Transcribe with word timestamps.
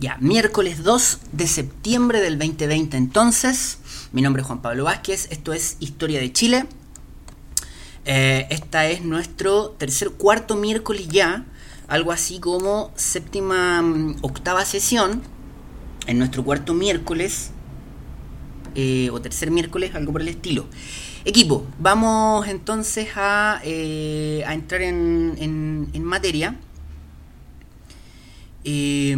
Ya, 0.00 0.16
miércoles 0.20 0.84
2 0.84 1.18
de 1.32 1.48
septiembre 1.48 2.20
del 2.20 2.38
2020 2.38 2.96
entonces. 2.96 3.78
Mi 4.12 4.22
nombre 4.22 4.42
es 4.42 4.46
Juan 4.46 4.62
Pablo 4.62 4.84
Vázquez, 4.84 5.26
esto 5.32 5.52
es 5.52 5.76
Historia 5.80 6.20
de 6.20 6.32
Chile. 6.32 6.66
Eh, 8.04 8.46
esta 8.50 8.86
es 8.86 9.02
nuestro 9.04 9.70
tercer, 9.70 10.10
cuarto 10.10 10.54
miércoles 10.54 11.08
ya, 11.08 11.46
algo 11.88 12.12
así 12.12 12.38
como 12.38 12.92
séptima, 12.94 13.82
mm, 13.82 14.18
octava 14.22 14.64
sesión, 14.64 15.20
en 16.06 16.18
nuestro 16.20 16.44
cuarto 16.44 16.74
miércoles, 16.74 17.50
eh, 18.76 19.10
o 19.10 19.20
tercer 19.20 19.50
miércoles, 19.50 19.96
algo 19.96 20.12
por 20.12 20.20
el 20.22 20.28
estilo. 20.28 20.66
Equipo, 21.24 21.66
vamos 21.80 22.46
entonces 22.46 23.08
a, 23.16 23.60
eh, 23.64 24.44
a 24.46 24.54
entrar 24.54 24.80
en, 24.80 25.88
en, 25.92 26.04
materia. 26.04 26.54
Eh, 28.62 29.16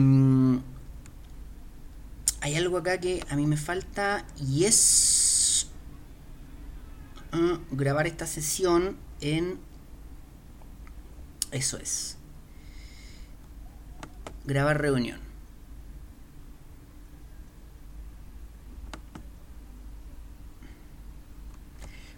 hay 2.40 2.54
algo 2.56 2.78
acá 2.78 2.98
que 2.98 3.24
a 3.28 3.36
mí 3.36 3.46
me 3.46 3.56
falta 3.56 4.24
y 4.38 4.64
es 4.64 5.68
uh, 7.32 7.58
grabar 7.74 8.06
esta 8.06 8.26
sesión 8.26 8.96
en... 9.20 9.58
Eso 11.50 11.78
es. 11.78 12.16
Grabar 14.45 14.80
reunión. 14.80 15.18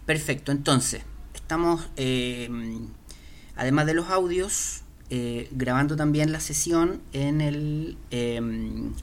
Perfecto, 0.05 0.51
entonces, 0.51 1.03
estamos, 1.33 1.89
eh, 1.95 2.49
además 3.55 3.85
de 3.85 3.93
los 3.93 4.09
audios, 4.09 4.81
eh, 5.09 5.47
grabando 5.51 5.95
también 5.95 6.31
la 6.31 6.41
sesión 6.41 7.01
en 7.13 7.39
el, 7.39 7.97
eh, 8.11 8.35
en 8.35 8.93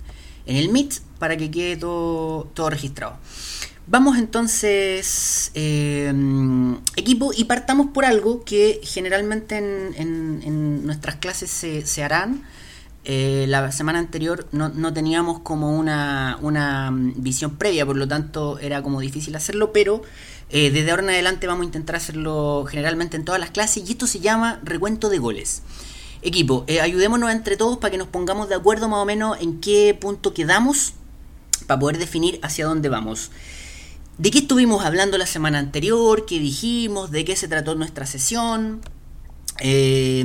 el 0.46 0.68
Meet 0.70 1.09
para 1.20 1.36
que 1.36 1.48
quede 1.52 1.76
todo, 1.76 2.48
todo 2.54 2.70
registrado. 2.70 3.16
Vamos 3.90 4.18
entonces, 4.18 5.50
eh, 5.54 6.14
equipo, 6.94 7.32
y 7.36 7.44
partamos 7.44 7.88
por 7.88 8.04
algo 8.04 8.44
que 8.44 8.80
generalmente 8.84 9.58
en, 9.58 10.42
en, 10.44 10.86
nuestras 10.86 11.16
clases 11.16 11.50
se, 11.50 11.84
se 11.84 12.04
harán. 12.04 12.44
Eh, 13.04 13.46
la 13.48 13.72
semana 13.72 13.98
anterior 13.98 14.46
no, 14.52 14.68
no 14.68 14.92
teníamos 14.92 15.40
como 15.40 15.76
una, 15.76 16.38
una, 16.40 16.90
visión 16.92 17.56
previa, 17.56 17.84
por 17.84 17.96
lo 17.96 18.06
tanto 18.06 18.60
era 18.60 18.80
como 18.80 19.00
difícil 19.00 19.34
hacerlo, 19.34 19.72
pero 19.72 20.02
eh, 20.50 20.70
desde 20.70 20.92
ahora 20.92 21.02
en 21.02 21.10
adelante 21.10 21.48
vamos 21.48 21.62
a 21.62 21.66
intentar 21.66 21.96
hacerlo 21.96 22.66
generalmente 22.70 23.16
en 23.16 23.24
todas 23.24 23.40
las 23.40 23.50
clases 23.50 23.82
y 23.88 23.90
esto 23.90 24.06
se 24.06 24.20
llama 24.20 24.60
recuento 24.62 25.08
de 25.08 25.18
goles. 25.18 25.62
Equipo, 26.22 26.64
ayudémonos 26.80 27.32
entre 27.32 27.56
todos 27.56 27.78
para 27.78 27.90
que 27.90 27.98
nos 27.98 28.06
pongamos 28.06 28.48
de 28.48 28.54
acuerdo 28.54 28.88
más 28.88 29.00
o 29.00 29.04
menos 29.04 29.36
en 29.40 29.60
qué 29.60 29.98
punto 29.98 30.32
quedamos 30.32 30.92
para 31.66 31.80
poder 31.80 31.98
definir 31.98 32.38
hacia 32.42 32.66
dónde 32.66 32.88
vamos. 32.88 33.30
¿De 34.18 34.30
qué 34.30 34.40
estuvimos 34.40 34.84
hablando 34.84 35.16
la 35.16 35.26
semana 35.26 35.58
anterior? 35.58 36.26
¿Qué 36.26 36.38
dijimos? 36.38 37.10
¿De 37.10 37.24
qué 37.24 37.36
se 37.36 37.48
trató 37.48 37.74
nuestra 37.74 38.06
sesión? 38.06 38.80
Eh, 39.60 40.24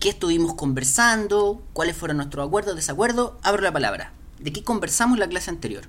¿Qué 0.00 0.08
estuvimos 0.08 0.54
conversando? 0.54 1.62
¿Cuáles 1.72 1.96
fueron 1.96 2.18
nuestros 2.18 2.46
acuerdos, 2.46 2.76
desacuerdos? 2.76 3.32
Abro 3.42 3.62
la 3.62 3.72
palabra. 3.72 4.12
¿De 4.38 4.52
qué 4.52 4.62
conversamos 4.64 5.18
la 5.18 5.28
clase 5.28 5.50
anterior? 5.50 5.84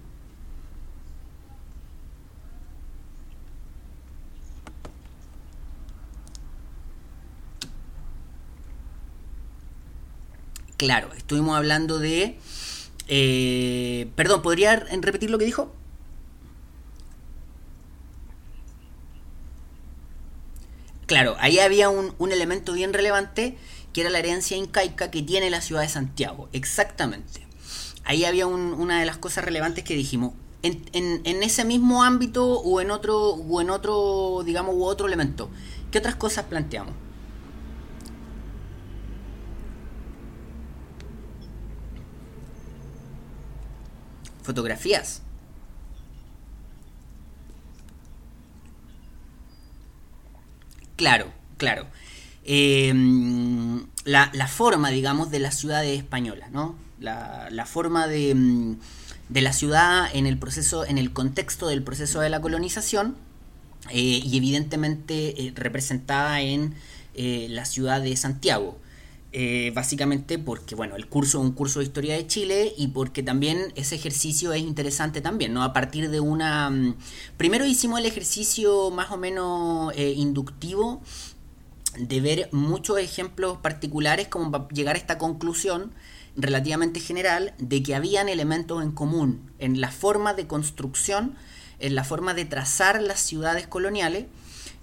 Claro, 10.78 11.12
estuvimos 11.14 11.58
hablando 11.58 12.00
de... 12.00 12.40
Eh, 13.12 14.08
perdón, 14.16 14.44
¿podría 14.44 14.76
repetir 14.76 15.32
lo 15.32 15.40
que 15.40 15.46
dijo? 15.46 15.74
Claro, 21.08 21.36
ahí 21.40 21.58
había 21.58 21.90
un, 21.90 22.14
elemento 22.32 22.74
bien 22.74 22.94
relevante 22.94 23.58
que 23.94 24.02
era 24.02 24.12
la 24.12 24.20
herencia 24.20 24.56
incaica 24.56 25.10
que 25.10 25.24
tiene 25.24 25.50
la 25.50 25.60
ciudad 25.60 25.82
de 25.82 25.90
Santiago. 25.90 26.50
Exactamente. 26.54 27.48
Ahí 28.04 28.26
había 28.26 28.46
un, 28.46 28.74
una 28.74 29.00
de 29.00 29.08
las 29.08 29.18
cosas 29.18 29.44
relevantes 29.44 29.84
que 29.84 29.96
dijimos. 29.96 30.34
En, 30.62 30.86
en, 30.94 31.22
en, 31.24 31.42
ese 31.42 31.66
mismo 31.66 32.04
ámbito 32.04 32.60
o 32.60 32.80
en 32.80 32.92
otro, 32.92 33.18
o 33.18 33.62
en 33.62 33.72
otro, 33.72 34.44
digamos, 34.46 34.76
u 34.76 34.84
otro 34.84 35.08
elemento. 35.08 35.50
¿Qué 35.90 35.98
otras 35.98 36.16
cosas 36.16 36.46
planteamos? 36.46 36.94
Fotografías. 44.50 45.22
Claro, 50.96 51.32
claro. 51.58 51.86
Eh, 52.46 52.92
la, 54.06 54.48
forma, 54.48 54.90
digamos, 54.90 55.30
de 55.30 55.38
la 55.38 55.52
ciudad 55.52 55.86
española, 55.86 56.50
¿no? 56.52 56.76
La, 57.00 57.66
forma 57.68 58.08
de, 58.08 58.76
de, 59.30 59.42
la 59.42 59.54
ciudad 59.54 60.10
en 60.12 60.26
el 60.26 60.40
proceso, 60.40 60.84
en 60.84 60.98
el 60.98 61.14
contexto 61.14 61.68
del 61.68 61.84
proceso 61.84 62.22
de 62.22 62.30
la 62.30 62.42
colonización, 62.42 63.16
eh, 63.92 64.22
y 64.24 64.36
evidentemente 64.36 65.44
eh, 65.44 65.54
representada 65.56 66.42
en 66.42 66.74
eh, 67.14 67.46
la 67.52 67.66
ciudad 67.66 68.02
de 68.02 68.16
Santiago. 68.18 68.80
Básicamente 69.74 70.40
porque, 70.40 70.74
bueno, 70.76 70.96
el 70.96 71.08
curso 71.08 71.40
es 71.40 71.46
un 71.46 71.52
curso 71.52 71.80
de 71.80 71.86
historia 71.86 72.16
de 72.16 72.26
Chile 72.26 72.74
y 72.78 72.88
porque 72.88 73.22
también 73.22 73.72
ese 73.76 73.96
ejercicio 73.96 74.54
es 74.54 74.62
interesante 74.62 75.22
también, 75.22 75.54
¿no? 75.54 75.64
A 75.64 75.72
partir 75.72 76.10
de 76.10 76.20
una... 76.20 76.70
Mm, 76.70 76.96
primero 77.38 77.66
hicimos 77.66 78.00
el 78.00 78.06
ejercicio 78.08 78.90
más 78.92 79.12
o 79.12 79.18
menos 79.18 79.94
inductivo 79.96 81.02
de 81.98 82.22
ver 82.22 82.50
muchos 82.52 83.00
ejemplos 83.00 83.58
particulares 83.58 84.28
como 84.28 84.52
para 84.52 84.68
llegar 84.70 84.96
a 84.96 85.00
esta 85.00 85.18
conclusión 85.18 85.92
relativamente 86.36 87.00
general 87.00 87.54
de 87.58 87.84
que 87.84 87.96
habían 87.96 88.30
elementos 88.30 88.84
en 88.84 88.92
común 88.92 89.52
en 89.60 89.82
la 89.82 89.92
forma 89.92 90.34
de 90.34 90.48
construcción, 90.48 91.36
en 91.80 91.96
la 91.96 92.04
forma 92.04 92.34
de 92.34 92.46
trazar 92.46 93.02
las 93.02 93.20
ciudades 93.20 93.68
coloniales 93.68 94.26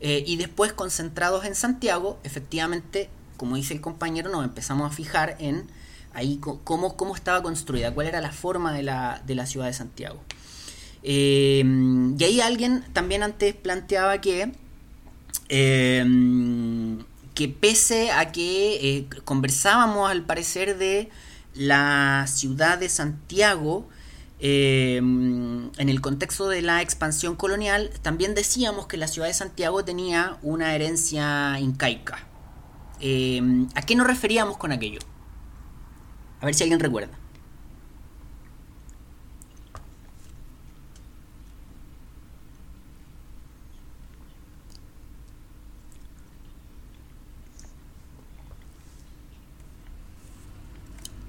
eh, 0.01 0.25
y 0.27 0.37
después 0.37 0.73
concentrados 0.73 1.45
en 1.45 1.55
Santiago, 1.55 2.19
efectivamente, 2.25 3.09
como 3.37 3.57
dice 3.57 3.75
el 3.75 3.81
compañero, 3.81 4.31
nos 4.31 4.45
empezamos 4.45 4.91
a 4.91 4.95
fijar 4.95 5.37
en 5.39 5.67
ahí 6.13 6.39
cómo, 6.41 6.97
cómo 6.97 7.15
estaba 7.15 7.43
construida, 7.43 7.93
cuál 7.93 8.07
era 8.07 8.21
la 8.21 8.33
forma 8.33 8.73
de 8.73 8.83
la, 8.83 9.23
de 9.27 9.35
la 9.35 9.47
ciudad 9.47 9.67
de 9.67 9.73
Santiago. 9.73 10.21
Eh, 11.03 11.63
y 12.19 12.25
ahí 12.25 12.41
alguien 12.41 12.85
también 12.93 13.23
antes 13.23 13.55
planteaba 13.55 14.21
que 14.21 14.53
eh, 15.49 16.05
que 17.37 17.49
pese 17.49 18.11
a 18.13 18.33
que 18.33 18.97
eh, 18.97 19.07
conversábamos 19.25 20.11
al 20.11 20.25
parecer 20.25 20.79
de 20.79 21.11
la 21.55 22.25
ciudad 22.29 22.79
de 22.79 22.89
Santiago, 22.89 23.87
eh, 24.41 24.97
en 24.97 25.71
el 25.77 26.01
contexto 26.01 26.49
de 26.49 26.63
la 26.63 26.81
expansión 26.81 27.37
colonial, 27.37 27.91
también 28.01 28.35
decíamos 28.35 28.87
que 28.87 28.97
la 28.97 29.07
ciudad 29.07 29.29
de 29.29 29.35
Santiago 29.35 29.85
tenía 29.85 30.39
una 30.43 30.75
herencia 30.75 31.61
incaica. 31.61 32.26
Eh, 33.01 33.41
¿A 33.75 33.83
qué 33.83 33.95
nos 33.95 34.07
referíamos 34.07 34.57
con 34.57 34.73
aquello? 34.73 35.01
A 36.41 36.47
ver 36.47 36.55
si 36.55 36.63
alguien 36.63 36.81
recuerda. 36.81 37.19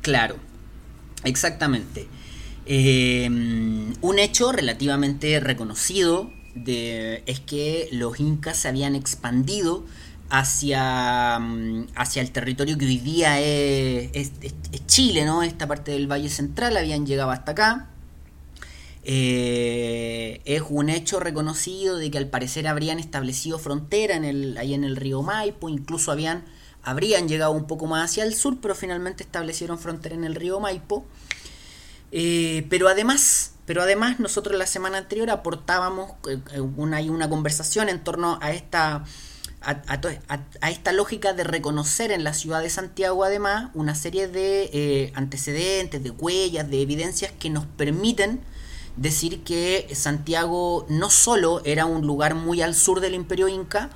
Claro, 0.01 0.37
exactamente. 1.25 2.07
Eh, 2.65 3.27
un 3.29 4.19
hecho 4.19 4.51
relativamente 4.51 5.39
reconocido 5.39 6.31
de, 6.55 7.23
es 7.25 7.39
que 7.41 7.89
los 7.91 8.19
incas 8.19 8.57
se 8.57 8.69
habían 8.69 8.95
expandido 8.95 9.85
hacia, 10.29 11.39
mm, 11.39 11.87
hacia 11.95 12.21
el 12.21 12.31
territorio 12.31 12.77
que 12.77 12.85
hoy 12.85 12.97
día 12.97 13.39
es, 13.39 14.09
es, 14.13 14.31
Chile, 14.85 15.25
¿no? 15.25 15.43
Esta 15.43 15.67
parte 15.67 15.91
del 15.91 16.07
Valle 16.11 16.29
Central 16.29 16.77
habían 16.77 17.05
llegado 17.05 17.31
hasta 17.31 17.51
acá. 17.51 17.89
Eh, 19.03 20.41
es 20.45 20.63
un 20.69 20.89
hecho 20.89 21.19
reconocido 21.19 21.97
de 21.97 22.11
que 22.11 22.17
al 22.17 22.27
parecer 22.27 22.67
habrían 22.67 22.99
establecido 22.99 23.57
frontera 23.57 24.15
en 24.15 24.25
el, 24.25 24.57
ahí 24.57 24.73
en 24.73 24.83
el 24.83 24.97
río 24.97 25.21
Maipo, 25.21 25.69
incluso 25.69 26.11
habían 26.11 26.43
habrían 26.83 27.27
llegado 27.27 27.51
un 27.51 27.67
poco 27.67 27.85
más 27.85 28.11
hacia 28.11 28.23
el 28.23 28.33
sur, 28.33 28.59
pero 28.61 28.73
finalmente 28.73 29.21
establecieron 29.21 29.77
frontera 29.77 30.15
en 30.15 30.23
el 30.23 30.35
río 30.35 30.61
Maipo. 30.61 31.05
Eh, 32.13 32.65
pero 32.69 32.87
además, 32.87 33.55
pero 33.65 33.81
además 33.81 34.21
nosotros 34.21 34.57
la 34.57 34.65
semana 34.65 34.97
anterior 34.97 35.29
aportábamos 35.29 36.11
eh, 36.29 36.61
una, 36.61 37.01
una 37.01 37.29
conversación 37.29 37.89
en 37.89 38.01
torno 38.01 38.39
a 38.41 38.51
esta 38.51 39.03
a, 39.61 40.69
esta 40.69 40.91
lógica 40.91 41.33
de 41.33 41.43
reconocer 41.43 42.11
en 42.11 42.23
la 42.23 42.33
ciudad 42.33 42.61
de 42.61 42.69
Santiago 42.69 43.23
además 43.23 43.71
una 43.73 43.95
serie 43.95 44.27
de 44.27 44.69
eh, 44.71 45.11
antecedentes, 45.15 46.03
de 46.03 46.11
huellas, 46.11 46.69
de 46.69 46.81
evidencias 46.81 47.31
que 47.31 47.49
nos 47.49 47.65
permiten 47.65 48.41
decir 48.95 49.43
que 49.43 49.87
Santiago 49.93 50.85
no 50.89 51.09
solo 51.09 51.61
era 51.65 51.85
un 51.85 52.05
lugar 52.05 52.35
muy 52.35 52.61
al 52.61 52.75
sur 52.75 52.99
del 52.99 53.13
imperio 53.13 53.47
inca, 53.47 53.89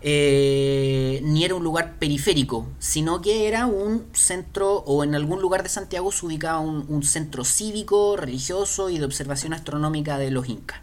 eh, 0.00 1.20
ni 1.24 1.44
era 1.44 1.56
un 1.56 1.64
lugar 1.64 1.98
periférico, 1.98 2.68
sino 2.78 3.20
que 3.20 3.48
era 3.48 3.66
un 3.66 4.06
centro, 4.12 4.84
o 4.86 5.02
en 5.02 5.16
algún 5.16 5.40
lugar 5.42 5.64
de 5.64 5.68
Santiago 5.68 6.12
se 6.12 6.24
ubicaba 6.24 6.60
un, 6.60 7.02
centro 7.02 7.44
cívico, 7.44 8.16
religioso 8.16 8.90
y 8.90 8.98
de 8.98 9.04
observación 9.04 9.52
astronómica 9.52 10.18
de 10.18 10.30
los 10.30 10.48
incas. 10.48 10.80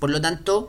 Por 0.00 0.10
lo 0.10 0.20
tanto, 0.20 0.68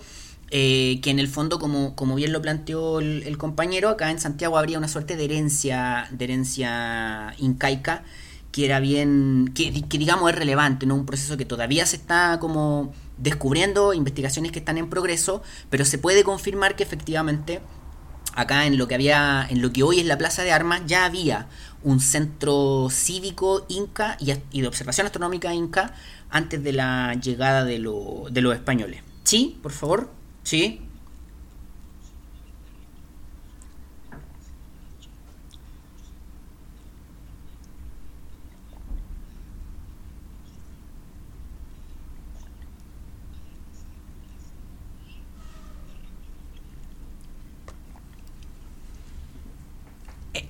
eh, 0.49 0.99
que 1.01 1.09
en 1.09 1.19
el 1.19 1.27
fondo, 1.27 1.59
como, 1.59 1.95
como 1.95 2.15
bien 2.15 2.31
lo 2.31 2.41
planteó 2.41 2.99
el, 2.99 3.37
compañero, 3.37 3.89
acá 3.89 4.11
en 4.11 4.19
Santiago 4.19 4.57
habría 4.57 4.77
una 4.77 4.87
suerte 4.87 5.17
de 5.17 5.25
herencia, 5.25 6.07
de 6.11 6.23
herencia 6.23 7.33
incaica 7.37 8.03
que 8.51 8.65
era 8.65 8.79
bien, 8.79 9.51
que, 9.53 9.71
digamos 9.71 10.31
es 10.31 10.35
relevante, 10.35 10.85
¿no? 10.85 10.95
Un 10.95 11.05
proceso 11.05 11.37
que 11.37 11.45
todavía 11.45 11.85
se 11.85 11.97
está 11.97 12.39
como 12.39 12.93
descubriendo, 13.17 13.93
investigaciones 13.93 14.51
que 14.51 14.59
están 14.59 14.77
en 14.77 14.89
progreso, 14.89 15.43
pero 15.69 15.85
se 15.85 15.97
puede 15.97 16.23
confirmar 16.23 16.75
que 16.75 16.83
efectivamente 16.83 17.59
acá 18.33 18.65
en 18.65 18.77
lo 18.77 18.87
que 18.87 18.95
había, 18.95 19.45
en 19.49 19.61
lo 19.61 19.71
que 19.73 19.83
hoy 19.83 19.99
es 19.99 20.05
la 20.05 20.17
Plaza 20.17 20.43
de 20.43 20.53
Armas, 20.53 20.81
ya 20.87 21.05
había 21.05 21.49
un 21.83 21.99
centro 21.99 22.87
cívico 22.89 23.65
inca 23.67 24.17
y, 24.19 24.61
de 24.61 24.67
observación 24.67 25.05
astronómica 25.05 25.53
inca 25.53 25.93
antes 26.29 26.63
de 26.63 26.73
la 26.73 27.13
llegada 27.15 27.63
de, 27.63 27.73
de 27.73 28.41
los 28.41 28.55
españoles. 28.55 29.03
Sí, 29.23 29.59
por 29.61 29.71
favor, 29.71 30.16
sí. 30.47 30.79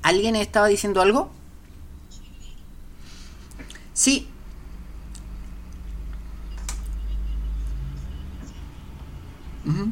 ¿Alguien 0.03 0.35
estaba 0.35 0.67
diciendo 0.67 1.01
algo? 1.01 1.29
Sí. 3.93 4.29
Uh 9.67 9.91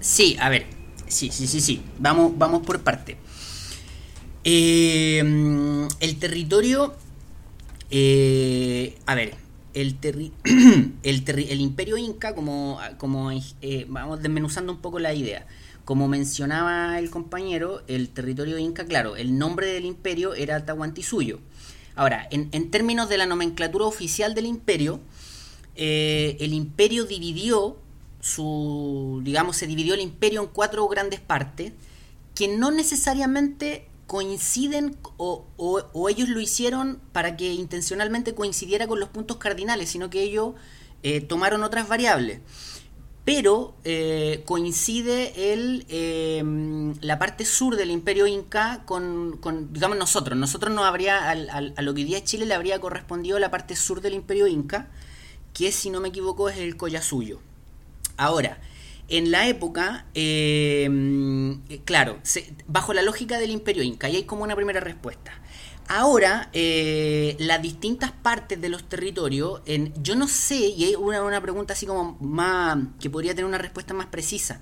Sí, 0.00 0.36
a 0.40 0.48
ver. 0.48 0.66
Sí, 1.06 1.30
sí, 1.30 1.46
sí, 1.46 1.60
sí. 1.60 1.82
Vamos, 1.98 2.36
vamos 2.36 2.64
por 2.64 2.80
parte. 2.82 3.18
Eh, 4.44 5.18
el 6.00 6.18
territorio. 6.18 6.94
Eh, 7.90 8.98
a 9.06 9.14
ver. 9.14 9.34
El, 9.72 9.98
el, 10.02 11.24
el, 11.24 11.60
imperio 11.60 11.96
inca, 11.96 12.34
como, 12.34 12.80
como 12.98 13.30
eh, 13.30 13.86
vamos 13.88 14.20
desmenuzando 14.20 14.72
un 14.72 14.80
poco 14.80 14.98
la 14.98 15.14
idea. 15.14 15.46
Como 15.84 16.08
mencionaba 16.08 16.98
el 16.98 17.10
compañero, 17.10 17.82
el 17.86 18.08
territorio 18.08 18.58
inca, 18.58 18.84
claro, 18.84 19.16
el 19.16 19.38
nombre 19.38 19.68
del 19.68 19.84
imperio 19.84 20.34
era 20.34 20.64
Tahuantinsuyo. 20.64 21.38
Ahora, 21.94 22.26
en, 22.30 22.48
en 22.52 22.70
términos 22.70 23.08
de 23.08 23.18
la 23.18 23.26
nomenclatura 23.26 23.84
oficial 23.84 24.34
del 24.34 24.46
imperio, 24.46 25.00
el 25.76 26.52
imperio 26.52 27.04
dividió 27.04 27.76
su, 28.20 29.20
digamos, 29.24 29.56
se 29.56 29.66
dividió 29.66 29.94
el 29.94 30.00
imperio 30.00 30.42
en 30.42 30.48
cuatro 30.48 30.86
grandes 30.88 31.20
partes 31.20 31.72
que 32.34 32.48
no 32.48 32.70
necesariamente 32.70 33.86
coinciden 34.06 34.96
o, 35.18 36.08
ellos 36.08 36.28
lo 36.28 36.40
hicieron 36.40 37.00
para 37.12 37.36
que 37.36 37.52
intencionalmente 37.52 38.34
coincidiera 38.34 38.88
con 38.88 38.98
los 38.98 39.08
puntos 39.08 39.36
cardinales, 39.36 39.90
sino 39.90 40.10
que 40.10 40.22
ellos 40.22 40.54
eh, 41.02 41.20
tomaron 41.20 41.62
otras 41.62 41.86
variables. 41.86 42.40
Pero 43.24 43.76
eh, 43.84 44.42
coincide 44.46 45.52
el, 45.52 45.86
eh, 45.88 46.42
la 47.02 47.18
parte 47.18 47.44
sur 47.44 47.76
del 47.76 47.90
imperio 47.90 48.26
inca 48.26 48.82
con, 48.84 49.38
digamos, 49.72 49.96
nosotros. 49.96 50.36
Nosotros 50.36 50.74
no 50.74 50.84
habría, 50.84 51.30
a 51.30 51.82
lo 51.82 51.94
que 51.94 52.00
hoy 52.00 52.04
día 52.04 52.24
Chile 52.24 52.46
le 52.46 52.54
habría 52.54 52.80
correspondido 52.80 53.38
la 53.38 53.52
parte 53.52 53.76
sur 53.76 54.00
del 54.00 54.14
imperio 54.14 54.48
inca, 54.48 54.88
que 55.52 55.70
si 55.70 55.90
no 55.90 56.00
me 56.00 56.08
equivoco 56.08 56.48
es 56.48 56.58
el 56.58 56.76
Collasuyo. 56.76 57.38
Ahora, 58.20 58.58
en 59.08 59.30
la 59.30 59.48
época, 59.48 60.04
em, 60.12 61.62
claro, 61.86 62.18
bajo 62.66 62.92
la 62.92 63.00
lógica 63.00 63.38
del 63.38 63.50
imperio 63.50 63.82
inca, 63.82 64.10
y 64.10 64.16
hay 64.16 64.24
como 64.24 64.44
una 64.44 64.54
primera 64.54 64.78
respuesta. 64.78 65.32
Ahora, 65.88 66.50
eh, 66.52 67.34
las 67.38 67.62
distintas 67.62 68.12
partes 68.12 68.60
de 68.60 68.68
los 68.68 68.86
territorios, 68.90 69.62
yo 70.02 70.16
no 70.16 70.28
sé, 70.28 70.58
y 70.58 70.84
hay 70.84 70.96
una, 70.96 71.22
una 71.22 71.40
pregunta 71.40 71.72
así 71.72 71.86
como 71.86 72.18
más, 72.20 72.76
que 73.00 73.08
podría 73.08 73.32
tener 73.32 73.46
una 73.46 73.56
respuesta 73.56 73.94
más 73.94 74.08
precisa. 74.08 74.60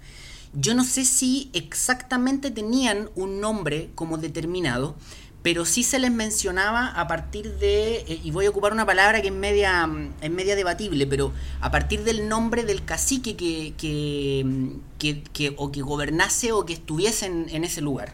Yo 0.52 0.74
no 0.74 0.84
sé 0.84 1.04
si 1.04 1.50
exactamente 1.52 2.52
tenían 2.52 3.10
un 3.16 3.40
nombre 3.40 3.90
como 3.96 4.18
determinado, 4.18 4.94
pero 5.42 5.64
sí 5.64 5.82
se 5.82 5.98
les 5.98 6.10
mencionaba 6.10 6.88
a 6.88 7.06
partir 7.06 7.58
de, 7.58 7.98
eh, 8.08 8.20
y 8.24 8.30
voy 8.30 8.46
a 8.46 8.50
ocupar 8.50 8.72
una 8.72 8.84
palabra 8.84 9.22
que 9.22 9.28
es 9.28 9.34
media, 9.34 9.86
mm, 9.86 10.14
es 10.20 10.30
media 10.30 10.56
debatible, 10.56 11.06
pero 11.06 11.32
a 11.60 11.70
partir 11.70 12.02
del 12.04 12.28
nombre 12.28 12.64
del 12.64 12.84
cacique 12.84 13.36
que, 13.36 13.74
que, 13.76 14.42
mm, 14.44 15.54
o 15.56 15.70
que 15.70 15.82
gobernase 15.82 16.52
o 16.52 16.66
que 16.66 16.72
estuviese 16.72 17.26
en, 17.26 17.64
ese 17.64 17.80
lugar. 17.80 18.12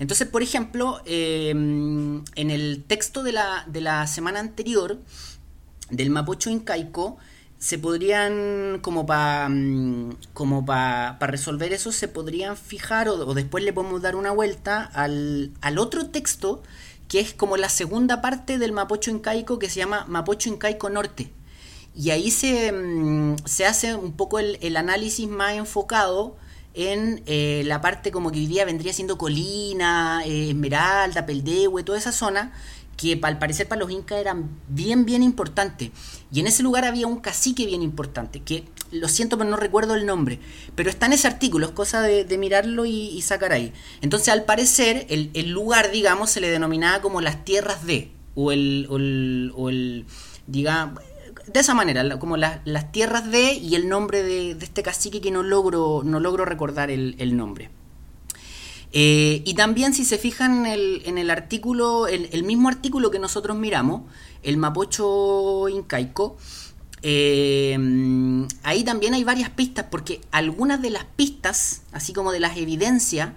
Entonces, 0.00 0.28
por 0.28 0.42
ejemplo, 0.42 1.00
em, 1.06 2.24
en 2.34 2.50
el 2.50 2.84
texto 2.86 3.22
de 3.22 3.32
la, 3.32 3.64
de 3.66 3.80
la 3.80 4.06
semana 4.06 4.40
anterior, 4.40 4.98
del 5.90 6.10
Mapocho 6.10 6.50
incaico, 6.50 7.18
se 7.58 7.78
podrían, 7.78 8.78
como 8.82 9.06
para 9.06 9.48
mm, 9.48 10.16
como 10.32 10.64
para 10.64 11.18
resolver 11.20 11.72
eso, 11.72 11.92
se 11.92 12.08
podrían 12.08 12.56
fijar 12.56 13.08
o, 13.08 13.34
después 13.34 13.64
le 13.64 13.72
podemos 13.72 14.00
dar 14.02 14.16
una 14.16 14.30
vuelta 14.30 14.84
al, 14.84 15.52
al, 15.60 15.78
otro 15.78 16.06
texto 16.06 16.62
que 17.08 17.20
es 17.20 17.34
como 17.34 17.56
la 17.56 17.68
segunda 17.68 18.20
parte 18.20 18.58
del 18.58 18.72
Mapocho 18.72 19.10
Incaico 19.10 19.58
que 19.58 19.70
se 19.70 19.80
llama 19.80 20.04
Mapocho 20.08 20.48
Incaico 20.50 20.90
Norte. 20.90 21.30
Y 21.96 22.10
ahí 22.10 22.30
se, 22.30 22.70
mm, 22.72 23.36
se 23.44 23.66
hace 23.66 23.94
un 23.94 24.12
poco 24.12 24.38
el, 24.38 24.58
el 24.60 24.76
análisis 24.76 25.28
más 25.28 25.54
enfocado 25.54 26.36
en 26.74 27.22
eh, 27.26 27.62
la 27.66 27.80
parte 27.80 28.12
como 28.12 28.30
que 28.30 28.38
hoy 28.38 28.46
día 28.46 28.64
vendría 28.64 28.92
siendo 28.92 29.18
Colina, 29.18 30.22
eh, 30.24 30.50
Esmeralda, 30.50 31.26
Peldehue, 31.26 31.82
toda 31.82 31.98
esa 31.98 32.12
zona, 32.12 32.52
que 32.98 33.18
al 33.22 33.38
parecer 33.38 33.68
para 33.68 33.78
los 33.78 33.90
incas 33.90 34.18
eran 34.18 34.50
bien, 34.68 35.06
bien 35.06 35.22
importantes. 35.22 35.90
Y 36.32 36.40
en 36.40 36.48
ese 36.48 36.64
lugar 36.64 36.84
había 36.84 37.06
un 37.06 37.20
cacique 37.20 37.64
bien 37.64 37.80
importante, 37.80 38.40
que 38.40 38.64
lo 38.90 39.08
siento 39.08 39.38
pero 39.38 39.48
no 39.48 39.56
recuerdo 39.56 39.94
el 39.94 40.04
nombre, 40.04 40.40
pero 40.74 40.90
está 40.90 41.06
en 41.06 41.12
ese 41.12 41.28
artículo, 41.28 41.66
es 41.66 41.72
cosa 41.72 42.02
de, 42.02 42.38
mirarlo 42.38 42.84
y, 42.86 43.22
sacar 43.22 43.52
ahí. 43.52 43.72
Entonces 44.02 44.28
al 44.30 44.44
parecer 44.44 45.06
el, 45.08 45.50
lugar, 45.50 45.92
digamos, 45.92 46.30
se 46.30 46.40
le 46.40 46.50
denominaba 46.50 47.00
como 47.00 47.20
las 47.20 47.44
tierras 47.44 47.86
de, 47.86 48.10
o 48.34 48.50
el, 48.50 48.88
o 48.90 49.68
el, 49.68 50.04
digamos, 50.48 51.00
de 51.46 51.60
esa 51.60 51.74
manera, 51.74 52.18
como 52.18 52.36
las 52.36 52.92
tierras 52.92 53.30
de 53.30 53.52
y 53.52 53.76
el 53.76 53.88
nombre 53.88 54.24
de, 54.24 54.50
este 54.50 54.82
cacique 54.82 55.20
que 55.20 55.30
no 55.30 55.44
logro, 55.44 56.02
no 56.04 56.18
logro 56.18 56.44
recordar 56.44 56.90
el 56.90 57.36
nombre. 57.36 57.70
Eh, 58.92 59.42
y 59.44 59.54
también 59.54 59.92
si 59.92 60.04
se 60.04 60.18
fijan 60.18 60.66
en 60.66 61.18
el, 61.18 61.30
artículo, 61.30 62.06
el, 62.06 62.42
mismo 62.44 62.68
artículo 62.68 63.10
que 63.10 63.18
nosotros 63.18 63.56
miramos, 63.56 64.02
el 64.42 64.56
Mapocho 64.56 65.68
Incaico, 65.68 66.36
eh, 67.02 67.76
ahí 68.62 68.84
también 68.84 69.14
hay 69.14 69.24
varias 69.24 69.50
pistas, 69.50 69.86
porque 69.90 70.20
algunas 70.30 70.80
de 70.80 70.90
las 70.90 71.04
pistas, 71.04 71.82
así 71.92 72.12
como 72.12 72.32
de 72.32 72.40
las 72.40 72.56
evidencias, 72.56 73.30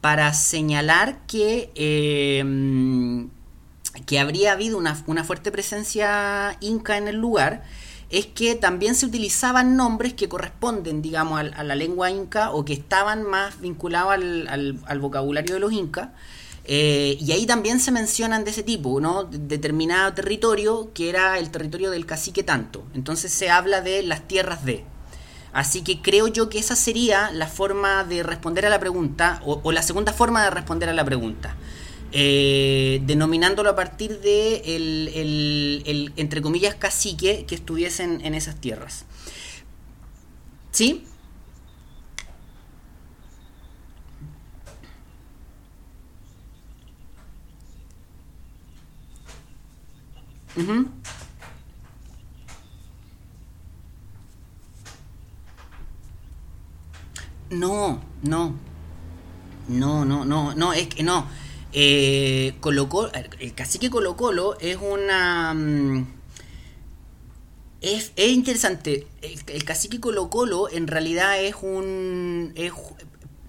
para 0.00 0.32
señalar 0.34 1.24
que, 1.26 1.70
eh, 1.74 3.28
que 4.06 4.18
habría 4.18 4.52
habido 4.52 4.76
una, 4.76 5.02
una 5.06 5.24
fuerte 5.24 5.50
presencia 5.50 6.56
inca 6.60 6.98
en 6.98 7.08
el 7.08 7.16
lugar 7.16 7.64
es 8.10 8.26
que 8.26 8.54
también 8.54 8.94
se 8.94 9.06
utilizaban 9.06 9.76
nombres 9.76 10.14
que 10.14 10.28
corresponden, 10.28 11.02
digamos, 11.02 11.40
a, 11.40 11.64
la 11.64 11.74
lengua 11.74 12.10
inca 12.10 12.52
o 12.52 12.64
que 12.64 12.72
estaban 12.72 13.24
más 13.24 13.60
vinculados 13.60 14.12
al, 14.12 14.98
vocabulario 15.00 15.54
de 15.54 15.60
los 15.60 15.72
incas. 15.72 16.10
Eh, 16.64 17.16
y 17.20 17.32
ahí 17.32 17.46
también 17.46 17.78
se 17.78 17.92
mencionan 17.92 18.44
de 18.44 18.50
ese 18.50 18.62
tipo, 18.62 19.00
¿no? 19.00 19.24
determinado 19.24 20.12
territorio 20.14 20.90
que 20.94 21.08
era 21.08 21.38
el 21.38 21.50
territorio 21.50 21.90
del 21.90 22.06
cacique 22.06 22.42
tanto. 22.42 22.84
Entonces 22.94 23.32
se 23.32 23.50
habla 23.50 23.80
de 23.80 24.02
las 24.02 24.26
tierras 24.26 24.64
de. 24.64 24.84
Así 25.52 25.82
que 25.82 26.02
creo 26.02 26.28
yo 26.28 26.48
que 26.48 26.58
esa 26.58 26.76
sería 26.76 27.30
la 27.32 27.46
forma 27.46 28.04
de 28.04 28.22
responder 28.22 28.66
a 28.66 28.70
la 28.70 28.78
pregunta, 28.78 29.40
o 29.44 29.72
la 29.72 29.82
segunda 29.82 30.12
forma 30.12 30.44
de 30.44 30.50
responder 30.50 30.88
a 30.88 30.92
la 30.92 31.04
pregunta. 31.04 31.56
Eh, 32.18 33.02
denominándolo 33.04 33.68
a 33.68 33.76
partir 33.76 34.20
de 34.20 34.62
el, 34.74 36.14
entre 36.16 36.40
comillas, 36.40 36.74
cacique 36.74 37.44
que 37.46 37.54
estuviesen 37.54 38.24
en 38.24 38.34
esas 38.34 38.56
tierras. 38.58 39.04
¿Sí? 40.70 41.04
No, 57.50 58.00
no. 58.22 58.54
No, 59.68 60.04
no, 60.06 60.24
no, 60.24 60.54
no, 60.54 60.72
es 60.72 60.88
que 60.88 61.02
no. 61.02 61.26
Eh, 61.78 62.54
el 63.38 63.54
cacique 63.54 63.90
Colo 63.90 64.16
Colo 64.16 64.56
es 64.60 64.78
una... 64.80 65.52
Mm, 65.52 66.06
es, 67.82 68.12
interesante. 68.16 69.06
El, 69.20 69.64
cacique 69.64 70.00
Colo 70.00 70.30
Colo 70.30 70.70
en 70.70 70.86
realidad 70.86 71.38
es 71.38 71.56
un... 71.60 72.54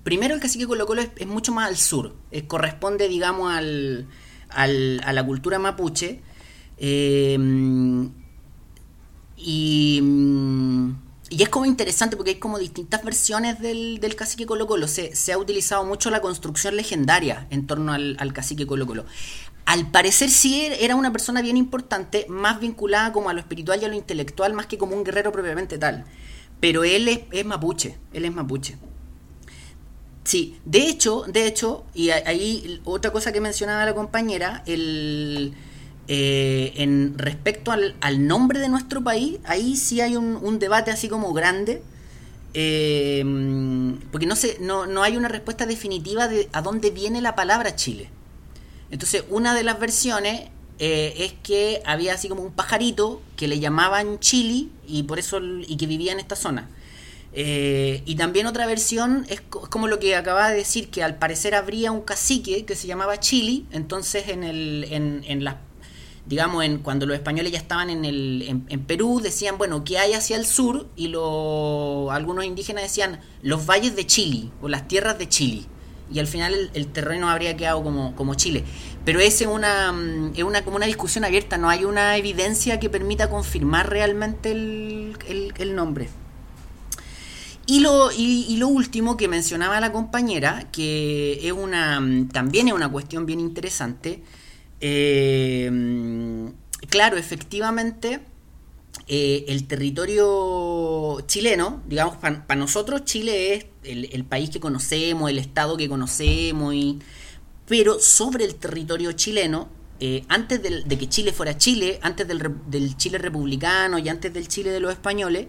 primero 0.04 0.36
el 0.36 0.42
cacique 0.42 0.68
Colo 0.68 0.86
Colo 0.86 1.04
es, 1.04 1.26
mucho 1.26 1.54
más 1.54 1.70
al 1.70 1.78
sur. 1.78 2.16
Corresponde, 2.48 3.08
digamos, 3.08 3.54
al, 3.54 4.10
al, 4.50 5.02
a 5.06 5.14
la 5.14 5.26
cultura 5.26 5.58
mapuche. 5.58 6.20
Eh, 6.78 7.38
y... 9.38 10.02
Y 11.30 11.44
es 11.44 11.50
como 11.50 11.66
interesante 11.66 12.16
porque 12.16 12.32
hay 12.32 12.40
como 12.40 12.58
distintas 12.58 13.04
versiones 13.04 13.60
del, 13.60 14.00
del 14.00 14.16
cacique 14.16 14.46
Colo 14.46 14.66
Colo. 14.66 14.88
Se, 14.88 15.16
se, 15.16 15.34
ha 15.34 15.38
utilizado 15.38 15.84
mucho 15.84 16.10
la 16.10 16.22
construcción 16.22 16.76
legendaria 16.76 17.48
en 17.50 17.68
torno 17.68 17.94
al, 17.94 18.16
al, 18.20 18.32
cacique 18.32 18.66
Colo 18.66 18.88
Colo. 18.88 19.06
Al 19.66 19.92
parecer 19.92 20.30
sí 20.30 20.66
era 20.80 20.96
una 20.96 21.12
persona 21.12 21.42
bien 21.42 21.58
importante, 21.58 22.26
más 22.30 22.62
vinculada 22.62 23.12
como 23.12 23.30
a 23.30 23.34
lo 23.34 23.42
espiritual 23.42 23.82
y 23.82 23.86
a 23.86 23.90
lo 23.90 23.96
intelectual, 23.96 24.54
más 24.54 24.68
que 24.68 24.78
como 24.78 24.96
un 24.96 25.04
guerrero 25.04 25.34
propiamente 25.34 25.78
tal. 25.78 26.06
Pero 26.62 26.86
él 26.86 27.10
es, 27.10 27.20
es 27.32 27.46
mapuche, 27.46 27.98
él 28.14 28.24
es 28.24 28.34
mapuche. 28.34 28.78
Sí, 30.24 30.60
de 30.66 30.88
hecho, 30.88 31.24
de 31.28 31.48
hecho, 31.48 31.86
y 31.94 32.10
ahí 32.10 32.82
otra 32.84 33.12
cosa 33.12 33.32
que 33.32 33.42
mencionaba 33.42 33.86
la 33.86 33.96
compañera, 33.96 34.64
el 34.66 35.54
eh, 36.10 36.72
en 36.78 37.18
respecto 37.18 37.72
al, 37.72 38.28
nombre 38.28 38.60
de 38.60 38.70
nuestro 38.70 39.04
país, 39.04 39.40
ahí 39.44 39.76
sí 39.76 40.00
hay 40.00 40.16
un, 40.16 40.60
debate 40.60 40.90
así 40.90 41.10
como 41.10 41.34
grande, 41.34 41.82
eh, 42.54 43.24
porque 44.12 44.26
no, 44.26 44.38
sé, 44.38 44.58
no, 44.62 44.86
no, 44.86 45.04
hay 45.04 45.18
una 45.18 45.28
respuesta 45.28 45.66
definitiva 45.66 46.30
de 46.30 46.48
a 46.54 46.62
dónde 46.62 46.92
viene 46.92 47.22
la 47.22 47.36
palabra 47.36 47.76
Chile. 47.76 48.10
Entonces, 48.90 49.26
una 49.30 49.54
de 49.54 49.64
las 49.64 49.80
versiones 49.82 50.50
eh, 50.80 51.14
es 51.18 51.34
que 51.44 51.82
había 51.86 52.14
así 52.14 52.30
como 52.30 52.42
un 52.42 52.54
pajarito 52.54 53.22
que 53.36 53.50
le 53.50 53.60
llamaban 53.60 54.20
Chili 54.20 54.72
y 54.88 55.04
por 55.04 55.20
eso 55.20 55.42
y 55.42 55.76
que 55.76 55.88
vivía 55.88 56.14
en 56.14 56.20
esta 56.20 56.38
zona. 56.38 56.70
y 57.34 58.16
también 58.16 58.48
otra 58.48 58.66
versión 58.66 59.26
es, 59.28 59.42
como 59.42 59.88
lo 59.90 60.00
que 60.00 60.16
acaba 60.16 60.50
de 60.50 60.56
decir, 60.56 60.90
que 60.90 61.04
al 61.04 61.18
parecer 61.18 61.54
habría 61.54 61.92
un 61.92 62.02
cacique 62.02 62.66
que 62.66 62.76
se 62.76 62.88
llamaba 62.88 63.20
Chili, 63.20 63.66
entonces 63.72 64.30
en, 64.30 64.44
el, 64.46 64.86
en 64.90 65.44
las 65.44 65.56
digamos, 66.28 66.64
en, 66.66 66.80
cuando 66.80 67.06
los 67.06 67.16
españoles 67.16 67.52
ya 67.52 67.58
estaban 67.58 67.90
en, 67.90 68.04
el, 68.04 68.64
en, 68.68 68.82
Perú, 68.86 69.22
decían, 69.22 69.58
bueno, 69.58 69.84
¿qué 69.84 69.98
hay 69.98 70.14
hacia 70.14 70.36
el 70.36 70.46
sur? 70.46 70.88
Y 70.96 71.08
lo, 71.08 72.12
algunos 72.12 72.44
indígenas 72.44 72.84
decían, 72.84 73.22
los 73.42 73.66
valles 73.66 73.96
de 73.96 74.06
Chile 74.06 74.50
o 74.62 74.68
las 74.68 74.88
tierras 74.88 75.18
de 75.18 75.30
Chile. 75.30 75.64
Y 76.12 76.20
al 76.20 76.28
final 76.28 76.72
el, 76.74 76.88
terreno 76.88 77.30
habría 77.30 77.56
quedado 77.56 77.84
como, 77.84 78.16
como 78.16 78.36
Chile. 78.36 78.64
Pero 79.06 79.20
es 79.20 79.42
una, 79.42 79.94
es 80.36 80.44
una, 80.44 80.64
como 80.64 80.76
una 80.76 80.86
discusión 80.86 81.24
abierta, 81.24 81.58
no 81.58 81.70
hay 81.70 81.86
una 81.86 82.18
evidencia 82.18 82.80
que 82.80 82.90
permita 82.90 83.30
confirmar 83.30 83.90
realmente 83.90 84.52
el, 84.52 85.18
el, 85.58 85.76
nombre. 85.76 86.10
Y 87.66 87.80
lo, 87.80 88.10
y, 88.12 88.56
lo 88.58 88.68
último 88.68 89.16
que 89.16 89.28
mencionaba 89.30 89.80
la 89.80 89.94
compañera, 89.94 90.70
que 90.72 91.40
es 91.48 91.54
una, 91.54 92.02
también 92.34 92.68
es 92.68 92.74
una 92.74 92.90
cuestión 92.90 93.26
bien 93.26 93.40
interesante, 93.40 94.24
eh, 94.80 96.52
claro, 96.90 97.18
efectivamente, 97.18 98.22
eh, 99.08 99.46
el 99.48 99.68
territorio 99.68 101.22
chileno, 101.28 101.82
digamos, 101.88 102.18
para 102.18 102.56
nosotros 102.56 103.06
Chile 103.06 103.56
es 103.56 103.66
el, 103.84 104.26
país 104.26 104.50
que 104.50 104.60
conocemos, 104.60 105.30
el 105.30 105.40
estado 105.40 105.78
que 105.78 105.88
conocemos, 105.88 106.76
pero 107.68 108.00
sobre 108.00 108.46
el 108.46 108.56
territorio 108.56 109.12
chileno, 109.14 109.70
eh, 110.00 110.24
antes 110.30 110.62
de 110.62 110.98
que 110.98 111.10
Chile 111.10 111.34
fuera 111.34 111.58
Chile, 111.58 112.00
antes 112.04 112.28
del, 112.28 112.40
del, 112.68 112.98
Chile 112.98 113.18
republicano 113.18 113.98
y 113.98 114.10
antes 114.10 114.32
del 114.34 114.48
Chile 114.48 114.70
de 114.70 114.80
los 114.80 114.92
españoles, 114.92 115.48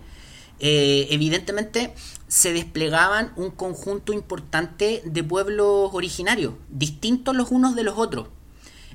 evidentemente 0.61 1.95
se 2.27 2.53
desplegaban 2.53 3.33
un 3.37 3.51
conjunto 3.51 4.13
importante 4.13 5.03
de 5.05 5.23
pueblos 5.23 5.91
originarios, 5.93 6.55
distintos 6.69 7.37
los 7.37 7.51
unos 7.51 7.77
de 7.77 7.85
los 7.85 7.97
otros. 7.97 8.29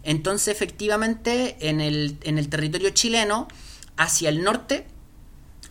Entonces, 0.03 0.49
efectivamente, 0.49 1.55
en 1.61 1.81
el, 1.81 2.17
en 2.23 2.37
el 2.37 2.49
territorio 2.49 2.89
chileno, 2.89 3.47
hacia 3.97 4.29
el 4.29 4.43
norte, 4.43 4.85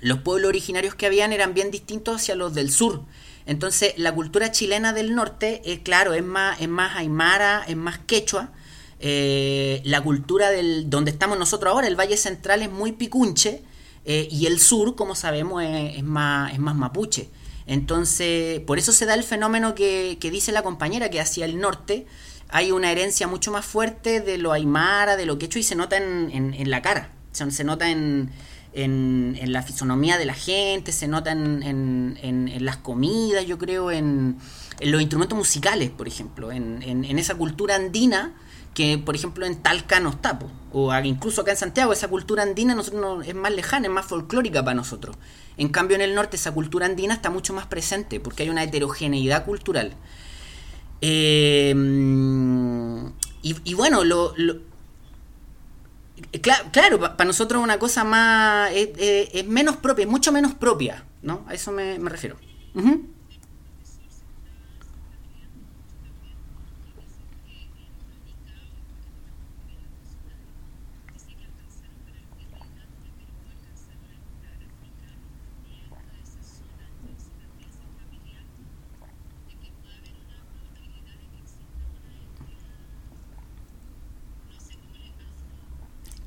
los 0.00 0.18
pueblos 0.18 0.48
originarios 0.48 0.94
que 0.94 1.06
habían 1.06 1.32
eran 1.32 1.54
bien 1.54 1.70
distintos 1.70 2.16
hacia 2.16 2.34
los 2.34 2.54
del 2.54 2.70
sur. 2.70 3.02
Entonces, 3.46 3.94
la 3.96 4.14
cultura 4.14 4.50
chilena 4.50 4.92
del 4.92 5.14
norte, 5.14 5.62
es 5.64 5.80
claro, 5.80 6.14
es 6.14 6.24
más, 6.24 6.60
es 6.60 6.68
más 6.68 6.96
aymara, 6.96 7.64
es 7.66 7.76
más 7.76 7.98
quechua. 7.98 8.52
Eh, 9.00 9.82
la 9.84 10.00
cultura 10.00 10.50
del 10.50 10.88
donde 10.88 11.10
estamos 11.10 11.38
nosotros 11.38 11.72
ahora, 11.72 11.88
el 11.88 11.98
Valle 11.98 12.16
Central, 12.16 12.62
es 12.62 12.70
muy 12.70 12.92
picunche. 12.92 13.62
Eh, 14.04 14.28
y 14.30 14.46
el 14.46 14.58
sur, 14.58 14.96
como 14.96 15.14
sabemos, 15.14 15.62
es, 15.62 16.02
más, 16.02 16.52
es 16.52 16.58
más 16.58 16.74
mapuche. 16.74 17.28
Entonces, 17.66 18.60
por 18.60 18.78
eso 18.78 18.92
se 18.92 19.06
da 19.06 19.14
el 19.14 19.22
fenómeno 19.22 19.74
que, 19.74 20.18
que 20.20 20.30
dice 20.30 20.52
la 20.52 20.62
compañera, 20.62 21.10
que 21.10 21.20
hacia 21.20 21.44
el 21.44 21.60
norte 21.60 22.06
hay 22.52 22.70
una 22.70 22.92
herencia 22.92 23.26
mucho 23.26 23.50
más 23.50 23.64
fuerte 23.64 24.20
de 24.20 24.36
lo 24.36 24.52
aymara, 24.52 25.16
de 25.16 25.24
lo 25.24 25.38
quechua 25.38 25.60
y 25.60 25.62
se 25.62 25.74
nota 25.74 25.96
en, 25.96 26.30
en, 26.30 26.70
la 26.70 26.82
cara, 26.82 27.10
se, 27.32 27.64
nota 27.64 27.88
en, 27.88 28.30
en, 28.74 29.52
la 29.52 29.62
fisonomía 29.62 30.18
de 30.18 30.26
la 30.26 30.34
gente, 30.34 30.92
se 30.92 31.08
nota 31.08 31.32
en, 31.32 32.58
las 32.60 32.76
comidas, 32.76 33.46
yo 33.46 33.56
creo, 33.56 33.90
en, 33.90 34.36
los 34.82 35.00
instrumentos 35.00 35.36
musicales, 35.36 35.88
por 35.90 36.06
ejemplo, 36.06 36.52
en, 36.52 37.18
esa 37.18 37.34
cultura 37.36 37.74
andina 37.74 38.34
que, 38.74 38.98
por 38.98 39.16
ejemplo, 39.16 39.46
en 39.46 39.56
Talca 39.56 39.98
no 39.98 40.10
está, 40.10 40.38
o 40.72 40.94
incluso 41.00 41.40
acá 41.40 41.52
en 41.52 41.56
Santiago, 41.56 41.94
esa 41.94 42.08
cultura 42.08 42.42
andina 42.42 42.74
nosotros 42.74 43.26
es 43.26 43.34
más 43.34 43.52
lejana, 43.52 43.86
es 43.86 43.92
más 43.92 44.04
folclórica 44.04 44.62
para 44.62 44.74
nosotros. 44.74 45.16
En 45.56 45.70
cambio, 45.70 45.94
en 45.94 46.02
el 46.02 46.14
norte 46.14 46.36
esa 46.36 46.52
cultura 46.52 46.84
andina 46.84 47.14
está 47.14 47.30
mucho 47.30 47.54
más 47.54 47.66
presente, 47.66 48.20
porque 48.20 48.42
hay 48.42 48.50
una 48.50 48.62
heterogeneidad 48.62 49.46
cultural. 49.46 49.94
Eh, 51.02 51.74
y, 53.42 53.74
bueno, 53.74 54.04
lo, 54.04 54.34
claro, 56.40 57.00
para 57.00 57.24
nosotros 57.24 57.62
una 57.62 57.78
cosa 57.78 58.04
más, 58.04 58.70
es, 58.72 59.46
menos 59.46 59.76
propia, 59.76 60.04
es 60.04 60.10
mucho 60.10 60.32
menos 60.32 60.54
propia, 60.54 61.04
¿no? 61.22 61.44
A 61.48 61.54
eso 61.54 61.72
me, 61.72 61.98
refiero. 61.98 62.36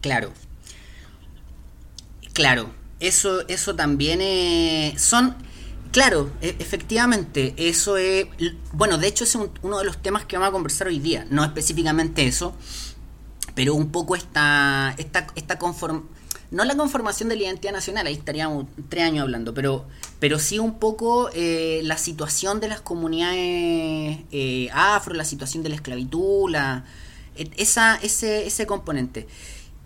Claro. 0.06 0.32
Claro. 2.34 2.70
Eso, 3.00 3.48
eso 3.48 3.76
también 3.76 4.22
es, 4.22 5.02
son... 5.02 5.36
Claro, 5.92 6.30
e, 6.42 6.56
efectivamente, 6.60 7.56
eso 7.58 7.98
es... 7.98 8.28
Bueno, 8.72 9.00
de 9.00 9.08
hecho 9.08 9.24
es 9.24 9.36
uno 9.64 9.80
de 9.80 9.84
los 9.84 9.98
temas 9.98 10.24
que 10.26 10.38
vamos 10.38 10.50
a 10.50 10.52
conversar 10.52 10.86
hoy 10.86 11.00
día. 11.00 11.26
No 11.32 11.44
específicamente 11.44 12.28
eso, 12.28 12.54
pero 13.56 13.74
un 13.74 13.92
poco 13.92 14.16
esta, 14.16 14.94
esta, 15.00 15.26
esta 15.36 15.58
conform 15.58 16.04
no 16.52 16.64
la 16.64 16.78
conformación 16.78 17.28
de 17.28 17.36
la 17.36 17.44
identidad 17.44 17.74
nacional, 17.74 18.06
ahí 18.06 18.14
estaríamos 18.14 18.68
tres 18.88 19.06
años 19.06 19.24
hablando, 19.24 19.56
pero, 19.56 19.88
pero 20.20 20.38
sí 20.38 20.60
un 20.60 20.78
poco 20.78 21.32
eh, 21.34 21.82
la 21.84 21.98
situación 21.98 22.60
de 22.60 22.68
las 22.68 22.82
comunidades 22.82 24.20
eh, 24.32 24.70
afro, 24.72 25.16
la 25.16 25.26
situación 25.26 25.64
de 25.64 25.70
la 25.70 25.76
esclavitud, 25.76 26.52
la, 26.52 26.86
esa, 27.36 27.96
ese, 27.98 28.48
ese 28.48 28.66
componente. 28.66 29.28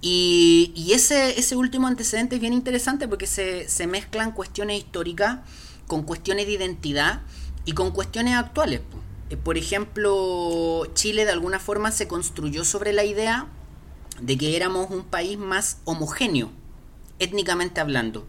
Y, 0.02 0.92
ese, 0.94 1.38
ese 1.40 1.56
último 1.56 1.88
antecedente 1.88 2.36
es 2.36 2.42
bien 2.42 2.54
interesante 2.54 3.08
porque 3.08 3.28
se, 3.28 3.68
se 3.68 3.86
mezclan 3.86 4.32
cuestiones 4.32 4.80
históricas 4.80 5.40
con 5.88 6.04
cuestiones 6.04 6.46
de 6.46 6.54
identidad 6.54 7.22
y 7.66 7.74
con 7.74 7.92
cuestiones 7.92 8.36
actuales. 8.36 8.82
Eh, 9.30 9.38
por 9.38 9.58
ejemplo, 9.58 10.86
Chile 10.94 11.26
de 11.26 11.32
alguna 11.32 11.60
forma 11.60 11.92
se 11.92 12.08
construyó 12.08 12.64
sobre 12.64 12.94
la 12.94 13.04
idea 13.04 13.48
de 14.22 14.38
que 14.38 14.56
éramos 14.56 14.90
un 14.90 15.04
país 15.04 15.38
más 15.38 15.78
homogéneo, 15.86 16.52
étnicamente 17.20 17.82
hablando. 17.82 18.28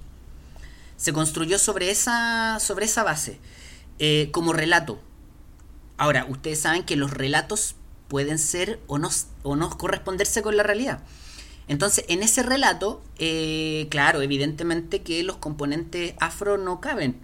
Se 0.97 1.13
construyó 1.13 1.59
sobre 1.59 1.91
esa, 1.91 2.59
sobre 2.61 2.85
esa 2.85 3.03
base, 3.03 3.39
eh, 3.99 4.29
como 4.33 4.53
relato. 4.53 5.01
Ahora, 5.97 6.27
ustedes 6.29 6.61
saben 6.61 6.85
que 6.85 6.97
los 6.97 7.11
relatos 7.11 7.77
pueden 8.09 8.39
ser 8.39 8.81
o 8.87 8.99
no, 8.99 9.09
o 9.43 9.57
no 9.57 9.77
corresponderse 9.79 10.43
con 10.43 10.57
la 10.57 10.63
realidad. 10.63 11.03
Entonces, 11.71 12.05
en 12.09 12.25
ese 12.25 12.43
relato, 12.43 13.01
eh, 13.21 13.87
claro, 13.91 14.23
evidentemente 14.23 15.03
que 15.03 15.23
los 15.23 15.37
componentes 15.37 16.15
afro 16.19 16.59
no 16.59 16.81
caben. 16.81 17.15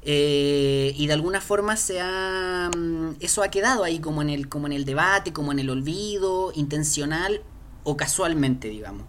Eh, 0.00 0.94
y 0.96 1.06
de 1.06 1.12
alguna 1.12 1.42
forma 1.42 1.76
se 1.76 2.00
ha, 2.00 2.70
mm, 2.74 3.16
eso 3.20 3.42
ha 3.42 3.48
quedado 3.48 3.84
ahí 3.84 3.98
como 3.98 4.22
en, 4.22 4.30
el, 4.30 4.48
como 4.48 4.68
en 4.68 4.72
el 4.72 4.86
debate, 4.86 5.34
como 5.34 5.52
en 5.52 5.58
el 5.58 5.68
olvido, 5.68 6.50
intencional 6.54 7.42
o 7.84 7.94
casualmente, 7.94 8.70
digamos. 8.70 9.04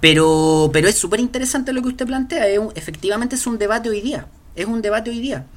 Pero, 0.00 0.70
pero 0.72 0.86
es 0.86 0.96
súper 0.96 1.18
interesante 1.18 1.72
lo 1.72 1.82
que 1.82 1.88
usted 1.88 2.06
plantea. 2.06 2.46
efectivamente 2.76 3.34
es 3.34 3.44
un 3.48 3.58
debate 3.58 3.88
hoy 3.88 4.02
día. 4.02 4.28
Es 4.54 4.66
un 4.66 4.82
debate 4.82 5.10
hoy 5.10 5.18
día. 5.18 5.48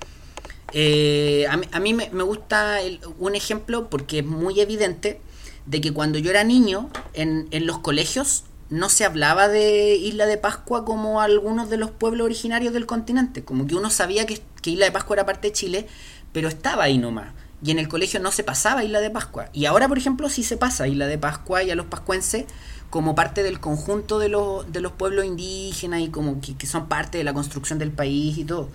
Eh, 0.72 1.46
a, 1.48 1.80
mí, 1.80 1.94
me, 1.94 2.24
gusta 2.24 2.80
un 3.20 3.36
ejemplo 3.36 3.92
porque 3.92 4.20
es 4.20 4.26
muy 4.26 4.60
evidente 4.60 5.22
de 5.66 5.82
que 5.82 5.94
cuando 5.94 6.20
yo 6.20 6.30
era 6.30 6.44
niño 6.44 6.90
en, 7.14 7.48
en 7.52 7.66
los 7.66 7.80
colegios 7.80 8.44
no 8.70 8.90
se 8.90 9.06
hablaba 9.06 9.48
de 9.48 9.96
Isla 9.96 10.26
de 10.26 10.38
Pascua 10.38 10.84
como 10.84 11.22
algunos 11.22 11.70
de 11.70 11.78
los 11.78 11.92
pueblos 11.92 12.26
originarios 12.26 12.74
del 12.74 12.86
continente. 12.86 13.44
Como 13.44 13.68
que 13.68 13.76
uno 13.76 13.90
sabía 13.90 14.26
que, 14.26 14.42
que 14.62 14.72
Isla 14.72 14.86
de 14.86 14.92
Pascua 14.92 15.18
era 15.18 15.26
parte 15.26 15.50
de 15.50 15.54
Chile, 15.54 15.88
pero 16.32 16.48
estaba 16.48 16.84
ahí 16.84 16.98
nomás 16.98 17.34
y 17.64 17.72
en 17.72 17.80
el 17.80 17.88
colegio 17.88 18.20
no 18.20 18.32
se 18.32 18.44
pasaba 18.44 18.84
Isla 18.84 19.00
de 19.00 19.10
Pascua. 19.10 19.48
Y 19.54 19.66
ahora, 19.66 19.88
por 19.88 19.98
ejemplo, 19.98 20.28
sí 20.30 20.44
se 20.44 20.58
pasa 20.58 20.88
Isla 20.88 21.08
de 21.08 21.18
Pascua 21.18 21.64
y 21.64 21.72
a 21.72 21.76
los 21.76 21.86
pascuenses 21.86 22.46
como 22.90 23.16
parte 23.16 23.42
del 23.42 23.60
conjunto 23.60 24.20
de 24.20 24.30
los, 24.30 24.72
de 24.72 24.82
los 24.82 24.92
pueblos 24.92 25.26
indígenas 25.26 26.02
y 26.02 26.10
como 26.10 26.42
que, 26.42 26.68
son 26.68 26.88
parte 26.88 27.18
de 27.18 27.24
la 27.24 27.34
construcción 27.34 27.80
del 27.80 27.92
país 27.92 28.38
y 28.38 28.44
todo. 28.44 28.70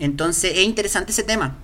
Entonces 0.00 0.52
es 0.56 0.64
interesante 0.64 1.12
ese 1.12 1.22
tema, 1.22 1.56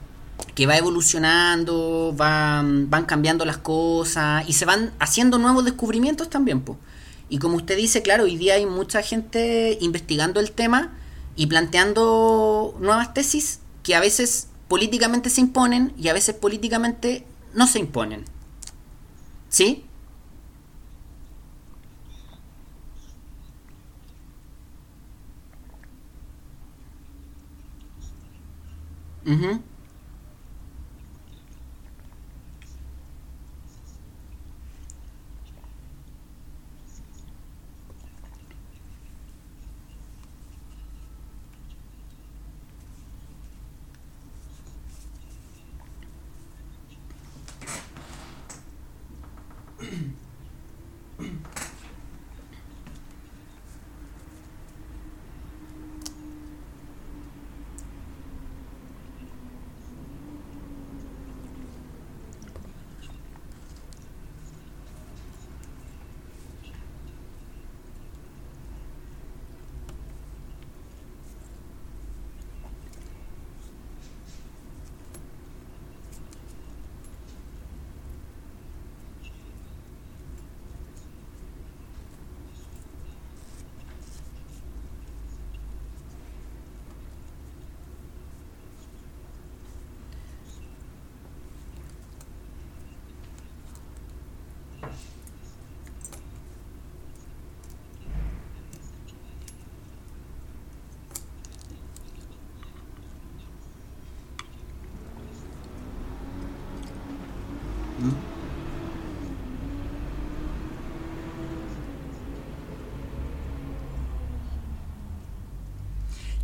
que 0.54 0.66
va 0.66 0.76
evolucionando, 0.76 2.14
van, 2.16 2.90
van 2.90 3.04
cambiando 3.04 3.44
las 3.44 3.58
cosas 3.58 4.48
y 4.48 4.52
se 4.52 4.64
van 4.64 4.92
haciendo 4.98 5.38
nuevos 5.38 5.64
descubrimientos 5.64 6.30
también. 6.30 6.64
Y 7.28 7.38
como 7.38 7.56
usted 7.56 7.76
dice, 7.76 8.02
claro, 8.02 8.24
hoy 8.24 8.36
día 8.36 8.54
hay 8.54 8.66
mucha 8.66 9.02
gente 9.02 9.76
investigando 9.80 10.40
el 10.40 10.52
tema 10.52 10.92
y 11.36 11.46
planteando 11.46 12.76
nuevas 12.80 13.14
tesis 13.14 13.60
que 13.82 13.94
a 13.94 14.00
veces 14.00 14.48
políticamente 14.68 15.30
se 15.30 15.40
imponen 15.40 15.92
y 15.98 16.08
a 16.08 16.12
veces 16.12 16.34
políticamente 16.34 17.24
no 17.54 17.66
se 17.66 17.78
imponen. 17.80 18.24
¿Sí? 19.48 19.84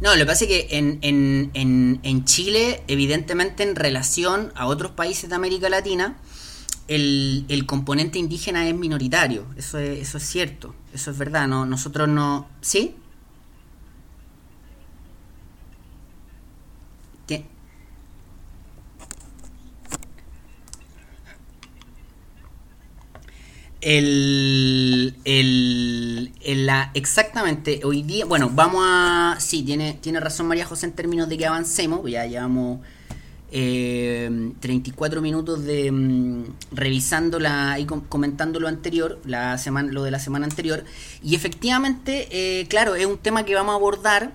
No, 0.00 0.12
lo 0.14 0.20
que 0.20 0.26
pasa 0.26 0.44
es 0.44 0.48
que 0.48 0.78
en, 0.78 0.98
en, 1.02 1.50
en, 1.52 2.00
en, 2.02 2.24
Chile, 2.24 2.82
evidentemente 2.88 3.62
en 3.62 3.76
relación 3.76 4.50
a 4.54 4.66
otros 4.66 4.92
países 4.92 5.28
de 5.28 5.36
América 5.36 5.68
Latina, 5.68 6.16
el, 6.88 7.44
el 7.48 7.66
componente 7.66 8.18
indígena 8.18 8.66
es 8.66 8.74
minoritario. 8.74 9.46
Eso 9.56 9.78
es, 9.78 9.98
eso 10.00 10.16
es 10.16 10.24
cierto, 10.24 10.74
eso 10.94 11.10
es 11.10 11.18
verdad. 11.18 11.48
No, 11.48 11.66
nosotros 11.66 12.08
no... 12.08 12.48
¿Sí? 12.62 12.96
El, 23.80 25.14
el, 25.24 25.69
la, 26.44 26.90
exactamente, 26.94 27.80
hoy 27.84 28.02
día, 28.02 28.24
bueno, 28.24 28.50
vamos 28.52 28.82
a, 28.86 29.36
sí, 29.38 29.62
tiene, 29.62 29.98
tiene 30.00 30.20
razón 30.20 30.46
María 30.46 30.64
José 30.64 30.86
en 30.86 30.92
términos 30.92 31.28
de 31.28 31.36
que 31.36 31.46
avancemos, 31.46 32.08
ya 32.10 32.24
llevamos 32.26 32.80
eh, 33.52 34.52
34 34.60 35.20
minutos 35.20 35.64
de 35.64 35.92
mm, 35.92 36.44
revisando 36.72 37.38
la, 37.38 37.78
y 37.78 37.84
comentando 37.84 38.58
lo 38.58 38.68
anterior, 38.68 39.20
la 39.24 39.58
semana, 39.58 39.92
lo 39.92 40.02
de 40.02 40.10
la 40.10 40.18
semana 40.18 40.46
anterior, 40.46 40.84
y 41.22 41.34
efectivamente, 41.34 42.28
eh, 42.30 42.66
claro, 42.68 42.94
es 42.94 43.06
un 43.06 43.18
tema 43.18 43.44
que 43.44 43.54
vamos 43.54 43.72
a 43.72 43.76
abordar 43.76 44.32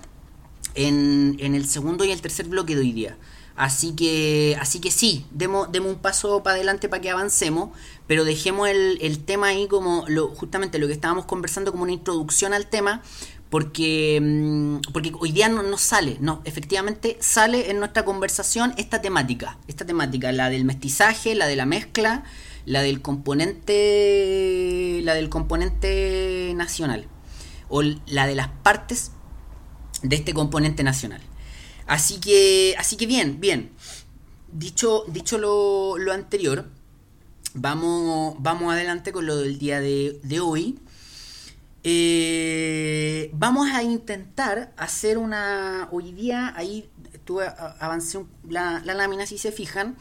en, 0.76 1.38
en 1.40 1.56
el 1.56 1.66
segundo 1.68 2.06
y 2.06 2.12
el 2.12 2.22
tercer 2.22 2.48
bloque 2.48 2.76
de 2.76 2.82
hoy 2.82 2.92
día. 2.92 3.18
Así 3.56 3.96
que, 3.96 4.58
así 4.60 4.82
que 4.82 4.92
sí, 4.92 5.26
demos, 5.32 5.72
demos 5.72 5.94
un 5.94 6.00
paso 6.00 6.44
para 6.44 6.56
adelante 6.56 6.90
para 6.90 7.02
que 7.02 7.10
avancemos, 7.10 7.70
pero 8.06 8.26
dejemos 8.26 8.68
el, 8.68 8.98
el 9.02 9.24
tema 9.24 9.48
ahí 9.48 9.68
como 9.68 10.04
lo, 10.10 10.28
justamente 10.28 10.78
lo 10.78 10.88
que 10.88 10.94
estábamos 10.94 11.24
conversando 11.24 11.72
como 11.72 11.84
una 11.84 11.94
introducción 11.94 12.54
al 12.54 12.68
tema, 12.68 13.02
porque, 13.50 14.20
mm, 14.22 14.92
porque 14.92 15.14
hoy 15.18 15.32
día 15.32 15.48
no, 15.48 15.64
no 15.64 15.78
sale, 15.78 16.18
no, 16.20 16.42
efectivamente 16.44 17.18
sale 17.22 17.72
en 17.72 17.80
nuestra 17.80 18.04
conversación 18.04 18.74
esta 18.76 19.02
temática, 19.02 19.58
esta 19.70 19.86
temática, 19.86 20.34
la 20.34 20.50
del 20.50 20.66
mestizaje, 20.66 21.36
la 21.36 21.48
de 21.48 21.56
la 21.56 21.66
mezcla, 21.66 22.26
la 22.66 22.82
del 22.82 23.02
componente, 23.02 25.00
la 25.04 25.14
del 25.14 25.30
componente 25.30 26.52
nacional, 26.56 27.08
o 27.70 27.82
la 27.82 28.28
de 28.28 28.36
las 28.36 28.50
partes 28.50 29.12
de 30.02 30.18
este 30.18 30.34
componente 30.34 30.84
nacional. 30.84 31.22
Así 31.88 32.20
que, 32.20 32.76
así 32.78 32.98
que 32.98 33.06
bien, 33.06 33.40
bien. 33.40 33.72
Dicho, 34.52 35.04
dicho 35.08 35.38
lo, 35.38 35.98
lo 35.98 36.14
anterior, 36.14 36.66
vamos, 37.54 38.36
vamos 38.40 38.74
adelante 38.74 39.12
con 39.12 39.26
lo 39.26 39.38
del 39.38 39.60
día 39.60 39.80
de, 39.82 40.40
hoy. 40.42 40.80
Eh, 41.84 43.30
vamos 43.34 43.70
a 43.72 43.84
intentar 43.84 44.74
hacer 44.78 45.18
una. 45.18 45.88
Hoy 45.92 46.12
día, 46.12 46.54
ahí 46.56 46.90
tuve, 47.26 47.46
avancé 47.80 48.26
la, 48.48 48.82
la 48.86 48.94
lámina, 48.94 49.26
si 49.26 49.38
se 49.38 49.52
fijan. 49.52 49.98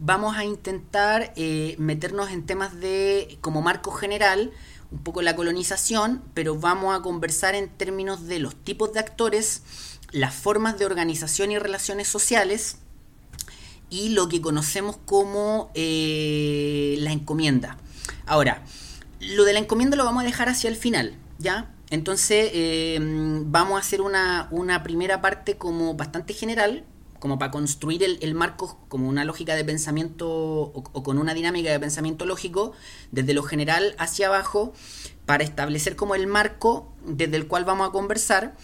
Vamos 0.00 0.36
a 0.36 0.44
intentar 0.44 1.32
eh, 1.34 1.74
meternos 1.78 2.30
en 2.30 2.46
temas 2.46 2.78
de, 2.78 3.36
como 3.40 3.62
marco 3.62 3.90
general, 3.90 4.52
un 4.92 5.02
poco 5.02 5.22
la 5.22 5.34
colonización, 5.34 6.22
pero 6.34 6.54
vamos 6.56 6.96
a 6.96 7.02
conversar 7.02 7.56
en 7.56 7.68
términos 7.68 8.26
de 8.28 8.38
los 8.38 8.54
tipos 8.54 8.92
de 8.92 9.00
actores, 9.00 9.62
las 10.12 10.34
formas 10.34 10.78
de 10.78 10.86
organización 10.86 11.52
y 11.52 11.58
relaciones 11.58 12.08
sociales 12.08 12.78
y 13.90 14.10
lo 14.10 14.28
que 14.28 14.40
conocemos 14.40 14.98
como 15.04 15.70
eh, 15.74 16.96
la 17.00 17.12
encomienda. 17.12 17.78
Ahora, 18.26 18.62
lo 19.20 19.44
de 19.44 19.52
la 19.52 19.58
encomienda 19.58 19.96
lo 19.96 20.04
vamos 20.04 20.22
a 20.22 20.26
dejar 20.26 20.48
hacia 20.48 20.68
el 20.68 20.76
final, 20.76 21.16
¿ya? 21.38 21.74
Entonces 21.90 22.50
eh, 22.52 22.98
vamos 23.00 23.76
a 23.76 23.80
hacer 23.80 24.02
una, 24.02 24.48
una, 24.50 24.82
primera 24.82 25.22
parte 25.22 25.56
como 25.56 25.94
bastante 25.94 26.34
general, 26.34 26.84
como 27.18 27.38
para 27.38 27.50
construir 27.50 28.02
el, 28.02 28.34
marco 28.34 28.78
como 28.88 29.08
una 29.08 29.24
lógica 29.24 29.54
de 29.54 29.64
pensamiento 29.64 30.28
o, 30.28 30.82
con 31.02 31.18
una 31.18 31.34
dinámica 31.34 31.70
de 31.70 31.80
pensamiento 31.80 32.26
lógico 32.26 32.72
desde 33.10 33.34
lo 33.34 33.42
general 33.42 33.94
hacia 33.98 34.28
abajo 34.28 34.72
para 35.26 35.44
establecer 35.44 35.96
como 35.96 36.14
el 36.14 36.26
marco 36.26 36.92
desde 37.04 37.36
el 37.36 37.46
cual 37.46 37.64
vamos 37.64 37.88
a 37.88 37.92
conversar. 37.92 38.54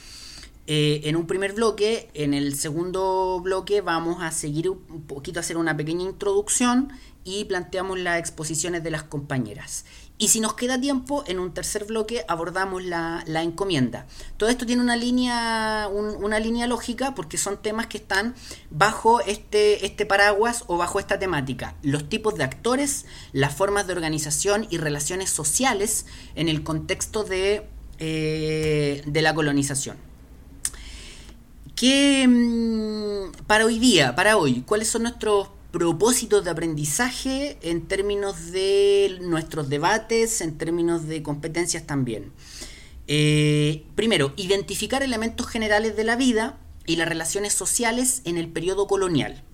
Eh, 0.66 1.03
en 1.05 1.16
un 1.16 1.27
primer 1.27 1.53
bloque, 1.53 2.11
en 2.14 2.33
el 2.33 2.55
segundo 2.57 3.40
bloque 3.42 3.83
vamos 3.83 4.22
a 4.22 4.31
seguir 4.31 4.70
un 4.70 5.03
poquito 5.07 5.40
hacer 5.40 5.59
una 5.59 5.77
pequeña 5.77 6.05
introducción 6.05 6.90
y 7.22 7.44
planteamos 7.44 7.98
las 7.98 8.18
exposiciones 8.18 8.83
de 8.83 8.90
las 8.90 9.03
compañeras. 9.03 9.85
Y 10.16 10.29
si 10.29 10.40
nos 10.40 10.55
queda 10.55 10.81
tiempo, 10.81 11.24
en 11.27 11.40
un 11.40 11.53
tercer 11.53 11.87
bloque 11.87 12.24
abordamos 12.29 12.85
la, 12.85 13.24
encomienda. 13.27 14.07
Todo 14.37 14.48
esto 14.48 14.64
tiene 14.64 14.81
una 14.81 14.96
línea, 14.96 15.88
una 15.90 16.38
línea 16.38 16.66
lógica 16.68 17.14
porque 17.14 17.37
son 17.37 17.61
temas 17.61 17.88
que 17.88 17.98
están 17.98 18.35
bajo 18.70 19.20
este, 19.20 19.85
este 19.85 20.07
paraguas 20.07 20.64
o 20.68 20.77
bajo 20.77 21.00
esta 21.00 21.18
temática. 21.18 21.74
Los 21.83 22.09
tipos 22.09 22.37
de 22.37 22.44
actores, 22.44 23.07
las 23.33 23.55
formas 23.55 23.87
de 23.88 23.94
organización 23.94 24.68
y 24.70 24.79
relaciones 24.79 25.31
sociales 25.31 26.07
en 26.37 26.48
el 26.48 26.62
contexto 26.62 27.24
de, 27.24 27.66
eh, 27.98 29.03
de 29.05 29.22
la 29.22 29.35
colonización. 29.35 30.13
¿Qué, 31.85 32.27
mm, 32.27 33.44
para 33.47 33.66
hoy 33.66 33.79
día, 33.79 34.14
para 34.14 34.38
hoy, 34.38 34.62
cuáles 34.62 34.88
son 34.88 35.03
nuestros 35.03 35.49
propósitos 35.70 36.42
de 36.42 36.51
aprendizaje 36.51 37.59
en 37.61 37.87
términos 37.87 38.53
de 38.53 39.18
nuestros 39.20 39.68
debates, 39.68 40.40
en 40.40 40.57
términos 40.57 41.07
de 41.07 41.23
competencias 41.23 41.87
también. 41.87 42.33
Eh, 43.07 43.85
primero, 43.97 44.33
identificar 44.38 45.03
elementos 45.03 45.47
generales 45.47 45.94
de 45.94 46.05
la 46.05 46.16
vida 46.16 46.59
y 46.87 46.97
las 46.97 47.07
relaciones 47.07 47.53
sociales 47.53 48.23
en 48.25 48.38
el 48.38 48.49
periodo 48.49 48.87
colonial. 48.87 49.44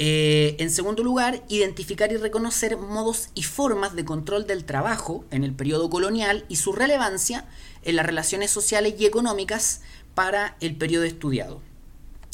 Eh, 0.00 0.56
en 0.58 0.70
segundo 0.70 1.04
lugar, 1.04 1.44
identificar 1.48 2.10
y 2.12 2.16
reconocer 2.16 2.76
modos 2.76 3.30
y 3.34 3.44
formas 3.44 3.94
de 3.94 4.04
control 4.04 4.48
del 4.48 4.64
trabajo 4.64 5.24
en 5.30 5.44
el 5.44 5.54
periodo 5.54 5.90
colonial 5.90 6.44
y 6.48 6.56
su 6.56 6.72
relevancia 6.72 7.46
en 7.82 7.96
las 7.96 8.06
relaciones 8.06 8.50
sociales 8.50 8.94
y 8.98 9.06
económicas 9.06 9.82
para 10.18 10.56
el 10.58 10.74
periodo 10.74 11.04
estudiado. 11.04 11.62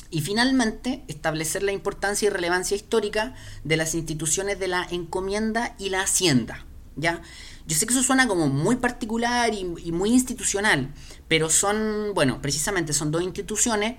Y 0.09 0.23
finalmente, 0.23 1.05
establecer 1.07 1.63
la 1.63 1.73
importancia 1.73 2.25
y 2.25 2.31
relevancia 2.31 2.79
histórica 2.79 3.35
de 3.63 3.77
las 3.77 3.95
instituciones 3.95 4.59
de 4.59 4.69
la 4.69 4.87
encomienda 4.91 5.77
y 5.79 5.91
la 5.91 6.01
hacienda. 6.01 6.65
¿ya? 6.97 7.21
Yo 7.67 7.77
sé 7.77 7.85
que 7.85 7.93
eso 7.93 8.03
suena 8.03 8.27
como 8.27 8.49
muy 8.49 8.77
particular 8.77 9.53
y, 9.53 9.93
muy 9.93 10.09
institucional, 10.09 10.95
pero 11.29 11.51
son, 11.51 12.13
bueno, 12.15 12.41
precisamente 12.41 12.95
son 12.95 13.11
dos 13.11 13.23
instituciones 13.23 13.97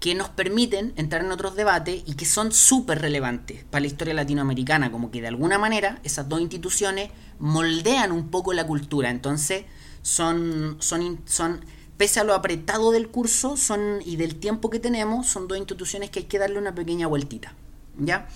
que 0.00 0.16
nos 0.16 0.30
permiten 0.30 0.92
entrar 0.96 1.24
en 1.24 1.30
otros 1.30 1.54
debates 1.54 2.02
y 2.06 2.14
que 2.14 2.26
son 2.26 2.50
súper 2.50 3.00
relevantes 3.00 3.62
para 3.62 3.82
la 3.82 3.86
historia 3.86 4.12
latinoamericana, 4.12 4.90
como 4.90 5.12
que 5.12 5.20
de 5.20 5.28
alguna 5.28 5.56
manera 5.56 6.00
esas 6.02 6.28
dos 6.28 6.40
instituciones 6.40 7.12
moldean 7.38 8.10
un 8.10 8.28
poco 8.28 8.52
la 8.54 8.66
cultura, 8.66 9.08
entonces 9.08 9.66
son, 10.02 10.78
son, 10.80 11.20
son 11.26 11.60
pese 12.00 12.18
a 12.18 12.24
lo 12.24 12.32
apretado 12.32 12.92
del 12.92 13.08
curso 13.08 13.58
son, 13.58 14.00
y 14.02 14.16
del 14.16 14.36
tiempo 14.36 14.70
que 14.70 14.78
tenemos, 14.78 15.26
son 15.26 15.48
dos 15.48 15.58
instituciones 15.58 16.08
que 16.08 16.20
hay 16.20 16.24
que 16.24 16.38
darle 16.38 16.58
una 16.58 16.74
pequeña 16.74 17.06
vueltita. 17.06 17.52
¿Ya? 17.98 18.26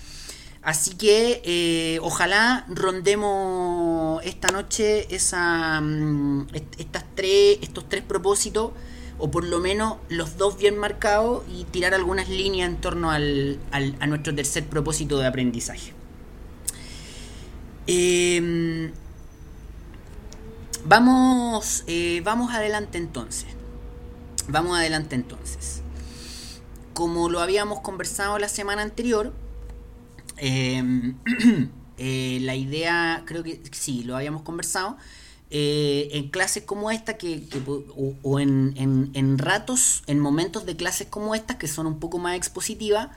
Así 0.61 0.93
que 0.93 1.41
eh, 1.43 1.97
ojalá 2.03 2.67
rondemos 2.69 4.23
esta 4.23 4.49
noche 4.49 5.07
esa, 5.09 5.81
mm, 5.81 6.49
estas 6.77 7.05
tres, 7.15 7.57
estos 7.63 7.89
tres 7.89 8.03
propósitos, 8.03 8.69
o 9.17 9.31
por 9.31 9.43
lo 9.43 9.59
menos 9.59 9.95
los 10.09 10.37
dos 10.37 10.59
bien 10.59 10.77
marcados, 10.77 11.43
y 11.51 11.63
tirar 11.63 11.95
algunas 11.95 12.29
líneas 12.29 12.69
en 12.69 12.77
torno 12.77 13.09
al, 13.09 13.57
a 13.71 14.05
nuestro 14.05 14.35
tercer 14.35 14.65
propósito 14.65 15.17
de 15.17 15.25
aprendizaje. 15.25 15.91
Em, 17.87 18.91
vamos, 20.85 21.83
eh, 21.87 22.21
vamos 22.23 22.53
adelante 22.53 22.97
entonces. 22.97 23.49
Vamos 24.47 24.77
adelante 24.77 25.15
entonces. 25.15 25.81
Como 26.93 27.29
lo 27.29 27.41
habíamos 27.41 27.81
conversado 27.81 28.39
la 28.39 28.47
semana 28.47 28.81
anterior, 28.81 29.33
em, 30.37 31.15
eh, 31.97 32.39
la 32.41 32.55
idea, 32.55 33.23
creo 33.25 33.43
que 33.43 33.59
sí, 33.71 34.03
lo 34.03 34.15
habíamos 34.15 34.43
conversado, 34.43 34.97
eh, 35.51 36.09
en 36.13 36.29
clases 36.29 36.63
como 36.63 36.89
esta, 36.89 37.17
que, 37.17 37.43
o, 38.23 38.39
en, 38.39 38.73
en, 39.13 39.37
ratos, 39.37 40.03
en 40.07 40.19
momentos 40.19 40.65
de 40.65 40.75
clases 40.75 41.07
como 41.07 41.35
estas, 41.35 41.57
que 41.57 41.67
son 41.67 41.85
un 41.85 41.99
poco 41.99 42.17
más 42.17 42.35
expositivas, 42.35 43.09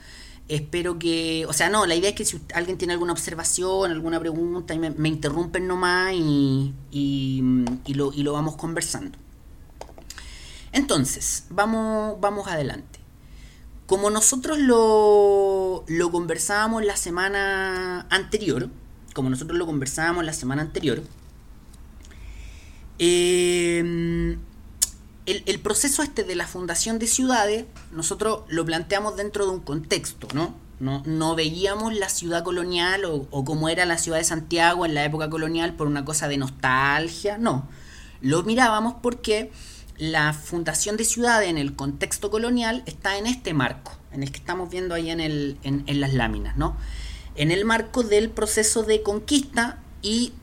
espero 0.49 0.97
que, 0.99 1.45
o 1.47 1.53
sea, 1.53 1.69
no, 1.69 1.85
la 1.85 1.95
idea 1.95 2.09
es 2.09 2.15
que 2.15 2.25
si 2.25 2.41
alguien 2.53 2.77
tiene 2.77 2.93
alguna 2.93 3.13
observación, 3.13 3.91
alguna 3.91 4.19
pregunta, 4.19 4.75
me, 4.75 4.89
me 4.89 5.07
interrumpen 5.07 5.67
nomás 5.67 6.13
y, 6.13 6.73
y, 6.91 7.93
lo, 7.93 8.11
y 8.11 8.23
lo 8.23 8.33
vamos 8.33 8.55
conversando. 8.57 9.17
Entonces, 10.71 11.45
vamos, 11.49 12.19
vamos 12.19 12.47
adelante. 12.47 12.99
Como 13.85 14.09
nosotros 14.09 14.57
lo, 14.59 15.83
lo 15.87 16.11
conversábamos 16.11 16.83
la 16.83 16.97
semana 16.97 18.07
anterior, 18.09 18.69
como 19.13 19.29
nosotros 19.29 19.57
lo 19.57 19.65
conversábamos 19.65 20.25
la 20.25 20.33
semana 20.33 20.63
anterior, 20.63 21.01
eh, 22.99 24.37
el, 25.31 25.59
proceso 25.59 26.03
este 26.03 26.23
de 26.23 26.35
la 26.35 26.47
fundación 26.47 26.99
de 26.99 27.07
ciudades, 27.07 27.65
nosotros 27.91 28.43
lo 28.47 28.65
planteamos 28.65 29.15
dentro 29.17 29.45
de 29.45 29.51
un 29.51 29.59
contexto, 29.59 30.27
¿no? 30.33 30.55
No, 30.79 31.03
no 31.05 31.35
veíamos 31.35 31.93
la 31.93 32.07
ciudad 32.07 32.43
colonial 32.43 33.03
o, 33.03 33.27
o 33.31 33.43
como 33.43 33.67
era 33.67 33.85
la 33.85 33.97
ciudad 33.97 34.17
de 34.17 34.23
Santiago 34.23 34.85
en 34.85 34.93
la 34.93 35.03
época 35.03 35.29
colonial 35.29 35.73
por 35.75 35.87
una 35.87 36.05
cosa 36.05 36.27
de 36.29 36.37
nostalgia, 36.37 37.37
no. 37.37 37.67
Lo 38.21 38.43
mirábamos 38.43 38.95
porque 39.01 39.51
la 39.99 40.31
fundación 40.33 40.97
de 40.97 41.03
ciudades 41.03 41.49
en 41.49 41.57
el 41.57 41.75
contexto 41.75 42.31
colonial 42.31 42.83
está 42.85 43.17
en 43.17 43.27
este 43.27 43.53
marco, 43.53 43.91
en 44.13 44.23
el 44.23 44.31
que 44.31 44.37
estamos 44.37 44.69
viendo 44.69 44.95
ahí 44.95 45.11
en, 45.11 45.19
el, 45.19 45.57
en, 45.63 45.99
las 45.99 46.13
láminas, 46.13 46.57
¿no? 46.57 46.77
En 47.35 47.51
el 47.51 47.65
marco 47.65 48.03
del 48.03 48.29
proceso 48.29 48.83
de 48.83 49.03
conquista 49.03 49.79
y, 50.01 50.33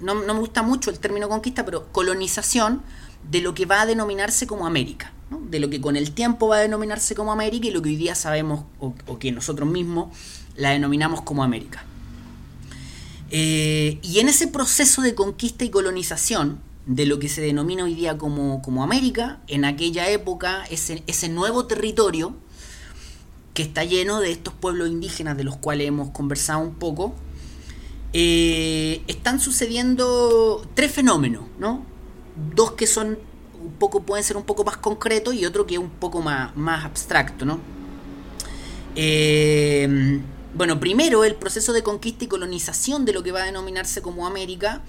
no, 0.00 0.14
me 0.14 0.32
gusta 0.34 0.62
mucho 0.62 0.90
el 0.90 0.98
término 0.98 1.30
conquista, 1.30 1.64
pero 1.64 1.90
colonización 1.92 2.82
de 3.30 3.40
lo 3.40 3.54
que 3.54 3.66
va 3.66 3.82
a 3.82 3.86
denominarse 3.86 4.46
como 4.46 4.66
América, 4.66 5.12
de 5.30 5.60
lo 5.60 5.70
que 5.70 5.80
con 5.80 5.96
el 5.96 6.12
tiempo 6.12 6.48
va 6.48 6.56
a 6.56 6.60
denominarse 6.60 7.14
como 7.14 7.32
América 7.32 7.66
y 7.66 7.70
lo 7.70 7.82
que 7.82 7.90
hoy 7.90 7.96
día 7.96 8.14
sabemos 8.14 8.64
o, 8.78 8.94
que 9.18 9.32
nosotros 9.32 9.68
mismos 9.68 10.16
la 10.56 10.70
denominamos 10.70 11.22
como 11.22 11.42
América. 11.42 11.84
Eh, 13.30 13.98
y 14.02 14.20
en 14.20 14.28
ese 14.28 14.46
proceso 14.46 15.02
de 15.02 15.14
conquista 15.14 15.64
y 15.64 15.70
colonización, 15.70 16.60
de 16.86 17.04
lo 17.04 17.18
que 17.18 17.28
se 17.28 17.40
denomina 17.40 17.84
hoy 17.84 17.94
día 17.94 18.16
como, 18.16 18.82
América, 18.82 19.40
en 19.48 19.64
aquella 19.64 20.08
época 20.08 20.64
ese, 20.70 21.02
ese 21.08 21.28
nuevo 21.28 21.66
territorio 21.66 22.36
que 23.54 23.62
está 23.62 23.84
lleno 23.84 24.20
de 24.20 24.30
estos 24.30 24.54
pueblos 24.54 24.88
indígenas 24.88 25.36
de 25.36 25.42
los 25.42 25.56
cuales 25.56 25.88
hemos 25.88 26.10
conversado 26.10 26.60
un 26.60 26.74
poco, 26.74 27.14
eh, 28.12 29.02
están 29.08 29.40
sucediendo 29.40 30.64
tres 30.74 30.92
fenómenos, 30.92 31.44
¿no? 31.58 31.84
Dos 32.54 32.72
que 32.72 32.86
son 32.86 33.18
un 33.60 33.72
poco, 33.72 34.02
pueden 34.02 34.24
ser 34.24 34.36
un 34.36 34.44
poco 34.44 34.64
más 34.64 34.76
concretos 34.76 35.34
y 35.34 35.44
otro 35.46 35.66
que 35.66 35.74
es 35.74 35.80
un 35.80 35.90
poco 35.90 36.22
más, 36.22 36.54
más 36.56 36.84
abstracto, 36.84 37.44
¿no? 37.44 37.58
Eh, 38.94 40.20
bueno, 40.54 40.80
primero 40.80 41.24
el 41.24 41.34
proceso 41.34 41.72
de 41.72 41.82
conquista 41.82 42.24
y 42.24 42.28
colonización 42.28 43.04
de 43.04 43.12
lo 43.12 43.22
que 43.22 43.32
va 43.32 43.42
a 43.42 43.46
denominarse 43.46 44.00
como 44.00 44.26
América 44.26 44.82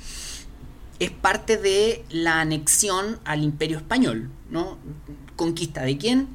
es 0.99 1.12
parte 1.12 1.57
de 1.57 2.05
la 2.10 2.39
anexión 2.39 3.19
al 3.25 3.43
imperio 3.43 3.77
español, 3.77 4.29
¿no? 4.49 4.77
¿Conquista 5.36 5.83
de 5.83 5.97
quién? 5.97 6.27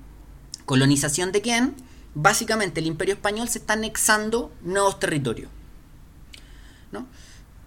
¿Colonización 0.67 1.33
de 1.33 1.41
quién? 1.41 1.75
Básicamente 2.15 2.81
el 2.81 2.87
imperio 2.87 3.15
español 3.15 3.49
se 3.49 3.59
está 3.59 3.73
anexando 3.73 4.53
nuevos 4.63 5.01
territorios. 5.01 5.51
¿no? 6.93 7.07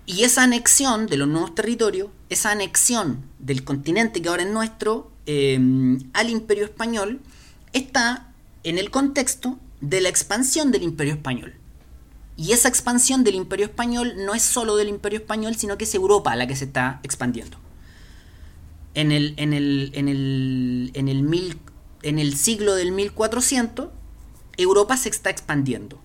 Y 0.06 0.24
esa 0.24 0.44
anexión 0.44 1.08
de 1.08 1.18
los 1.18 1.28
nuevos 1.28 1.56
territorios, 1.56 2.10
esa 2.30 2.52
anexión 2.52 3.24
del 3.40 3.64
continente 3.64 4.22
que 4.22 4.30
ahora 4.30 4.44
es 4.44 4.50
nuestro 4.50 5.12
eh, 5.26 5.60
al 6.14 6.30
imperio 6.30 6.66
español, 6.66 7.22
está 7.74 8.32
en 8.64 8.78
el 8.78 8.92
contexto 8.92 9.58
de 9.82 10.02
la 10.02 10.10
expansión 10.10 10.72
del 10.72 10.84
imperio 10.84 11.14
español. 11.14 11.56
Y 12.38 12.52
esa 12.52 12.68
expansión 12.68 13.24
del 13.24 13.36
imperio 13.36 13.66
español 13.66 14.14
no 14.26 14.36
es 14.36 14.42
solo 14.44 14.76
del 14.76 14.90
imperio 14.90 15.20
español, 15.20 15.56
sino 15.56 15.78
que 15.78 15.86
es 15.86 15.96
Europa 15.96 16.36
la 16.36 16.48
que 16.48 16.56
se 16.56 16.66
está 16.66 17.00
expandiendo. 17.04 17.58
En 18.94 19.12
el, 19.12 19.34
en 19.38 19.54
el, 19.54 19.92
en 19.94 20.08
el, 20.08 20.92
en 20.94 21.08
el, 21.08 21.24
mil, 21.24 21.58
en 22.02 22.20
el 22.20 22.36
siglo 22.36 22.76
del 22.76 22.92
1400, 22.92 23.90
Europa 24.58 24.98
se 24.98 25.10
está 25.10 25.30
expandiendo. 25.30 26.00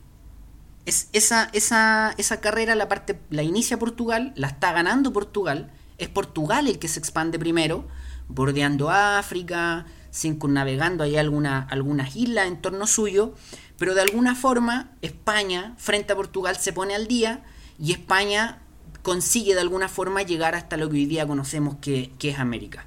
Es, 0.87 1.09
esa, 1.13 1.51
esa, 1.53 2.15
esa 2.17 2.41
carrera 2.41 2.75
la, 2.75 2.89
parte, 2.89 3.21
la 3.31 3.43
inicia 3.43 3.79
Portugal, 3.79 4.33
la 4.37 4.49
está 4.49 4.73
ganando 4.73 5.13
Portugal. 5.13 5.71
Es 5.99 6.09
Portugal 6.09 6.67
el 6.67 6.79
que 6.79 6.89
se 6.89 6.99
expande 6.99 7.39
primero, 7.39 7.87
bordeando 8.29 8.91
África, 8.91 9.87
circunnavegando 10.13 11.05
ahí 11.05 11.17
alguna, 11.17 11.67
algunas 11.71 12.17
islas 12.17 12.47
en 12.49 12.61
torno 12.61 12.87
suyo, 12.87 13.35
pero 13.79 13.95
de 13.95 14.03
alguna 14.03 14.35
forma 14.35 14.93
España 15.03 15.75
frente 15.79 16.13
a 16.13 16.17
Portugal 16.17 16.57
se 16.57 16.73
pone 16.73 16.95
al 16.95 17.07
día 17.07 17.45
y 17.79 17.93
España 17.93 18.61
consigue 19.03 19.55
de 19.55 19.61
alguna 19.61 19.89
forma 19.89 20.23
llegar 20.23 20.55
hasta 20.55 20.77
lo 20.77 20.89
que 20.89 20.97
hoy 20.97 21.07
día 21.07 21.27
conocemos 21.27 21.77
que, 21.81 22.13
es 22.21 22.39
América. 22.39 22.87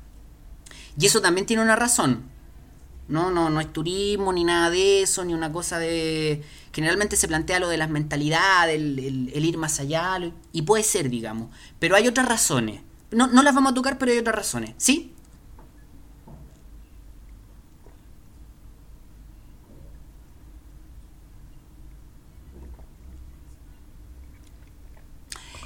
Y 0.98 1.08
eso 1.08 1.22
también 1.22 1.48
tiene 1.48 1.64
una 1.64 1.76
razón. 1.76 2.26
No, 3.08 3.32
no, 3.32 3.50
no 3.50 3.60
es 3.60 3.72
turismo 3.74 4.32
ni 4.34 4.44
nada 4.44 4.70
de 4.70 5.02
eso, 5.02 5.26
ni 5.26 5.34
una 5.34 5.52
cosa 5.52 5.78
de... 5.78 6.42
Generalmente 6.74 7.16
se 7.18 7.28
plantea 7.28 7.60
lo 7.60 7.68
de 7.68 7.78
las 7.78 7.90
mentalidades, 7.90 8.76
el, 8.76 9.32
el 9.34 9.46
ir 9.46 9.58
más 9.58 9.80
allá, 9.80 10.18
y 10.52 10.62
puede 10.64 10.84
ser, 10.84 11.10
digamos. 11.10 11.50
Pero 11.80 11.96
hay 11.96 12.08
otras 12.08 12.28
razones. 12.28 12.82
No, 13.12 13.28
no 13.28 13.44
las 13.44 13.54
vamos 13.54 13.74
a 13.74 13.76
tocar, 13.76 13.98
pero 13.98 14.12
hay 14.12 14.18
otras 14.20 14.36
razones. 14.36 14.74
¿Sí? 14.78 15.14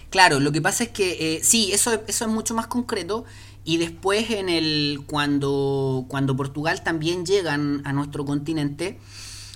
Claro, 0.10 0.40
lo 0.40 0.52
que 0.52 0.62
pasa 0.62 0.86
es 0.86 0.90
que 0.90 1.36
eh, 1.36 1.44
sí, 1.44 1.72
eso, 1.74 2.02
eso 2.08 2.26
es 2.26 2.32
mucho 2.32 2.54
más 2.56 2.68
concreto. 2.68 3.26
Y 3.68 3.76
después 3.76 4.30
en 4.30 4.48
el 4.48 5.02
cuando, 5.08 6.06
cuando 6.08 6.38
Portugal 6.38 6.84
también 6.84 7.26
llegan 7.26 7.82
a 7.84 7.92
nuestro 7.92 8.24
continente, 8.24 8.98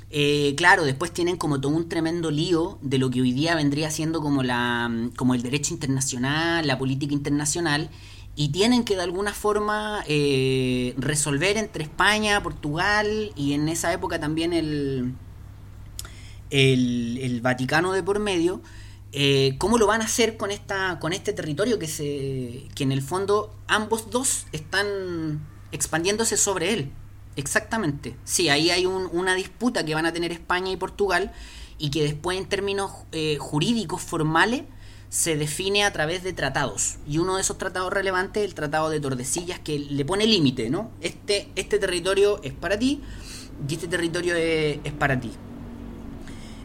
eh, 0.09 0.53
claro, 0.57 0.83
después 0.83 1.13
tienen 1.13 1.37
como 1.37 1.61
todo 1.61 1.71
un 1.73 1.87
tremendo 1.87 2.29
lío 2.29 2.77
de 2.81 2.97
lo 2.97 3.09
que 3.09 3.21
hoy 3.21 3.31
día 3.31 3.55
vendría 3.55 3.89
siendo 3.89 4.19
como 4.19 4.43
la 4.43 4.91
como 5.15 5.33
el 5.33 5.41
derecho 5.41 5.73
internacional, 5.73 6.67
la 6.67 6.77
política 6.77 7.13
internacional, 7.13 7.89
y 8.35 8.49
tienen 8.49 8.83
que 8.83 8.97
de 8.97 9.03
alguna 9.03 9.31
forma 9.31 10.03
eh, 10.09 10.93
resolver 10.97 11.55
entre 11.55 11.85
España, 11.85 12.43
Portugal 12.43 13.31
y 13.37 13.53
en 13.53 13.69
esa 13.69 13.93
época 13.93 14.19
también 14.19 14.51
el, 14.51 15.13
el, 16.49 17.17
el 17.17 17.39
Vaticano 17.39 17.93
de 17.93 18.03
por 18.03 18.19
medio 18.19 18.61
eh, 19.13 19.55
cómo 19.57 19.77
lo 19.77 19.87
van 19.87 20.01
a 20.01 20.05
hacer 20.05 20.37
con 20.37 20.51
esta 20.51 20.99
con 20.99 21.11
este 21.11 21.33
territorio 21.33 21.77
que 21.77 21.87
se 21.87 22.67
que 22.75 22.83
en 22.83 22.91
el 22.91 23.01
fondo 23.01 23.53
ambos 23.67 24.09
dos 24.09 24.45
están 24.51 25.45
expandiéndose 25.71 26.37
sobre 26.37 26.73
él 26.73 26.91
exactamente. 27.35 28.15
Sí 28.23 28.49
ahí 28.49 28.69
hay 28.69 28.85
una 28.85 29.35
disputa 29.35 29.85
que 29.85 29.95
van 29.95 30.05
a 30.05 30.13
tener 30.13 30.31
España 30.31 30.71
y 30.71 30.77
Portugal 30.77 31.31
y 31.77 31.89
que 31.89 32.03
después 32.03 32.37
en 32.37 32.45
términos 32.45 32.91
eh, 33.11 33.37
jurídicos 33.39 34.01
formales 34.01 34.63
se 35.09 35.35
define 35.35 35.83
a 35.83 35.91
través 35.91 36.23
de 36.23 36.31
tratados. 36.31 36.95
Y 37.05 37.17
uno 37.17 37.35
de 37.35 37.41
esos 37.41 37.57
tratados 37.57 37.91
relevantes 37.91 38.43
es 38.43 38.49
el 38.49 38.55
tratado 38.55 38.89
de 38.89 38.99
Tordesillas 39.01 39.59
que 39.59 39.77
le 39.77 40.05
pone 40.05 40.25
límite 40.25 40.69
no 40.69 40.89
este 41.01 41.49
este 41.55 41.79
territorio 41.79 42.41
es 42.43 42.53
para 42.53 42.79
ti 42.79 43.01
y 43.67 43.73
este 43.73 43.87
territorio 43.87 44.35
es 44.35 44.93
para 44.97 45.19
ti. 45.19 45.31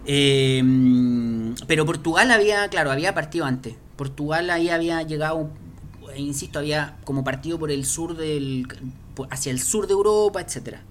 Em, 0.09 1.46
pero 1.67 1.87
Portugal 1.87 2.31
había, 2.31 2.69
claro, 2.69 2.91
había 2.91 3.15
partido 3.15 3.45
antes. 3.45 3.75
Portugal 3.97 4.51
ahí 4.51 4.69
había 4.69 5.03
llegado, 5.03 5.51
insisto, 6.17 6.59
había 6.59 6.99
como 7.05 7.25
partido 7.25 7.59
por 7.59 7.71
el 7.71 7.87
sur 7.87 8.17
del, 8.17 8.67
hacia 9.31 9.51
el 9.51 9.61
sur 9.61 9.87
de 9.87 9.95
Europa, 9.95 10.41
etcétera. 10.41 10.83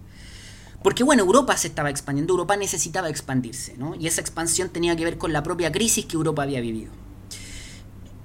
Porque 0.82 1.04
bueno, 1.04 1.24
Europa 1.24 1.56
se 1.58 1.68
estaba 1.68 1.90
expandiendo, 1.90 2.34
Europa 2.34 2.58
necesitaba 2.58 3.10
expandirse, 3.10 3.76
¿no? 3.78 3.96
Y 3.96 4.08
esa 4.08 4.22
expansión 4.22 4.70
tenía 4.70 4.96
que 4.96 5.04
ver 5.04 5.18
con 5.18 5.34
la 5.34 5.44
propia 5.44 5.72
crisis 5.72 6.06
que 6.06 6.16
Europa 6.16 6.44
había 6.44 6.62
vivido. 6.62 6.92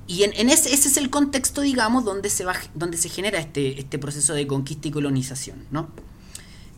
Y 0.06 0.24
en, 0.24 0.50
ese, 0.50 0.74
ese, 0.74 0.88
es 0.88 0.96
el 0.96 1.08
contexto, 1.08 1.60
digamos, 1.60 2.04
donde 2.04 2.30
se, 2.30 2.44
va, 2.44 2.54
donde 2.74 2.96
se 2.96 3.08
genera 3.08 3.38
este, 3.38 3.78
este 3.78 3.96
proceso 3.96 4.34
de 4.34 4.46
conquista 4.46 4.88
y 4.88 4.90
colonización, 4.90 5.64
¿no? 5.70 5.88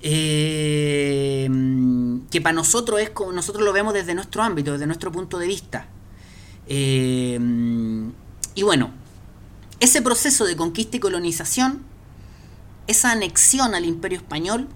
Eh, 0.05 1.49
que 2.31 2.41
para 2.41 2.55
nosotros 2.55 3.01
es 3.01 3.11
como 3.11 3.33
nosotros 3.33 3.65
lo 3.65 3.73
vemos 3.73 3.95
desde 3.95 4.15
nuestro 4.15 4.43
ámbito, 4.43 4.73
desde 4.73 4.87
nuestro 4.87 5.13
punto 5.13 5.39
de 5.39 5.47
vista. 5.47 5.87
Eh, 6.67 7.39
y 8.55 8.63
bueno, 8.63 8.91
ese 9.81 10.03
proceso 10.03 10.45
de 10.45 10.57
conquista 10.57 10.97
y 10.97 11.01
colonización, 11.01 11.83
esa 12.87 13.13
anexión 13.13 13.75
al 13.75 13.85
imperio 13.85 14.19
español 14.19 14.69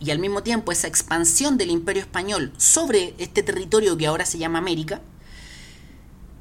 y 0.00 0.10
al 0.10 0.18
mismo 0.18 0.42
tiempo 0.42 0.72
esa 0.72 0.88
expansión 0.88 1.56
del 1.56 1.70
imperio 1.70 2.02
español 2.02 2.52
sobre 2.56 3.14
este 3.18 3.42
territorio 3.42 3.96
que 3.96 4.06
ahora 4.06 4.26
se 4.26 4.38
llama 4.38 4.58
América, 4.58 5.00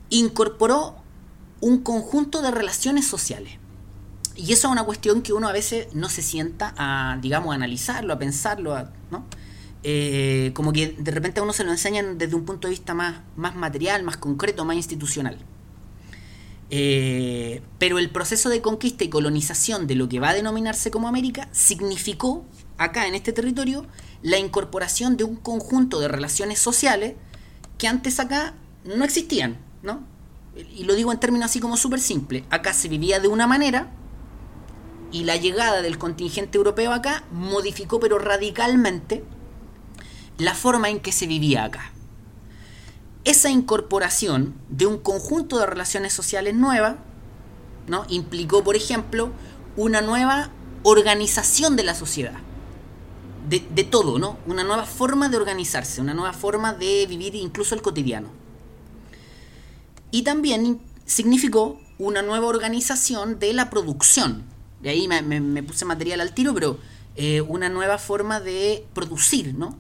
incorporó 0.10 0.96
un 1.60 1.80
conjunto 1.80 2.42
de 2.42 2.52
relaciones 2.52 3.08
sociales. 3.08 3.54
Y 4.38 4.54
eso 4.54 4.68
es 4.68 4.72
una 4.72 4.84
cuestión 4.84 5.24
que 5.24 5.34
uno 5.34 5.48
a 5.48 5.52
veces 5.52 5.88
no 5.94 6.10
se 6.10 6.22
sienta 6.22 6.74
a, 6.78 7.18
digamos, 7.22 7.52
a 7.52 7.56
analizarlo, 7.56 8.14
a 8.14 8.20
pensarlo, 8.20 8.88
¿no? 9.10 9.26
Eh, 9.84 10.52
como 10.54 10.74
que 10.74 10.90
de 10.90 11.12
repente 11.12 11.40
a 11.40 11.44
uno 11.44 11.54
se 11.54 11.64
lo 11.64 11.72
enseñan 11.72 12.18
desde 12.18 12.36
un 12.36 12.46
punto 12.46 12.68
de 12.68 12.72
vista 12.72 12.94
más, 12.94 13.22
más 13.36 13.56
material, 13.56 14.04
más 14.04 14.18
concreto, 14.18 14.64
más 14.64 14.76
institucional. 14.76 15.40
Eh, 16.70 17.62
pero 17.80 17.98
el 17.98 18.10
proceso 18.10 18.50
de 18.50 18.62
conquista 18.62 19.04
y 19.04 19.10
colonización 19.10 19.88
de 19.88 19.96
lo 19.96 20.10
que 20.10 20.20
va 20.20 20.30
a 20.30 20.34
denominarse 20.34 20.92
como 20.92 21.08
América 21.08 21.48
significó 21.52 22.46
acá 22.78 23.08
en 23.08 23.16
este 23.16 23.32
territorio 23.34 23.86
la 24.22 24.38
incorporación 24.38 25.18
de 25.18 25.24
un 25.24 25.36
conjunto 25.36 26.00
de 26.00 26.10
relaciones 26.10 26.60
sociales 26.60 27.16
que 27.78 27.88
antes 27.88 28.20
acá 28.20 28.54
no 28.84 29.04
existían, 29.04 29.58
¿no? 29.82 30.02
Y 30.56 30.84
lo 30.84 30.96
digo 30.96 31.12
en 31.12 31.20
términos 31.20 31.50
así 31.50 31.60
como 31.60 31.78
súper 31.78 32.00
simple. 32.00 32.44
Acá 32.50 32.74
se 32.74 32.88
vivía 32.88 33.20
de 33.20 33.28
una 33.28 33.48
manera 33.48 33.92
y 35.12 35.24
la 35.24 35.36
llegada 35.36 35.82
del 35.82 35.98
contingente 35.98 36.58
europeo 36.58 36.92
acá 36.92 37.24
modificó 37.32 38.00
pero 38.00 38.20
radicalmente 38.20 39.24
la 40.38 40.54
forma 40.54 40.90
en 40.90 41.00
que 41.00 41.12
se 41.12 41.28
vivía 41.28 41.64
acá. 41.64 41.92
Esa 43.24 43.50
incorporación 43.50 44.56
de 44.70 44.86
un 44.86 44.98
conjunto 45.00 45.58
de 45.58 45.66
relaciones 45.66 46.14
sociales 46.14 46.56
nuevas 46.56 46.96
¿no? 47.88 48.06
implicó, 48.10 48.64
por 48.64 48.76
ejemplo, 48.76 49.32
una 49.76 50.02
nueva 50.02 50.50
organización 50.84 51.76
de 51.76 51.84
la 51.84 51.96
sociedad. 51.96 52.40
De, 53.50 53.66
de, 53.70 53.86
todo, 53.86 54.20
¿no? 54.20 54.38
Una 54.46 54.66
nueva 54.66 54.86
forma 54.86 55.30
de 55.30 55.38
organizarse, 55.38 56.02
una 56.02 56.14
nueva 56.14 56.34
forma 56.34 56.74
de 56.74 57.06
vivir 57.08 57.34
incluso 57.36 57.76
el 57.76 57.82
cotidiano. 57.82 58.28
Y 60.12 60.24
también 60.24 60.82
significó 61.06 61.80
una 61.98 62.22
nueva 62.22 62.48
organización 62.48 63.40
de 63.40 63.54
la 63.54 63.70
producción, 63.70 64.44
de 64.82 64.90
ahí 64.90 65.08
me, 65.08 65.64
puse 65.64 65.86
material 65.86 66.22
al 66.22 66.34
tiro, 66.34 66.54
pero 66.54 66.80
eh, 67.16 67.42
una 67.42 67.70
nueva 67.70 67.98
forma 67.98 68.40
de 68.40 68.86
producir, 68.94 69.56
¿no? 69.56 69.78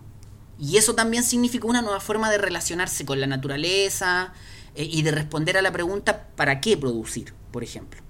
Y 0.60 0.78
eso 0.78 0.96
también 0.96 1.24
significó 1.24 1.68
una 1.68 1.82
nueva 1.82 2.00
forma 2.00 2.32
de 2.32 2.40
relacionarse 2.40 3.06
con 3.06 3.20
la 3.20 3.28
naturaleza 3.28 4.34
eh, 4.76 4.88
y 4.90 5.04
de 5.04 5.12
responder 5.12 5.56
a 5.56 5.62
la 5.62 5.72
pregunta 5.72 6.30
¿para 6.36 6.62
qué 6.62 6.78
producir? 6.78 7.34
por 7.52 7.64
ejemplo. 7.64 8.02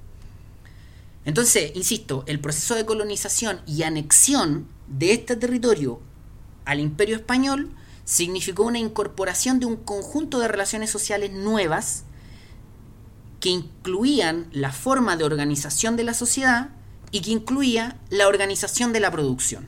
Entonces, 1.25 1.71
insisto, 1.75 2.23
el 2.25 2.39
proceso 2.39 2.75
de 2.75 2.85
colonización 2.85 3.61
y 3.65 3.83
anexión 3.83 4.67
de 4.87 5.11
este 5.11 5.35
territorio 5.35 5.99
al 6.63 6.79
imperio 6.79 7.17
español 7.17 7.69
significó 8.05 8.63
una 8.63 8.79
incorporación 8.79 9.59
de 9.59 9.65
un 9.65 9.75
conjunto 9.75 10.39
de 10.39 10.47
relaciones 10.47 10.89
sociales 10.89 11.33
nuevas 11.33 12.03
que 13.41 13.49
incluían 13.49 14.47
la 14.51 14.71
forma 14.71 15.17
de 15.17 15.25
organización 15.25 15.97
de 15.97 16.05
la 16.05 16.13
sociedad 16.13 16.69
y 17.11 17.21
que 17.21 17.31
incluía 17.31 17.99
la 18.09 18.27
organización 18.27 18.93
de 18.93 18.99
la 18.99 19.11
producción. 19.11 19.67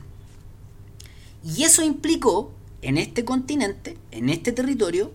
Y 1.44 1.64
eso 1.64 1.82
implicó 1.82 2.52
en 2.82 2.98
este 2.98 3.24
continente, 3.24 3.98
en 4.10 4.28
este 4.28 4.52
territorio, 4.52 5.12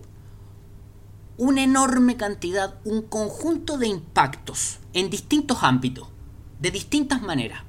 una 1.38 1.62
enorme 1.62 2.16
cantidad, 2.16 2.78
un 2.84 3.02
conjunto 3.02 3.78
de 3.78 3.86
impactos 3.86 4.78
en 4.92 5.10
distintos 5.10 5.58
ámbitos, 5.62 6.08
de 6.60 6.70
distintas 6.70 7.22
maneras. 7.22 7.62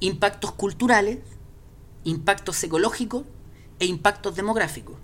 Impactos 0.00 0.52
culturales, 0.52 1.18
impactos 2.04 2.62
ecológicos 2.62 3.24
e 3.78 3.86
impactos 3.86 4.34
demográficos. 4.36 4.96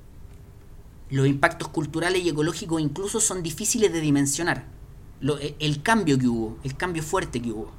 los 1.10 1.26
impactos 1.28 1.68
culturales 1.68 2.24
y 2.24 2.30
ecológicos 2.30 2.80
incluso 2.80 3.20
son 3.20 3.42
difíciles 3.42 3.92
de 3.92 4.00
dimensionar. 4.00 4.66
E, 5.40 5.54
el 5.60 5.82
cambio 5.82 6.18
que 6.18 6.26
hubo, 6.26 6.58
el 6.64 6.76
cambio 6.76 7.02
fuerte 7.02 7.40
que 7.40 7.52
hubo. 7.52 7.70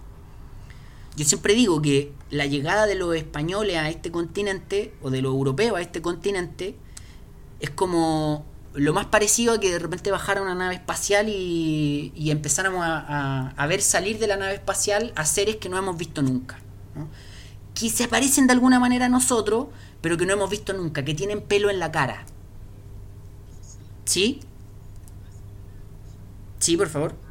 Yo 1.15 1.23
siempre 1.23 1.53
digo 1.53 1.81
que 1.81 2.11
la 2.29 2.45
llegada 2.45 2.87
de 2.87 2.95
los 2.95 3.15
españoles 3.15 3.77
a 3.77 3.89
este 3.89 4.11
continente, 4.11 4.93
o 5.01 5.09
de 5.09 5.21
los 5.21 5.33
europeos 5.33 5.77
a 5.77 5.81
este 5.81 6.01
continente, 6.01 6.75
es 7.59 7.69
como 7.69 8.45
lo 8.73 8.93
más 8.93 9.05
parecido 9.05 9.53
a 9.53 9.59
que 9.59 9.71
de 9.71 9.79
repente 9.79 10.11
bajara 10.11 10.41
una 10.41 10.55
nave 10.55 10.75
espacial 10.75 11.29
y, 11.29 12.11
y 12.15 12.31
empezáramos 12.31 12.83
a, 12.85 13.65
ver 13.67 13.81
salir 13.81 14.19
de 14.19 14.27
la 14.27 14.35
nave 14.35 14.55
espacial 14.55 15.13
a 15.15 15.25
seres 15.25 15.55
que 15.55 15.69
no 15.69 15.77
hemos 15.77 15.97
visto 15.97 16.21
nunca. 16.21 16.59
Que 17.73 17.89
se 17.89 18.07
parecen 18.07 18.47
de 18.47 18.53
alguna 18.53 18.79
manera 18.79 19.05
a 19.05 19.09
nosotros, 19.09 19.67
pero 20.01 20.17
que 20.17 20.25
no 20.25 20.33
hemos 20.33 20.49
visto 20.49 20.73
nunca, 20.73 21.05
que 21.05 21.13
tienen 21.13 21.41
pelo 21.41 21.69
en 21.69 21.79
la 21.79 21.91
cara. 21.91 22.25
¿Sí? 24.03 24.41
Sí, 26.59 26.75
por 26.75 26.89
favor. 26.89 27.24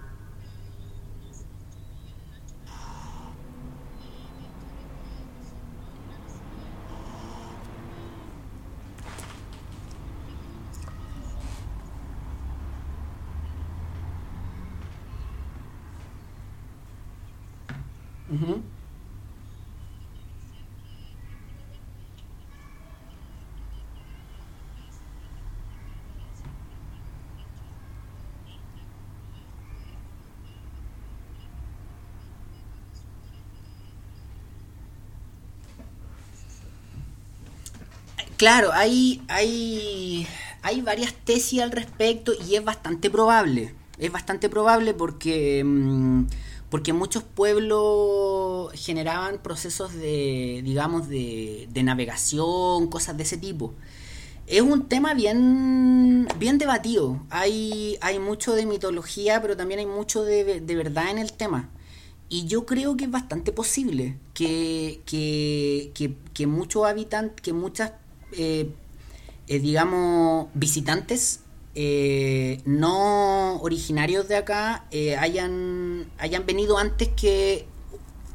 Claro, 38.36 38.72
hay, 38.72 39.22
hay, 39.28 40.26
hay 40.62 40.80
varias 40.82 41.14
tesis 41.14 41.60
al 41.60 41.70
respecto 41.70 42.32
y 42.46 42.56
es 42.56 42.64
bastante 42.64 43.10
probable. 43.10 43.74
Es 43.98 44.10
bastante 44.10 44.48
probable 44.48 44.92
porque, 44.92 45.62
mm, 45.64 46.24
porque 46.74 46.92
muchos 46.92 47.22
pueblos 47.22 48.72
generaban 48.74 49.38
procesos 49.40 49.92
de, 49.92 50.60
digamos, 50.64 51.08
de, 51.08 51.68
de 51.72 51.82
navegación, 51.84 52.88
cosas 52.88 53.16
de 53.16 53.22
ese 53.22 53.36
tipo. 53.36 53.74
Es 54.48 54.60
un 54.60 54.88
tema 54.88 55.14
bien, 55.14 56.26
bien 56.36 56.58
debatido. 56.58 57.24
Hay, 57.30 57.96
hay 58.00 58.18
mucho 58.18 58.56
de 58.56 58.66
mitología, 58.66 59.40
pero 59.40 59.56
también 59.56 59.78
hay 59.78 59.86
mucho 59.86 60.24
de, 60.24 60.60
de 60.60 60.74
verdad 60.74 61.12
en 61.12 61.18
el 61.18 61.32
tema. 61.32 61.70
Y 62.28 62.46
yo 62.46 62.66
creo 62.66 62.96
que 62.96 63.04
es 63.04 63.10
bastante 63.12 63.52
posible 63.52 64.18
que, 64.34 65.00
que, 65.06 65.92
que, 66.34 66.46
muchos 66.48 66.86
habitantes, 66.86 67.40
que 67.40 67.52
muchas 67.52 67.92
eh, 68.32 68.68
eh, 69.46 69.60
digamos, 69.60 70.48
visitantes 70.54 71.43
eh, 71.74 72.60
no 72.64 73.60
originarios 73.62 74.28
de 74.28 74.36
acá 74.36 74.86
hayan, 75.18 76.06
hayan 76.18 76.46
venido 76.46 76.78
antes 76.78 77.08
que, 77.08 77.66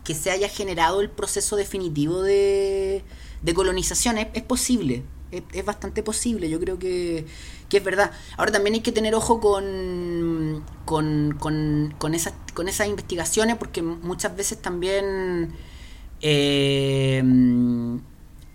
que 0.04 0.14
se 0.16 0.32
haya 0.32 0.50
generado 0.50 1.02
el 1.02 1.10
proceso 1.10 1.56
definitivo 1.56 2.22
de, 2.22 3.04
de 3.42 3.54
colonización. 3.54 4.18
Es, 4.18 4.44
posible, 4.44 5.04
es, 5.32 5.66
bastante 5.66 6.04
posible, 6.04 6.50
yo 6.50 6.60
creo 6.60 6.80
que, 6.80 7.26
que, 7.70 7.78
es 7.78 7.84
verdad. 7.84 8.12
Ahora 8.38 8.52
también 8.52 8.74
hay 8.76 8.82
que 8.82 8.92
tener 8.92 9.16
ojo 9.16 9.40
con, 9.40 10.66
con, 10.86 11.38
con, 11.40 11.96
con, 11.98 12.14
esas, 12.16 12.34
con 12.54 12.68
esas 12.68 12.88
investigaciones 12.88 13.58
porque 13.58 13.82
muchas 13.82 14.36
veces 14.36 14.62
también 14.62 15.54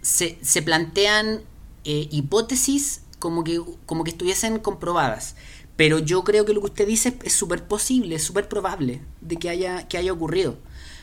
se, 0.05 0.39
se 0.43 0.63
plantean 0.63 1.41
eh, 1.85 2.09
hipótesis 2.11 3.01
como 3.25 3.43
que, 3.43 3.59
como 3.87 4.05
que 4.05 4.11
estuviesen 4.11 4.59
comprobadas. 4.59 5.35
Pero 5.77 5.99
yo 5.99 6.25
creo 6.25 6.45
que 6.45 6.53
lo 6.53 6.61
que 6.61 6.67
usted 6.67 6.87
dice 6.87 7.17
es 7.25 7.33
súper 7.33 7.67
posible, 7.67 8.17
es 8.17 8.23
súper 8.23 8.51
probable 8.51 9.01
de 9.23 9.39
que 9.39 9.49
haya, 9.49 9.89
que 9.89 9.97
haya 9.97 10.13
ocurrido. 10.13 10.59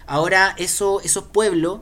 Ahora, 0.05 0.53
eso, 0.59 1.01
esos 1.01 1.23
pueblos 1.23 1.79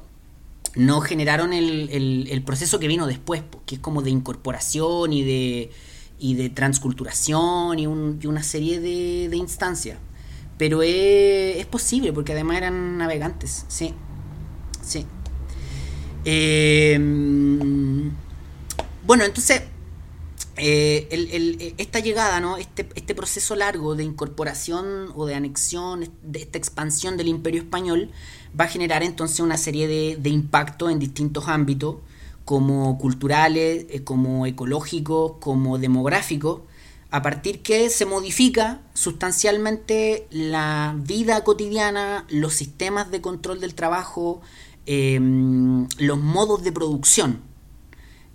no 0.76 1.02
generaron 1.02 1.52
el, 1.52 1.90
el, 2.32 2.42
proceso 2.44 2.80
que 2.80 2.88
vino 2.88 3.06
después, 3.06 3.44
que 3.66 3.76
es 3.76 3.82
como 3.82 4.02
de 4.02 4.12
incorporación 4.12 5.12
y 5.12 5.24
de, 5.24 5.72
y 6.20 6.36
de 6.36 6.50
transculturación 6.50 7.78
y, 7.78 7.86
un, 7.86 8.18
y 8.24 8.28
una 8.28 8.42
serie 8.42 8.80
de, 8.80 9.28
de 9.28 9.36
instancias. 9.36 9.98
Pero 10.58 10.84
es, 10.84 11.58
es, 11.58 11.66
posible, 11.66 12.14
porque 12.14 12.32
además 12.32 12.56
eran 12.58 12.98
navegantes, 12.98 13.66
sí. 13.68 13.94
Sí. 14.82 15.06
Em, 16.24 18.10
bueno, 19.06 19.26
entonces, 19.26 19.64
eh, 20.60 21.74
esta 21.78 22.00
llegada, 22.00 22.40
¿no? 22.40 22.58
Este, 22.58 22.88
este, 22.96 23.16
proceso 23.16 23.56
largo 23.56 23.96
de 23.96 24.04
incorporación 24.04 25.12
o 25.16 25.26
de 25.26 25.36
anexión, 25.36 26.10
de 26.22 26.40
esta 26.40 26.58
expansión 26.58 27.18
del 27.18 27.28
imperio 27.28 27.62
español, 27.62 28.12
va 28.60 28.66
a 28.66 28.68
generar 28.68 29.04
entonces 29.04 29.40
una 29.40 29.58
serie 29.58 29.88
de, 29.88 30.18
de 30.18 30.30
impactos 30.30 30.92
en 30.92 31.00
distintos 31.00 31.48
ámbitos, 31.48 31.98
como 32.46 32.98
culturales, 32.98 33.86
eh, 33.90 34.04
como 34.04 34.46
ecológicos, 34.46 35.34
como 35.40 35.78
demográficos, 35.78 36.62
a 37.12 37.22
partir 37.22 37.62
que 37.62 37.90
se 37.90 38.06
modifica 38.06 38.82
sustancialmente 38.94 40.28
la 40.30 40.96
vida 40.98 41.44
cotidiana, 41.44 42.26
los 42.30 42.54
sistemas 42.54 43.10
de 43.10 43.22
control 43.22 43.60
del 43.60 43.74
trabajo, 43.74 44.42
Em, 44.92 45.88
los 46.00 46.18
modos 46.18 46.64
de 46.64 46.72
producción. 46.72 47.44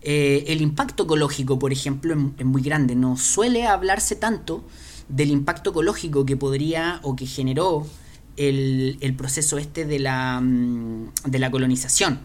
Eh, 0.06 0.44
el 0.48 0.60
impacto 0.60 1.04
ecológico, 1.04 1.58
por 1.58 1.72
ejemplo, 1.72 2.14
es, 2.38 2.44
muy 2.44 2.62
grande. 2.62 2.94
No 2.94 3.16
suele 3.16 3.66
hablarse 3.66 4.16
tanto 4.16 4.62
del 5.08 5.30
impacto 5.30 5.70
ecológico 5.70 6.26
que 6.26 6.36
podría 6.36 7.00
o 7.02 7.16
que 7.16 7.26
generó 7.26 7.86
el, 8.36 9.14
proceso 9.16 9.58
este 9.58 9.86
de 9.86 9.98
la, 9.98 10.40
mm, 10.40 11.12
de 11.24 11.38
la 11.38 11.50
colonización 11.50 12.20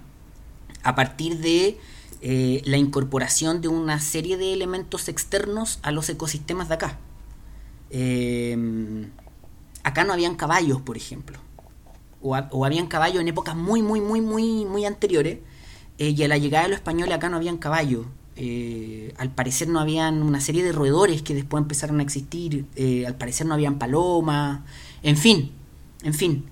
a 0.83 0.95
partir 0.95 1.39
de 1.39 1.77
eh, 2.21 2.61
la 2.65 2.77
incorporación 2.77 3.61
de 3.61 3.69
una 3.69 3.99
serie 3.99 4.37
de 4.37 4.53
elementos 4.53 5.07
externos 5.07 5.79
a 5.81 5.91
los 5.91 6.09
ecosistemas 6.09 6.67
de 6.67 6.75
acá. 6.75 6.99
Em, 7.91 9.09
acá 9.83 10.03
no 10.03 10.13
habían 10.13 10.35
caballos, 10.35 10.81
por 10.81 10.97
ejemplo 10.97 11.39
o, 12.21 12.65
habían 12.65 12.87
caballos 12.87 13.21
en 13.21 13.27
épocas 13.27 13.55
muy, 13.55 13.81
muy, 13.81 14.01
muy, 14.01 14.21
muy, 14.21 14.65
muy 14.65 14.85
anteriores, 14.85 15.39
eh, 15.99 16.15
y 16.17 16.23
a 16.23 16.29
la 16.29 16.37
llegada 16.37 16.63
de 16.63 16.69
los 16.69 16.77
españoles 16.77 17.13
acá 17.13 17.29
no 17.29 17.35
habían 17.35 17.57
caballos. 17.57 18.05
Eh, 18.37 19.13
al 19.17 19.31
parecer 19.31 19.67
no 19.67 19.81
habían 19.81 20.23
una 20.23 20.39
serie 20.39 20.63
de 20.63 20.71
roedores 20.71 21.21
que 21.21 21.33
después 21.35 21.61
empezaron 21.61 21.99
a 21.99 22.03
existir, 22.03 22.65
eh, 22.77 23.05
al 23.05 23.15
parecer 23.15 23.45
no 23.45 23.53
habían 23.53 23.77
palomas, 23.77 24.61
en 25.03 25.17
fin, 25.17 25.51
en 26.03 26.13
fin. 26.13 26.45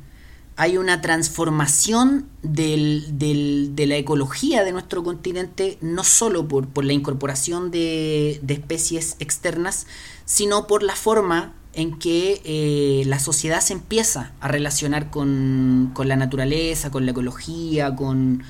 Hay 0.57 0.77
una 0.77 1.01
transformación 1.01 2.25
del, 2.41 3.17
del, 3.17 3.71
de 3.73 3.87
la 3.87 3.95
ecología 3.95 4.65
de 4.65 4.73
nuestro 4.73 5.01
continente, 5.03 5.77
no 5.81 6.03
solo 6.03 6.47
por, 6.49 6.67
por 6.67 6.83
la 6.83 6.93
incorporación 6.93 7.71
de, 7.71 8.39
de 8.41 8.53
especies 8.55 9.15
externas, 9.19 9.87
sino 10.25 10.67
por 10.67 10.83
la 10.83 10.95
forma 10.95 11.53
en 11.73 11.99
que 11.99 13.03
la 13.05 13.19
sociedad 13.19 13.61
se 13.61 13.73
empieza 13.73 14.33
a 14.39 14.47
relacionar 14.47 15.11
con, 15.11 15.93
la 15.95 16.15
naturaleza, 16.15 16.89
con 16.89 17.05
la 17.05 17.11
ecología, 17.11 17.95
con, 17.95 18.43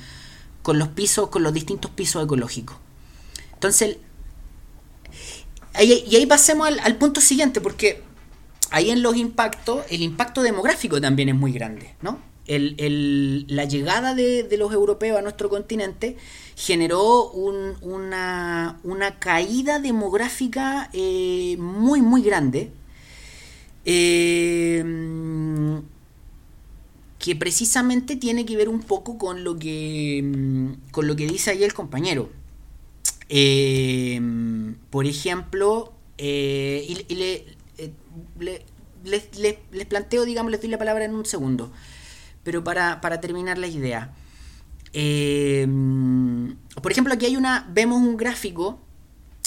los 0.78 0.88
pisos, 0.88 1.28
con 1.28 1.42
los 1.42 1.52
distintos 1.52 1.90
pisos 1.90 2.24
ecológicos. 2.24 2.76
Entonces, 3.54 3.98
y 5.80 6.16
ahí 6.16 6.26
pasemos 6.26 6.68
al, 6.68 6.96
punto 6.96 7.20
siguiente, 7.20 7.60
porque 7.60 8.02
ahí 8.70 8.90
en 8.90 9.02
los 9.02 9.16
impactos, 9.16 9.84
el 9.90 10.02
impacto 10.02 10.42
demográfico 10.42 11.00
también 11.00 11.28
es 11.28 11.34
muy 11.34 11.52
grande, 11.52 11.94
¿no? 12.02 12.26
la 12.48 13.64
llegada 13.66 14.14
de, 14.14 14.48
los 14.58 14.72
europeos 14.72 15.18
a 15.18 15.22
nuestro 15.22 15.50
continente 15.50 16.16
generó 16.56 17.30
una, 17.30 18.76
caída 19.18 19.80
demográfica 19.80 20.88
eh, 20.94 21.56
muy, 21.58 22.00
muy 22.00 22.22
grande 22.22 22.72
eh, 23.84 24.82
que 27.18 27.34
precisamente 27.34 28.16
tiene 28.16 28.46
que 28.46 28.56
ver 28.56 28.68
un 28.68 28.80
poco 28.80 29.18
con 29.18 29.44
lo 29.44 29.58
que, 29.58 30.22
mm, 30.24 30.90
con 30.90 31.06
lo 31.06 31.16
que 31.16 31.26
dice 31.26 31.50
ahí 31.50 31.64
el 31.64 31.74
compañero. 31.74 32.30
Eh, 33.28 34.20
por 34.90 35.06
ejemplo, 35.06 35.92
eh, 36.16 37.04
y, 37.08 37.14
le, 37.14 38.64
les, 39.04 39.86
planteo, 39.86 40.24
digamos, 40.24 40.50
les 40.52 40.60
doy 40.60 40.70
la 40.70 40.78
palabra 40.78 41.04
en 41.04 41.14
un 41.14 41.26
segundo, 41.26 41.72
pero 42.44 42.64
para, 42.64 43.00
terminar 43.20 43.58
la 43.58 43.66
idea. 43.66 44.14
por 46.82 46.92
ejemplo, 46.92 47.12
aquí 47.14 47.26
hay 47.26 47.36
una, 47.36 47.68
vemos 47.70 47.98
un 48.00 48.16
gráfico 48.16 48.80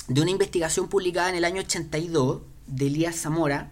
de 0.07 0.21
una 0.21 0.31
investigación 0.31 0.89
publicada 0.89 1.29
en 1.29 1.35
el 1.35 1.45
año 1.45 1.61
82 1.61 2.41
de 2.67 2.87
Elías 2.87 3.15
Zamora, 3.15 3.71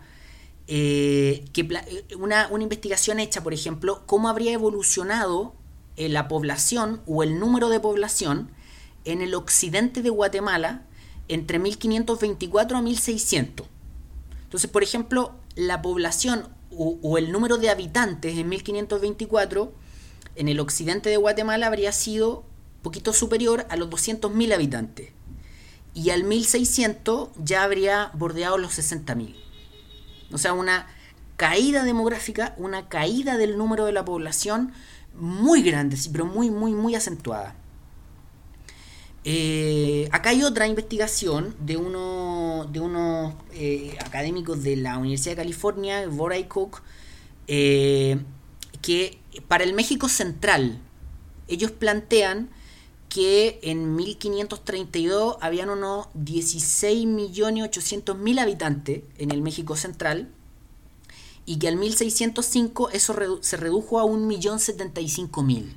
eh, 0.72 1.45
que, 1.51 1.61
eh, 1.61 2.15
una, 2.15 2.47
una, 2.49 2.61
investigación 2.61 3.20
hecha, 3.20 3.41
por 3.41 3.55
ejemplo, 3.55 4.03
cómo 4.05 4.30
habría 4.30 4.51
evolucionado 4.51 5.55
eh, 5.95 6.09
la 6.09 6.28
población 6.28 7.01
o 7.07 7.24
el 7.24 7.39
número 7.39 7.70
de 7.70 7.80
población 7.80 8.51
en 9.03 9.24
el 9.24 9.34
occidente 9.34 10.03
de 10.03 10.11
Guatemala 10.11 10.86
entre 11.28 11.57
1524 11.57 12.78
a 12.78 12.82
1600. 12.84 13.65
Entonces, 14.43 14.70
por 14.70 14.84
ejemplo, 14.84 15.34
la 15.55 15.82
población 15.82 16.47
o, 16.70 16.99
o 17.01 17.17
el 17.17 17.32
número 17.32 17.57
de 17.57 17.72
habitantes 17.72 18.38
en 18.38 18.47
1524 18.49 19.74
en 20.36 20.49
el 20.49 20.59
occidente 20.59 21.09
de 21.09 21.17
Guatemala 21.17 21.65
habría 21.65 21.91
sido 21.91 22.43
poquito 22.84 23.11
superior 23.11 23.65
a 23.72 23.76
los 23.76 23.89
200.000 23.89 24.53
habitantes. 24.53 25.09
Y 25.95 26.11
al 26.11 26.26
1600 26.26 27.30
ya 27.43 27.63
habría 27.63 28.11
bordeado 28.13 28.59
los 28.59 28.78
60.000. 28.78 29.49
O 30.32 30.38
sea, 30.38 30.53
una 30.53 30.88
caída 31.38 31.84
demográfica, 31.84 32.53
una 32.57 32.89
caída 32.89 33.38
del 33.38 33.57
número 33.57 33.86
de 33.86 33.93
la 33.93 34.05
población 34.05 34.73
muy 35.15 35.61
grande, 35.61 35.97
pero 36.11 36.25
muy, 36.25 36.49
muy, 36.49 36.73
muy 36.73 36.95
acentuada. 36.95 37.55
Eh, 39.25 40.07
acá 40.11 40.30
hay 40.30 40.43
otra 40.43 40.67
investigación 40.67 41.55
de, 41.59 41.77
uno, 41.77 42.67
de 42.71 42.80
unos 42.80 43.34
eh, 43.53 43.97
académicos 43.99 44.63
de 44.63 44.77
la 44.77 44.97
Universidad 44.97 45.34
de 45.34 45.43
California, 45.43 46.07
Bora 46.07 46.38
y 46.38 46.45
Cook, 46.45 46.82
eh, 47.47 48.19
que 48.82 49.19
para 49.47 49.63
el 49.63 49.73
México 49.73 50.07
Central, 50.09 50.80
ellos 51.47 51.71
plantean 51.71 52.49
que 53.10 53.60
en 53.64 53.95
1532 53.95 55.38
habían 55.41 55.72
unos 55.72 56.07
16.800.000 56.14 58.39
habitantes 58.39 59.01
en 59.18 59.32
el 59.32 59.41
México 59.41 59.76
Central 59.76 60.30
y 61.45 61.57
que 61.57 61.68
al 61.68 61.76
1605 61.78 62.91
eso 62.91 63.16
se 63.41 63.57
redujo 63.57 63.99
a 63.99 64.03
1.075.000, 64.03 65.74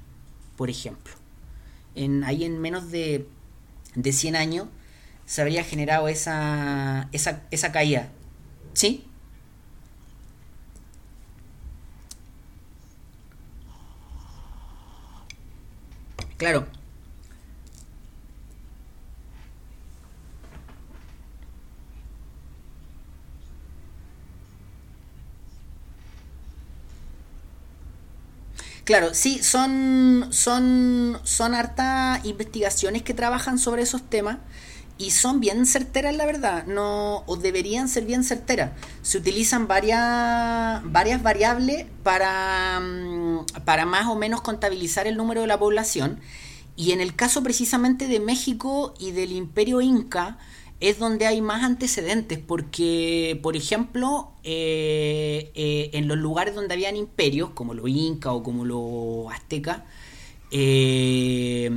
por 0.57 0.69
ejemplo. 0.69 1.15
En, 1.95 2.25
ahí 2.25 2.45
en 2.45 2.61
menos 2.61 2.91
de, 2.91 3.27
de 3.95 4.13
100 4.13 4.37
años 4.37 4.69
se 5.25 5.41
habría 5.41 5.65
generado 5.65 6.09
esa, 6.09 7.09
esa, 7.13 7.45
esa 7.51 7.73
caída. 7.73 8.11
¿Sí? 8.75 9.07
Claro, 16.37 16.67
Claro, 28.93 29.15
sí, 29.15 29.43
son, 29.43 30.27
son, 30.33 31.19
son 31.25 31.55
hartas 31.55 32.23
investigaciones 32.27 33.03
que 33.03 33.15
trabajan 33.15 33.59
sobre 33.59 33.81
esos 33.81 34.03
temas 34.03 34.37
y 34.99 35.13
son 35.13 35.41
bien 35.41 35.65
certeras, 35.65 36.15
la 36.15 36.27
verdad, 36.27 36.67
no, 36.67 37.25
o 37.25 37.39
deberían 37.39 37.89
ser 37.89 38.05
bien 38.05 38.23
certeras. 38.23 38.73
Se 39.01 39.17
utilizan 39.17 39.67
varias, 39.67 40.83
varias 40.85 41.23
variables 41.23 41.87
para, 42.03 42.81
mm, 42.81 43.47
para 43.65 43.87
más 43.87 44.09
o 44.09 44.15
menos 44.15 44.43
contabilizar 44.43 45.07
el 45.07 45.17
número 45.17 45.41
de 45.41 45.47
la 45.47 45.59
población. 45.59 46.21
Y 46.77 46.93
en 46.93 47.01
el 47.01 47.17
caso 47.17 47.43
precisamente 47.43 48.09
de 48.09 48.21
México 48.21 48.93
y 48.99 49.13
del 49.13 49.33
imperio 49.33 49.81
inca, 49.81 50.37
es 50.83 50.99
donde 50.99 51.27
hay 51.29 51.41
más 51.41 51.63
antecedentes, 51.63 52.41
porque, 52.41 53.39
por 53.41 53.55
ejemplo, 53.55 54.33
eh, 54.43 55.53
eh, 55.55 55.91
en 55.93 56.09
los 56.09 56.19
lugares 56.19 56.57
donde 56.57 56.75
habían 56.75 56.97
imperios, 56.97 57.51
como 57.51 57.73
los 57.73 57.89
incas 57.89 58.33
o 58.33 58.43
como 58.43 58.65
los 58.65 59.33
aztecas, 59.33 59.83
eh, 60.51 61.71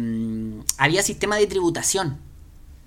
había 0.79 1.03
sistema 1.03 1.35
de 1.35 1.45
tributación. 1.45 2.17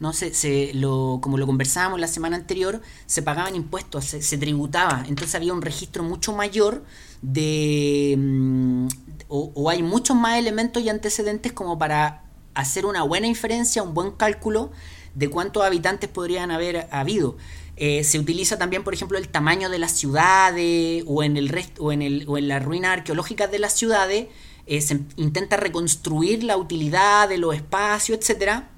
¿no? 0.01 0.12
Se, 0.12 0.35
se, 0.35 0.73
lo, 0.75 1.21
como 1.23 1.39
lo 1.39 1.47
conversábamos 1.47 2.01
la 2.01 2.09
semana 2.09 2.35
anterior, 2.35 2.83
se 3.07 3.23
pagaban 3.23 3.55
impuestos, 3.55 4.05
se, 4.07 4.39
tributaba. 4.39 5.05
Entonces 5.07 5.37
había 5.37 5.53
un 5.53 5.62
registro 5.62 6.03
mucho 6.03 6.33
mayor 6.33 6.83
de... 7.23 8.16
Mm, 8.19 8.89
o, 9.29 9.53
o 9.55 9.71
hay 9.71 9.85
muchos 9.85 10.16
más 10.16 10.37
elementos 10.37 10.83
y 10.83 10.89
antecedentes 10.89 11.53
como 11.53 11.79
para 11.79 12.25
hacer 12.55 12.87
una 12.87 13.05
buena 13.05 13.29
inferencia, 13.29 13.85
un 13.85 13.95
buen 13.95 14.11
cálculo 14.11 14.73
de 15.19 15.29
cuántos 15.29 15.64
habitantes 15.64 16.09
podrían 16.09 16.51
haber 16.51 16.87
habido. 16.93 17.37
Eh, 17.77 18.05
se 18.05 18.19
utiliza 18.19 18.57
también, 18.59 18.85
por 18.85 18.95
ejemplo, 18.95 19.19
el 19.19 19.29
tamaño 19.29 19.69
de 19.69 19.79
las 19.79 19.93
ciudades 19.93 21.05
o 21.07 21.23
en 21.23 21.37
el 21.37 21.49
resto, 21.49 21.85
o 21.85 21.93
en 21.93 22.03
el, 22.03 22.25
o 22.29 22.39
en 22.39 22.49
las 22.49 22.64
ruinas 22.64 22.99
arqueológicas 22.99 23.51
de 23.51 23.59
las 23.59 23.73
ciudades. 23.77 24.29
Eh, 24.66 24.81
se 24.81 25.01
intenta 25.16 25.57
reconstruir 25.57 26.45
la 26.45 26.57
utilidad 26.57 27.29
de 27.29 27.39
los 27.39 27.55
espacios, 27.55 28.19
etcétera, 28.19 28.69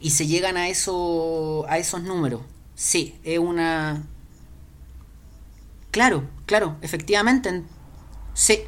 y 0.00 0.10
se 0.10 0.26
llegan 0.26 0.56
a 0.56 0.64
a 0.64 0.68
esos 1.78 2.02
números. 2.02 2.42
Sí, 2.74 3.14
es 3.24 3.38
una. 3.38 4.04
Claro, 5.90 6.24
claro, 6.46 6.76
efectivamente. 6.82 7.62
Sí. 8.34 8.60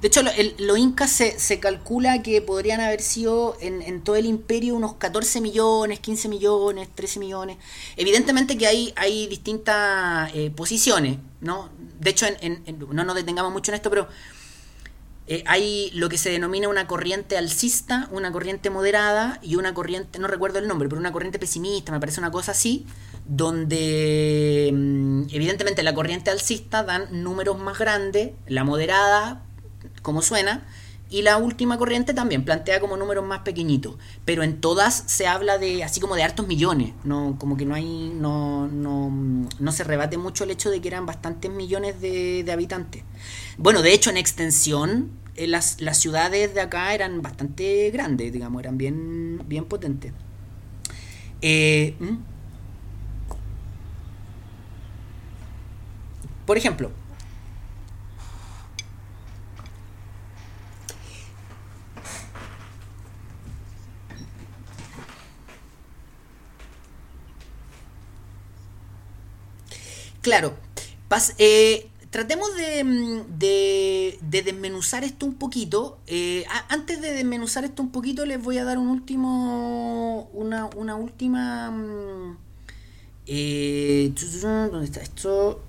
De 0.00 0.08
hecho, 0.08 0.20
los 0.58 0.78
incas 0.78 1.10
se, 1.10 1.60
calcula 1.60 2.22
que 2.22 2.42
podrían 2.42 2.80
haber 2.80 3.00
sido 3.00 3.56
en, 3.60 4.02
todo 4.02 4.16
el 4.16 4.26
imperio 4.26 4.74
unos 4.74 4.94
14 4.94 5.40
millones, 5.40 6.00
15 6.00 6.28
millones, 6.28 6.88
13 6.94 7.18
millones. 7.18 7.56
Evidentemente 7.96 8.58
que 8.58 8.66
hay, 8.66 8.92
hay 8.96 9.26
distintas 9.26 10.30
eh, 10.34 10.50
posiciones, 10.50 11.18
¿no? 11.40 11.70
De 11.98 12.10
hecho, 12.10 12.26
no 12.90 13.04
nos 13.04 13.14
detengamos 13.14 13.52
mucho 13.52 13.70
en 13.70 13.76
esto, 13.76 13.88
pero 13.88 14.08
eh, 15.28 15.42
hay 15.46 15.90
lo 15.92 16.08
que 16.08 16.18
se 16.18 16.30
denomina 16.30 16.68
una 16.68 16.86
corriente 16.86 17.36
alcista, 17.36 18.08
una 18.12 18.30
corriente 18.30 18.70
moderada 18.70 19.40
y 19.42 19.56
una 19.56 19.74
corriente, 19.74 20.20
no 20.20 20.28
recuerdo 20.28 20.60
el 20.60 20.68
nombre, 20.68 20.88
pero 20.88 21.00
una 21.00 21.10
corriente 21.10 21.40
pesimista, 21.40 21.90
me 21.90 21.98
parece 21.98 22.20
una 22.20 22.30
cosa 22.30 22.52
así, 22.52 22.86
donde 23.24 24.70
mm, 24.72 25.22
evidentemente 25.32 25.82
la 25.82 25.94
corriente 25.94 26.30
alcista 26.30 26.84
dan 26.84 27.24
números 27.24 27.58
más 27.58 27.76
grandes, 27.76 28.32
la 28.46 28.62
moderada 28.62 29.45
como 30.06 30.22
suena, 30.22 30.64
y 31.10 31.22
la 31.22 31.36
última 31.36 31.78
corriente 31.78 32.14
también 32.14 32.44
plantea 32.44 32.78
como 32.78 32.96
números 32.96 33.24
más 33.24 33.40
pequeñitos, 33.40 33.96
pero 34.24 34.44
en 34.44 34.60
todas 34.60 35.02
se 35.06 35.26
habla 35.26 35.58
de 35.58 35.82
así 35.82 35.98
como 35.98 36.14
de 36.14 36.22
hartos 36.22 36.46
millones, 36.46 36.92
no 37.02 37.34
como 37.40 37.56
que 37.56 37.64
no 37.64 37.74
hay 37.74 38.12
no, 38.14 38.68
no, 38.68 39.10
no 39.58 39.72
se 39.72 39.82
rebate 39.82 40.16
mucho 40.16 40.44
el 40.44 40.52
hecho 40.52 40.70
de 40.70 40.80
que 40.80 40.86
eran 40.86 41.04
bastantes 41.04 41.50
millones 41.50 42.00
de, 42.00 42.48
habitantes. 42.52 43.02
Bueno, 43.58 43.82
de 43.82 43.94
hecho 43.94 44.10
en 44.10 44.16
extensión 44.16 45.10
eh, 45.34 45.48
las, 45.48 45.80
las, 45.80 45.98
ciudades 45.98 46.54
de 46.54 46.60
acá 46.60 46.94
eran 46.94 47.20
bastante 47.20 47.90
grandes, 47.90 48.32
digamos, 48.32 48.60
eran 48.60 48.78
bien 48.78 49.42
bien 49.48 49.64
potentes. 49.64 50.12
Eh, 51.42 51.96
por 56.46 56.56
ejemplo, 56.56 56.92
Claro. 70.26 70.54
Eh, 71.38 71.88
tratemos 72.10 72.48
mm, 72.50 73.38
de, 73.38 74.18
de, 74.20 74.42
desmenuzar 74.42 75.04
esto 75.04 75.24
un 75.24 75.34
poquito. 75.34 75.98
Eh, 76.08 76.44
antes 76.68 77.00
de 77.00 77.12
desmenuzar 77.12 77.64
esto 77.64 77.80
un 77.80 77.90
poquito, 77.90 78.26
les 78.26 78.42
voy 78.42 78.58
a 78.58 78.64
dar 78.64 78.76
un 78.76 78.88
último. 78.88 80.28
Una, 80.32 80.66
una 80.74 80.96
última. 80.96 81.70
Mm, 81.70 82.38
eh, 83.28 84.12
¿Dónde 84.42 84.86
está 84.86 85.00
esto? 85.00 85.62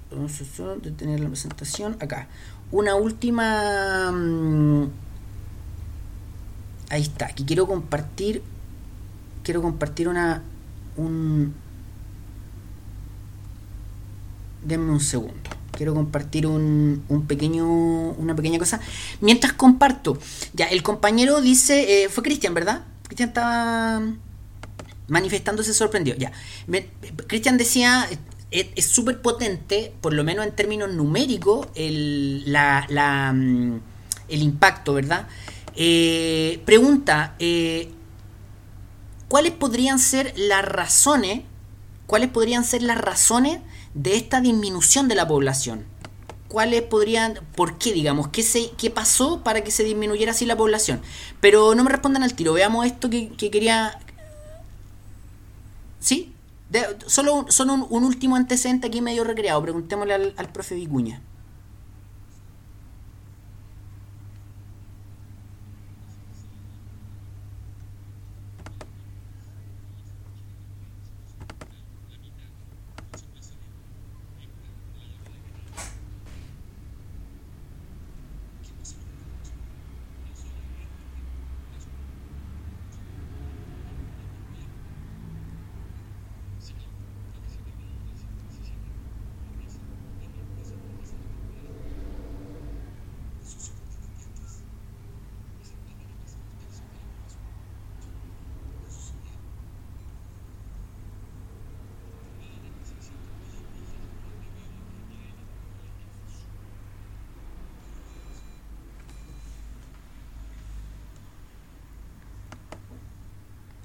De 0.82 0.89
tener 0.89 1.20
la 1.20 1.28
presentación. 1.30 1.95
Acá. 1.99 2.28
Una 2.72 2.95
última. 2.95 4.12
Mm, 4.12 4.89
ahí 6.89 7.03
está. 7.03 7.28
Aquí 7.28 7.45
quiero 7.45 7.68
compartir. 7.68 8.41
Quiero 9.43 9.62
compartir 9.62 10.08
una. 10.08 10.41
Un, 10.95 11.53
denme 14.64 14.91
un 14.91 14.99
segundo. 14.99 15.36
Quiero 15.72 15.93
compartir 15.93 16.47
un, 16.47 17.03
un, 17.08 17.28
pequeño, 17.28 17.68
una 17.68 18.36
pequeña 18.36 18.58
cosa. 18.58 18.80
Mientras 19.22 19.53
comparto, 19.53 20.18
ya, 20.53 20.66
el 20.66 20.82
compañero 20.82 21.39
dice, 21.41 22.03
eh, 22.03 22.10
fue 22.10 22.24
Cristian, 22.24 22.53
¿verdad? 22.53 22.84
Cristian 23.03 23.30
estaba 23.30 24.01
manifestándose 25.08 25.74
sorprendido. 25.74 26.18
Ya, 26.18 26.32
Cristian 27.28 27.58
decía, 27.58 28.08
es 28.49 28.86
súper 28.86 29.22
potente, 29.22 29.93
por 30.01 30.14
lo 30.14 30.24
menos 30.24 30.45
en 30.45 30.55
términos 30.55 30.91
numéricos, 30.91 31.68
el, 31.76 32.51
la, 32.51 33.32
mm, 33.36 33.80
el 34.30 34.41
impacto, 34.41 34.95
¿verdad? 34.95 35.28
Eh, 35.76 36.62
pregunta, 36.66 37.36
eh, 37.38 37.91
¿cuáles 39.28 39.51
podrían 39.51 39.99
ser 39.99 40.34
las 40.38 40.66
razones 40.66 41.41
¿cuáles 42.08 42.30
podrían 42.30 42.64
ser 42.64 42.82
las 42.82 42.97
razones 42.97 43.60
de 43.98 44.16
esta 44.16 44.41
disminución 44.41 45.08
de 45.08 45.16
la 45.16 45.28
población? 45.28 45.86
¿Cuáles 46.48 46.84
podrían, 46.84 47.39
por 47.56 47.78
qué, 47.78 47.91
digamos, 47.91 48.30
qué, 48.30 48.43
se, 48.43 48.72
qué 48.78 48.89
pasó 48.89 49.43
para 49.43 49.64
que 49.64 49.72
se 49.72 49.84
disminuyera 49.84 50.32
así 50.32 50.45
la 50.45 50.56
población? 50.56 51.02
Pero 51.41 51.76
no 51.76 51.84
me 51.84 51.91
respondan 51.91 52.24
al 52.24 52.34
tiro, 52.34 52.54
veamos 52.54 52.86
esto 52.86 53.10
que, 53.10 53.30
quería... 53.36 54.00
¿Sí? 56.00 56.34
solo 57.06 57.45
solo 57.48 57.74
un, 57.89 58.04
último 58.04 58.36
antecedente 58.36 58.88
aquí 58.88 59.02
medio 59.02 59.24
recreado, 59.24 59.62
preguntémosle 59.62 60.14
al, 60.14 60.34
al 60.38 60.50
profe 60.52 60.76
Vicuña. 60.76 61.22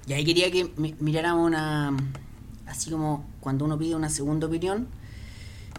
Y 0.07 0.13
ahí 0.13 0.25
quería 0.25 0.51
que 0.51 0.69
miráramos 0.99 1.47
una. 1.47 1.95
Así 2.67 2.89
como 2.89 3.25
cuando 3.39 3.65
uno 3.65 3.77
pide 3.77 3.95
una 3.95 4.09
segunda 4.09 4.47
opinión. 4.47 4.87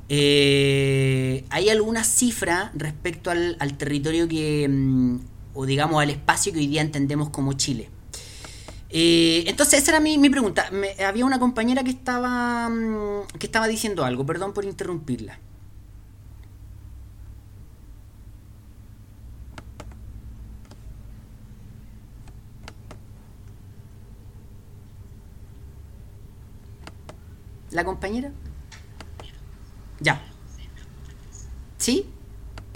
Eh, 0.09 1.45
¿Hay 1.51 1.71
alguna 1.71 2.05
cifra 2.05 2.71
respecto 2.75 3.31
al, 3.31 3.77
territorio 3.77 4.29
que. 4.29 4.69
Mm, 4.69 5.19
o 5.55 5.67
digamos 5.67 6.03
al 6.03 6.11
espacio 6.11 6.53
que 6.53 6.59
hoy 6.59 6.67
día 6.67 6.83
entendemos 6.83 7.31
como 7.31 7.53
Chile? 7.55 7.89
Eh, 8.91 9.45
entonces, 9.47 9.83
esa 9.83 9.93
era 9.93 10.01
mi, 10.01 10.19
mi 10.19 10.31
pregunta. 10.31 10.71
había 11.07 11.25
una 11.25 11.39
compañera 11.39 11.83
que 11.83 11.91
estaba. 11.91 12.69
Mm, 12.69 13.27
que 13.39 13.47
estaba 13.47 13.67
diciendo 13.69 14.05
algo, 14.05 14.25
perdón 14.25 14.53
por 14.53 14.65
interrumpirla. 14.65 15.39
¿La 27.75 27.85
compañera? 27.85 28.31
Ya. 29.99 30.23
¿Sí? 31.77 32.09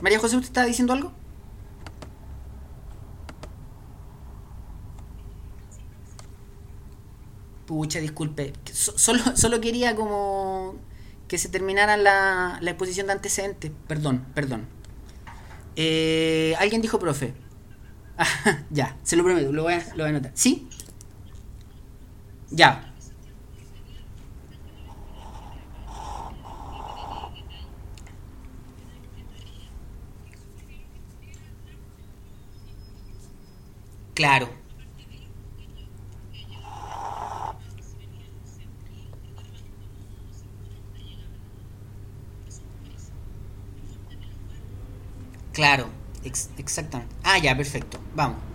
María 0.03 0.18
José, 0.18 0.36
¿usted 0.36 0.49
estaba 0.49 0.66
diciendo 0.66 0.92
algo? 0.92 1.12
Pucha, 7.66 8.01
disculpe. 8.01 8.53
Solo, 8.72 9.22
solo 9.36 9.61
quería 9.61 9.94
como 9.94 10.74
que 11.28 11.38
se 11.38 11.49
terminara 11.49 11.96
la, 11.96 12.59
la 12.61 12.70
exposición 12.72 13.07
de 13.07 13.12
antecedentes. 13.12 13.70
Perdón, 13.86 14.26
perdón. 14.34 14.66
Eh, 15.76 16.57
¿Alguien 16.59 16.82
dijo 16.82 16.99
profe? 16.99 17.34
ya, 18.70 18.96
se 19.05 19.14
lo 19.14 19.22
prometo, 19.22 19.53
lo 19.53 19.62
voy, 19.62 19.74
a, 19.74 19.86
lo 19.90 19.99
voy 19.99 20.07
a 20.07 20.09
anotar. 20.09 20.32
¿Sí? 20.34 20.68
Ya, 22.51 22.88
Claro. 34.19 34.49
Claro, 45.53 45.87
exactamente. 46.25 47.14
Ah, 47.25 47.39
ya, 47.39 47.57
perfecto. 47.57 47.99
Vamos. 48.14 48.47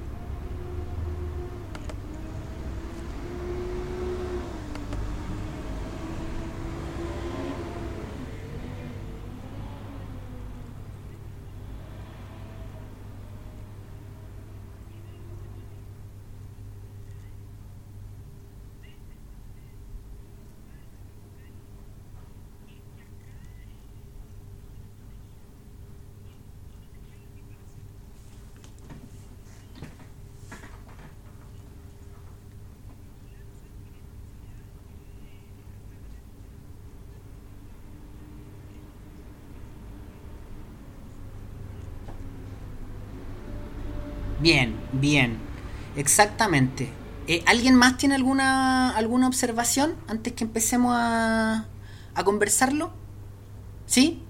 Bien, 44.44 44.76
bien. 44.92 45.38
Exactamente. 45.96 46.90
Eh, 47.28 47.46
¿Alguien 47.48 47.76
más 47.76 47.96
tiene 47.96 48.16
alguna, 48.16 48.90
alguna 48.90 49.28
observación 49.28 49.96
antes 50.10 50.34
que 50.34 50.44
empecemos 50.44 50.94
a, 50.98 51.66
a 52.14 52.24
conversarlo? 52.26 52.92
¿Sí? 53.86 54.22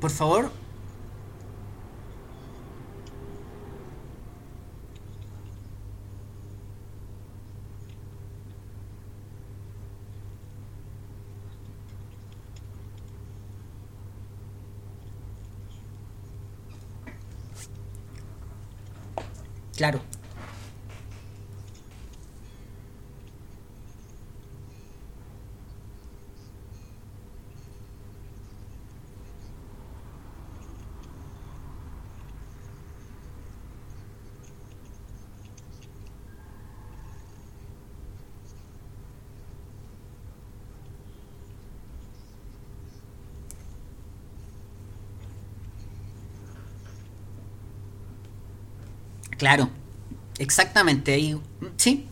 Por 0.00 0.12
favor. 0.12 0.52
Claro. 19.80 20.09
Claro, 49.40 49.70
exactamente. 50.38 51.38
Sí, 51.78 52.04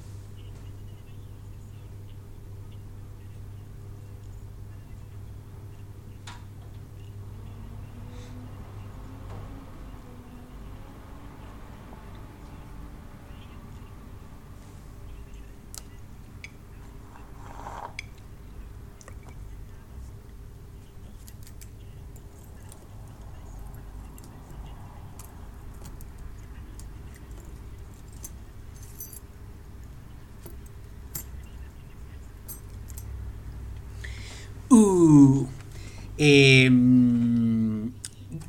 Eh, 36.18 36.68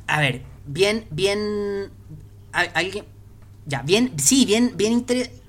a 0.06 0.20
ver, 0.20 0.42
bien, 0.66 1.06
bien. 1.10 1.90
¿Alguien? 2.52 3.04
Ya, 3.66 3.82
bien, 3.82 4.12
sí, 4.18 4.44
bien, 4.44 4.72
bien 4.76 4.92
interesante. 4.92 5.40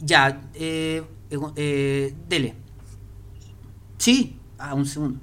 Ya, 0.00 0.40
eh, 0.54 1.02
eh, 1.56 2.14
dele. 2.28 2.54
Sí, 3.98 4.36
ah, 4.58 4.74
un 4.74 4.86
segundo. 4.86 5.20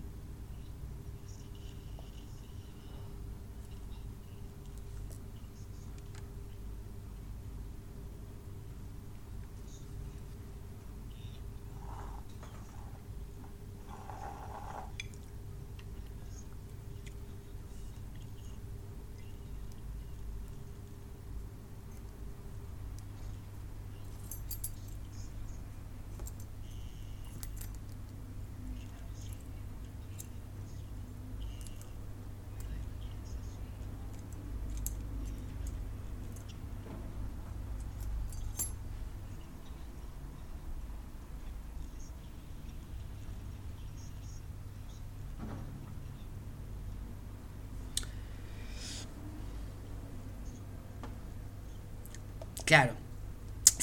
Claro. 52.66 52.94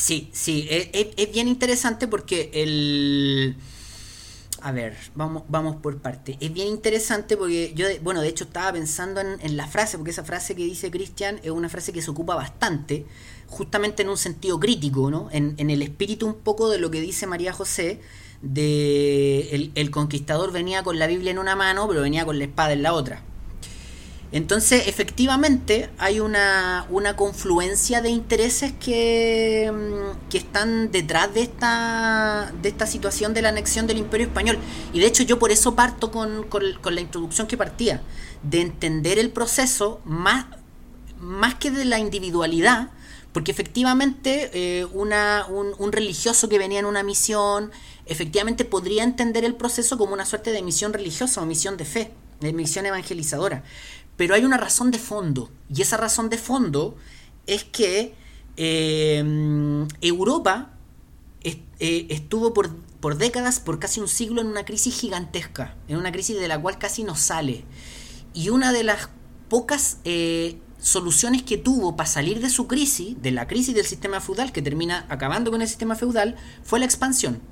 Sí, 0.07 0.30
sí, 0.32 0.66
es, 0.70 0.88
es- 1.16 1.32
bien 1.32 1.48
interesante 1.48 2.07
porque 2.07 2.50
el... 2.52 3.57
A 4.62 4.72
ver, 4.72 4.96
vamos, 5.14 5.42
vamos 5.48 5.76
por 5.76 5.98
parte. 5.98 6.38
Es 6.40 6.52
bien 6.52 6.68
interesante 6.68 7.36
porque 7.36 7.72
yo, 7.74 7.86
bueno, 8.02 8.20
de 8.22 8.28
hecho 8.28 8.44
estaba 8.44 8.72
pensando 8.72 9.20
en, 9.20 9.38
en 9.40 9.57
la 9.57 9.66
frase, 9.68 9.96
porque 9.98 10.11
esa 10.12 10.24
frase 10.24 10.57
que 10.57 10.64
dice 10.64 10.90
Cristian 10.90 11.38
es 11.42 11.50
una 11.50 11.68
frase 11.68 11.92
que 11.92 12.00
se 12.02 12.11
ocupa 12.11 12.34
bastante, 12.34 13.04
justamente 13.48 14.02
en 14.02 14.09
un 14.09 14.16
sentido 14.16 14.59
crítico, 14.59 15.11
¿no? 15.11 15.28
En, 15.30 15.54
en 15.59 15.70
el 15.70 15.82
espíritu 15.82 16.26
un 16.26 16.34
poco 16.36 16.70
de 16.70 16.78
lo 16.78 16.90
que 16.90 17.00
dice 17.00 17.26
María 17.26 17.52
José, 17.52 18.00
de 18.42 19.50
el, 19.54 19.72
el 19.74 19.90
conquistador 19.90 20.52
venía 20.52 20.82
con 20.82 20.98
la 20.98 21.07
Biblia 21.07 21.30
en 21.32 21.38
una 21.38 21.54
mano, 21.57 21.86
pero 21.86 22.00
venía 22.00 22.24
con 22.24 22.38
la 22.38 22.44
espada 22.44 22.72
en 22.72 22.82
la 22.82 22.92
otra. 22.94 23.22
Entonces, 24.32 24.88
efectivamente, 24.88 25.88
hay 25.98 26.18
una, 26.18 26.86
una 26.90 27.14
confluencia 27.16 28.02
de 28.02 28.10
intereses 28.10 28.72
que, 28.72 29.72
mm, 29.72 30.28
que 30.28 30.38
están 30.38 30.90
detrás 30.90 31.32
de 31.32 31.42
esta, 31.42 32.52
de 32.60 32.68
esta 32.68 32.86
situación 32.86 33.34
de 33.34 33.42
la 33.42 33.50
anexión 33.50 33.86
del 33.86 33.98
Imperio 33.98 34.26
Español. 34.26 34.58
Y 34.92 35.00
de 35.00 35.06
hecho 35.06 35.22
yo 35.22 35.38
por 35.38 35.52
eso 35.52 35.76
parto 35.76 36.10
con, 36.10 36.42
con, 36.44 36.62
con 36.80 36.94
la 36.94 37.00
introducción 37.00 37.46
que 37.46 37.56
partía, 37.56 38.02
de 38.42 38.60
entender 38.60 39.18
el 39.18 39.30
proceso 39.30 40.00
más, 40.04 40.46
más 41.18 41.54
que 41.54 41.70
de 41.70 41.84
la 41.84 41.98
individualidad, 41.98 42.90
porque 43.32 43.52
efectivamente 43.52 44.50
eh, 44.54 44.86
una, 44.86 45.46
un, 45.48 45.74
un 45.78 45.92
religioso 45.92 46.48
que 46.48 46.58
venía 46.58 46.80
en 46.80 46.86
una 46.86 47.02
misión, 47.02 47.70
efectivamente 48.06 48.64
podría 48.64 49.04
entender 49.04 49.44
el 49.44 49.54
proceso 49.54 49.98
como 49.98 50.14
una 50.14 50.24
suerte 50.24 50.52
de 50.52 50.62
misión 50.62 50.92
religiosa 50.92 51.42
o 51.42 51.46
misión 51.46 51.76
de 51.76 51.84
fe, 51.84 52.12
de 52.40 52.52
misión 52.52 52.86
evangelizadora. 52.86 53.62
Pero 54.16 54.34
hay 54.34 54.44
una 54.44 54.56
razón 54.56 54.90
de 54.90 54.98
fondo, 54.98 55.50
y 55.68 55.82
esa 55.82 55.96
razón 55.96 56.30
de 56.30 56.38
fondo 56.38 56.96
es 57.46 57.64
que 57.64 58.14
eh, 58.56 59.86
Europa 60.00 60.70
eh, 61.78 62.06
estuvo 62.08 62.54
por, 62.54 62.74
por 63.00 63.18
décadas, 63.18 63.60
por 63.60 63.78
casi 63.78 64.00
un 64.00 64.08
siglo, 64.08 64.40
en 64.40 64.46
una 64.46 64.64
crisis 64.64 64.98
gigantesca, 64.98 65.76
en 65.88 65.98
una 65.98 66.10
crisis 66.10 66.40
de 66.40 66.48
la 66.48 66.58
cual 66.58 66.78
casi 66.78 67.04
no 67.04 67.14
sale. 67.14 67.64
Y 68.32 68.48
una 68.48 68.72
de 68.72 68.82
las 68.82 69.10
pocas 69.50 69.98
eh, 70.04 70.58
soluciones 70.80 71.42
que 71.42 71.58
tuvo 71.58 71.96
para 71.96 72.08
salir 72.08 72.40
de 72.40 72.48
su 72.48 72.66
crisis, 72.66 73.20
de 73.20 73.30
la 73.30 73.46
crisis 73.46 73.74
del 73.74 73.84
sistema 73.84 74.20
feudal, 74.22 74.52
que 74.52 74.62
termina 74.62 75.04
acabando 75.10 75.50
con 75.50 75.60
el 75.60 75.68
sistema 75.68 75.94
feudal, 75.96 76.36
fue 76.64 76.78
la 76.78 76.86
expansión. 76.86 77.42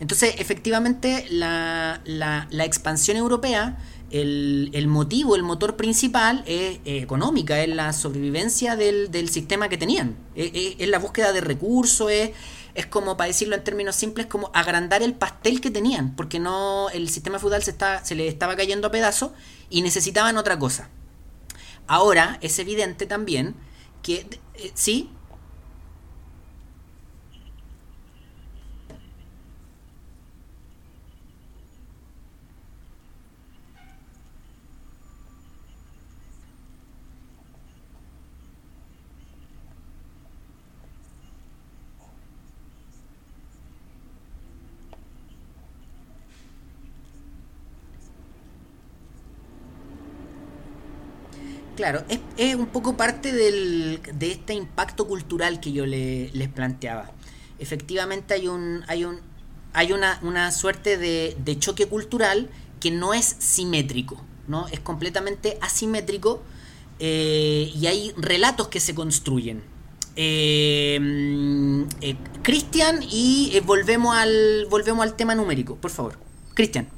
Entonces, 0.00 0.34
efectivamente, 0.38 1.26
la- 1.30 2.00
la 2.04 2.64
expansión 2.64 3.16
europea, 3.16 3.78
el, 4.20 4.70
el 4.72 4.86
motivo, 4.86 5.34
el 5.34 5.42
motor 5.42 5.76
principal 5.76 6.44
es 6.46 6.78
económica, 6.84 7.62
es 7.62 7.68
la 7.68 7.92
sobrevivencia 7.92 8.76
del, 8.76 9.10
del 9.10 9.28
sistema 9.28 9.68
que 9.68 9.76
tenían. 9.76 10.16
Es 10.34 10.88
la 10.88 10.98
búsqueda 10.98 11.32
de 11.32 11.40
recursos, 11.40 12.10
es, 12.10 12.30
es 12.74 12.86
como, 12.86 13.16
para 13.16 13.28
decirlo 13.28 13.54
en 13.56 13.64
términos 13.64 13.96
simples, 13.96 14.26
como 14.26 14.50
agrandar 14.54 15.02
el 15.02 15.14
pastel 15.14 15.60
que 15.60 15.70
tenían, 15.70 16.14
porque 16.16 16.38
no 16.38 16.90
el 16.90 17.08
sistema 17.08 17.38
feudal 17.38 17.62
se, 17.62 17.72
está, 17.72 18.04
se 18.04 18.14
les 18.14 18.32
estaba 18.32 18.56
cayendo 18.56 18.88
a 18.88 18.90
pedazos 18.90 19.32
y 19.68 19.82
necesitaban 19.82 20.36
otra 20.36 20.58
cosa. 20.58 20.90
Ahora, 21.86 22.38
es 22.40 22.58
evidente 22.58 23.06
también 23.06 23.54
que, 24.02 24.26
eh, 24.54 24.70
sí, 24.74 25.10
Claro, 51.84 52.02
es, 52.38 52.54
un 52.54 52.68
poco 52.68 52.96
parte 52.96 53.30
del, 53.30 54.00
de 54.14 54.30
este 54.32 54.54
impacto 54.54 55.06
cultural 55.06 55.60
que 55.60 55.70
yo 55.70 55.84
le- 55.84 56.30
les 56.32 56.48
planteaba. 56.48 57.10
Efectivamente 57.58 58.32
hay 58.32 58.48
un, 58.48 58.82
hay 58.88 59.04
un, 59.04 59.20
hay 59.74 59.92
una, 59.92 60.50
suerte 60.50 60.96
de, 60.96 61.36
de 61.44 61.58
choque 61.58 61.84
cultural 61.86 62.48
que 62.80 62.90
no 62.90 63.12
es 63.12 63.26
simétrico, 63.38 64.18
¿no? 64.48 64.66
Es 64.68 64.80
completamente 64.80 65.58
asimétrico 65.60 66.42
eh, 67.00 67.70
y 67.74 67.86
hay 67.86 68.14
relatos 68.16 68.68
que 68.68 68.80
se 68.80 68.94
construyen. 68.94 69.62
Eh, 70.16 70.98
mm, 70.98 71.82
eh, 72.00 72.16
Cristian 72.42 73.00
y 73.02 73.50
eh, 73.52 73.60
volvemos 73.60 74.16
al 74.16 74.64
volvemos 74.70 75.02
al 75.02 75.16
tema 75.16 75.34
numérico, 75.34 75.76
por 75.76 75.90
favor. 75.90 76.18
Cristian. 76.54 76.88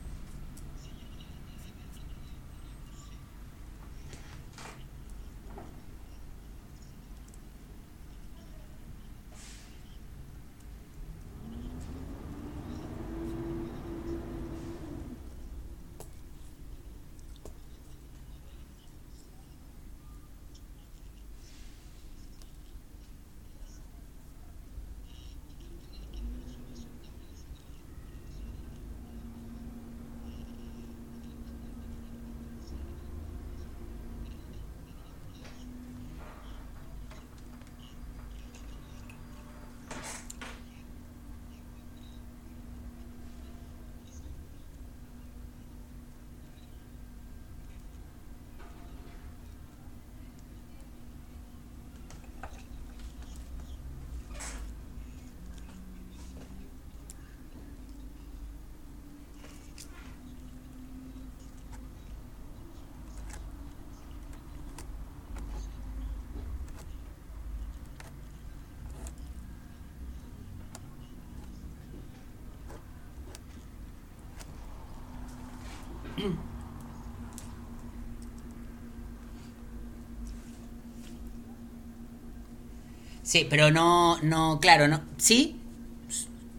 Sí, 83.37 83.47
pero 83.51 83.70
no, 83.70 84.18
no, 84.22 84.61
claro, 84.62 84.89
no. 84.89 85.03
¿Sí? 85.18 85.61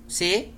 ¿Sí? 0.07 0.51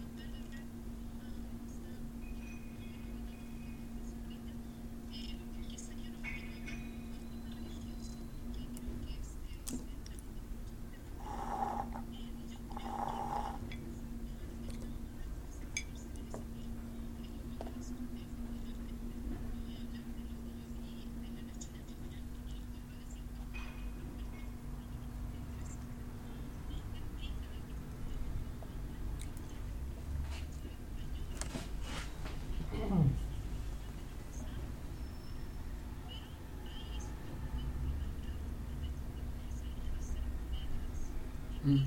Mm, 41.70 41.86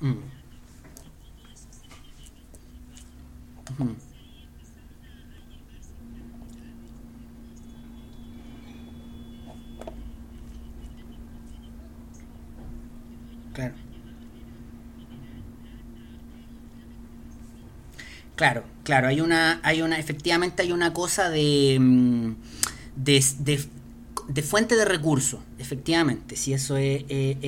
mm, 0.00 0.22
mm. 3.78 3.96
Claro, 18.36 18.64
claro, 18.82 19.06
hay 19.08 19.20
una, 19.20 19.60
hay 19.62 19.82
una, 19.82 19.98
efectivamente 19.98 20.62
hay 20.62 20.72
una 20.72 20.92
cosa 20.92 21.30
de, 21.30 21.78
mm, 21.80 22.32
de, 22.96 23.24
de- 23.38 24.42
fuente 24.42 24.74
de 24.74 24.84
recursos, 24.84 25.38
efectivamente, 25.58 26.34
si 26.34 26.52
eso 26.52 26.76
es, 26.76 27.04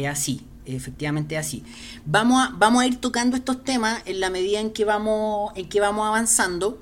así, 0.08 0.42
efectivamente 0.64 1.34
es 1.34 1.40
así. 1.46 1.64
Vamos 2.04 2.40
a, 2.46 2.52
vamos 2.56 2.82
a 2.82 2.86
ir 2.86 2.96
tocando 3.00 3.36
estos 3.36 3.64
temas 3.64 4.00
en 4.04 4.20
la 4.20 4.30
medida 4.30 4.60
en 4.60 4.70
que 4.70 4.84
vamos, 4.84 5.52
en 5.56 5.68
que 5.68 5.80
vamos 5.80 6.06
avanzando, 6.06 6.80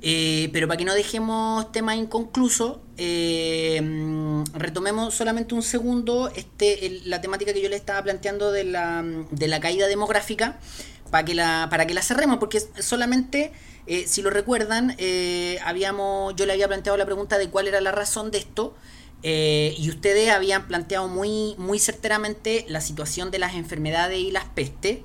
eh, 0.00 0.48
pero 0.52 0.66
para 0.68 0.78
que 0.78 0.84
no 0.84 0.94
dejemos 0.94 1.70
temas 1.72 1.96
inconclusos, 1.96 2.78
eh, 2.96 3.80
mm, 3.82 4.44
retomemos 4.54 5.14
solamente 5.14 5.54
un 5.54 5.62
segundo 5.62 6.30
este, 6.34 7.00
la 7.06 7.20
temática 7.20 7.52
que 7.52 7.60
yo 7.60 7.68
le 7.68 7.76
estaba 7.76 8.02
planteando 8.02 8.52
de 8.52 8.64
la, 8.64 9.02
de 9.30 9.48
la 9.48 9.60
caída 9.60 9.86
demográfica 9.88 10.58
para 11.14 11.24
que 11.24 11.34
la, 11.36 11.68
para 11.70 11.86
que 11.86 11.94
la 11.94 12.02
cerremos, 12.02 12.38
porque 12.38 12.60
solamente, 12.80 13.52
eh, 13.86 14.02
si 14.08 14.20
lo 14.20 14.30
recuerdan, 14.30 14.96
eh, 14.98 15.60
habíamos, 15.64 16.34
yo 16.34 16.44
le 16.44 16.54
había 16.54 16.66
planteado 16.66 16.98
la 16.98 17.04
pregunta 17.04 17.38
de 17.38 17.50
cuál 17.50 17.68
era 17.68 17.80
la 17.80 17.92
razón 17.92 18.32
de 18.32 18.38
esto, 18.38 18.74
eh, 19.22 19.76
y 19.78 19.90
ustedes 19.90 20.30
habían 20.30 20.66
planteado 20.66 21.06
muy, 21.06 21.54
muy 21.56 21.78
certeramente 21.78 22.66
la 22.68 22.80
situación 22.80 23.30
de 23.30 23.38
las 23.38 23.54
enfermedades 23.54 24.18
y 24.18 24.32
las 24.32 24.46
pestes. 24.46 25.02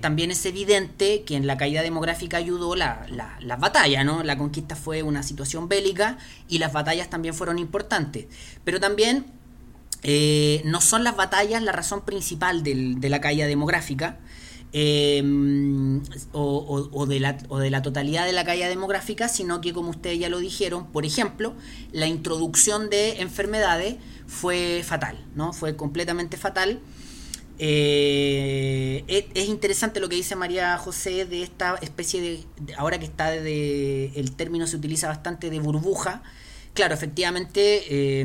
También 0.00 0.30
es 0.30 0.46
evidente 0.46 1.24
que 1.24 1.36
en 1.36 1.46
la 1.46 1.58
caída 1.58 1.82
demográfica 1.82 2.38
ayudó 2.38 2.74
la, 2.74 3.06
la, 3.10 3.56
batallas, 3.56 4.02
¿no? 4.06 4.22
La 4.22 4.38
conquista 4.38 4.76
fue 4.76 5.02
una 5.02 5.22
situación 5.22 5.68
bélica 5.68 6.16
y 6.48 6.56
las 6.56 6.72
batallas 6.72 7.10
también 7.10 7.34
fueron 7.34 7.58
importantes. 7.58 8.28
Pero 8.64 8.80
también 8.80 9.26
eh, 10.02 10.62
no 10.64 10.80
son 10.80 11.04
las 11.04 11.16
batallas 11.16 11.62
la 11.62 11.72
razón 11.72 12.04
principal 12.04 12.62
del- 12.62 13.00
de 13.00 13.08
la 13.08 13.20
caída 13.20 13.46
demográfica 13.46 14.18
eh, 14.72 15.22
o, 16.32 17.06
de 17.06 17.20
la, 17.20 17.82
totalidad 17.82 18.24
de 18.24 18.32
la 18.32 18.44
caída 18.44 18.68
demográfica, 18.68 19.28
sino 19.28 19.60
que 19.60 19.72
como 19.72 19.90
ustedes 19.90 20.18
ya 20.18 20.28
lo 20.28 20.38
dijeron, 20.38 20.86
por 20.86 21.04
ejemplo, 21.04 21.54
la 21.92 22.06
introducción 22.06 22.88
de 22.90 23.20
enfermedades 23.20 23.96
fue 24.26 24.82
fatal, 24.84 25.18
¿no? 25.34 25.52
Fue 25.52 25.76
completamente 25.76 26.36
fatal. 26.36 26.80
Eh, 27.58 29.04
es, 29.08 29.24
es 29.34 29.48
interesante 29.48 30.00
lo 30.00 30.08
que 30.08 30.16
dice 30.16 30.34
María 30.36 30.76
José 30.78 31.26
de 31.26 31.42
esta 31.42 31.76
especie 31.82 32.20
de, 32.20 32.44
de- 32.60 32.74
ahora 32.74 32.98
que 32.98 33.04
está 33.04 33.30
de, 33.30 34.12
el 34.16 34.32
término 34.32 34.66
se 34.66 34.76
utiliza 34.76 35.08
bastante 35.08 35.48
de 35.50 35.60
burbuja. 35.60 36.22
Claro, 36.74 36.94
efectivamente, 36.94 37.84
eh, 37.90 38.24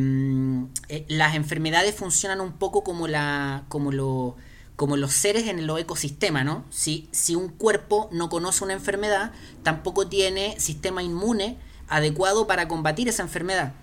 eh, 0.88 1.06
las 1.10 1.36
enfermedades 1.36 1.96
funcionan 1.96 2.40
un 2.40 2.54
poco 2.54 2.82
como 2.82 3.08
la, 3.08 3.66
como 3.68 3.92
lo, 3.92 4.38
como 4.78 4.96
los 4.96 5.12
seres 5.12 5.48
en 5.48 5.68
los 5.68 5.80
ecosistemas, 5.82 6.46
¿no? 6.46 6.64
Si, 6.70 7.10
si 7.12 7.36
un 7.36 7.50
cuerpo 7.50 8.10
no 8.14 8.30
conoce 8.30 8.64
una 8.64 8.74
enfermedad, 8.74 9.34
tampoco 9.64 10.08
tiene 10.08 10.58
sistema 10.60 11.04
inmune 11.04 11.58
adecuado 11.90 12.48
para 12.48 12.70
combatir 12.70 13.10
esa 13.10 13.24
enfermedad. 13.24 13.74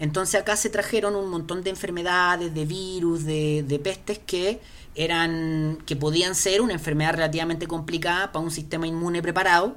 Entonces 0.00 0.40
acá 0.40 0.56
se 0.56 0.68
trajeron 0.68 1.14
un 1.14 1.30
montón 1.30 1.62
de 1.62 1.70
enfermedades, 1.70 2.52
de 2.52 2.66
virus, 2.66 3.24
de, 3.24 3.64
de 3.66 3.78
pestes 3.78 4.18
que 4.18 4.60
eran 4.94 5.78
que 5.86 5.96
podían 5.96 6.34
ser 6.34 6.60
una 6.60 6.72
enfermedad 6.74 7.12
relativamente 7.12 7.66
complicada 7.66 8.32
para 8.32 8.44
un 8.44 8.50
sistema 8.50 8.86
inmune 8.86 9.22
preparado, 9.22 9.76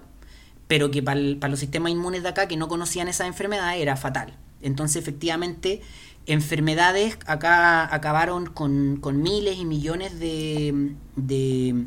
pero 0.73 0.89
que 0.89 1.03
para, 1.03 1.19
los 1.19 1.59
sistemas 1.59 1.91
inmunes 1.91 2.23
de 2.23 2.29
acá 2.29 2.47
que 2.47 2.57
no 2.57 2.67
conocían 2.67 3.07
esa 3.07 3.27
enfermedad 3.27 3.77
era 3.77 3.95
fatal. 3.95 4.33
Entonces 4.59 4.95
efectivamente 5.03 5.83
enfermedades 6.25 7.19
acá 7.27 7.93
acabaron 7.93 8.47
con, 8.47 8.99
miles 9.21 9.59
y 9.59 9.65
millones 9.65 10.19
de, 10.19 10.95
de, 11.15 11.85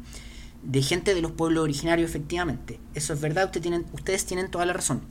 de 0.62 0.82
gente 0.82 1.16
de 1.16 1.20
los 1.20 1.32
pueblos 1.32 1.64
originarios 1.64 2.08
efectivamente. 2.08 2.78
Eso 2.94 3.12
es 3.12 3.20
verdad, 3.20 3.46
ustedes 3.46 3.62
tienen, 3.62 3.86
ustedes 3.92 4.24
tienen 4.24 4.52
toda 4.52 4.64
la 4.66 4.72
razón. 4.72 5.02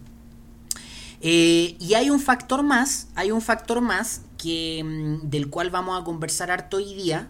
Eh, 1.19 1.75
y 1.77 1.95
hay 1.95 2.09
un 2.09 2.21
factor 2.21 2.63
más, 2.63 3.09
hay 3.15 3.31
un 3.31 3.41
factor 3.41 3.81
más 3.81 4.21
que, 4.37 4.85
mm, 4.85 5.29
del 5.29 5.49
cual 5.49 5.69
vamos 5.69 6.01
a 6.01 6.05
conversar 6.05 6.49
harto 6.49 6.77
hoy 6.77 6.93
día 6.93 7.29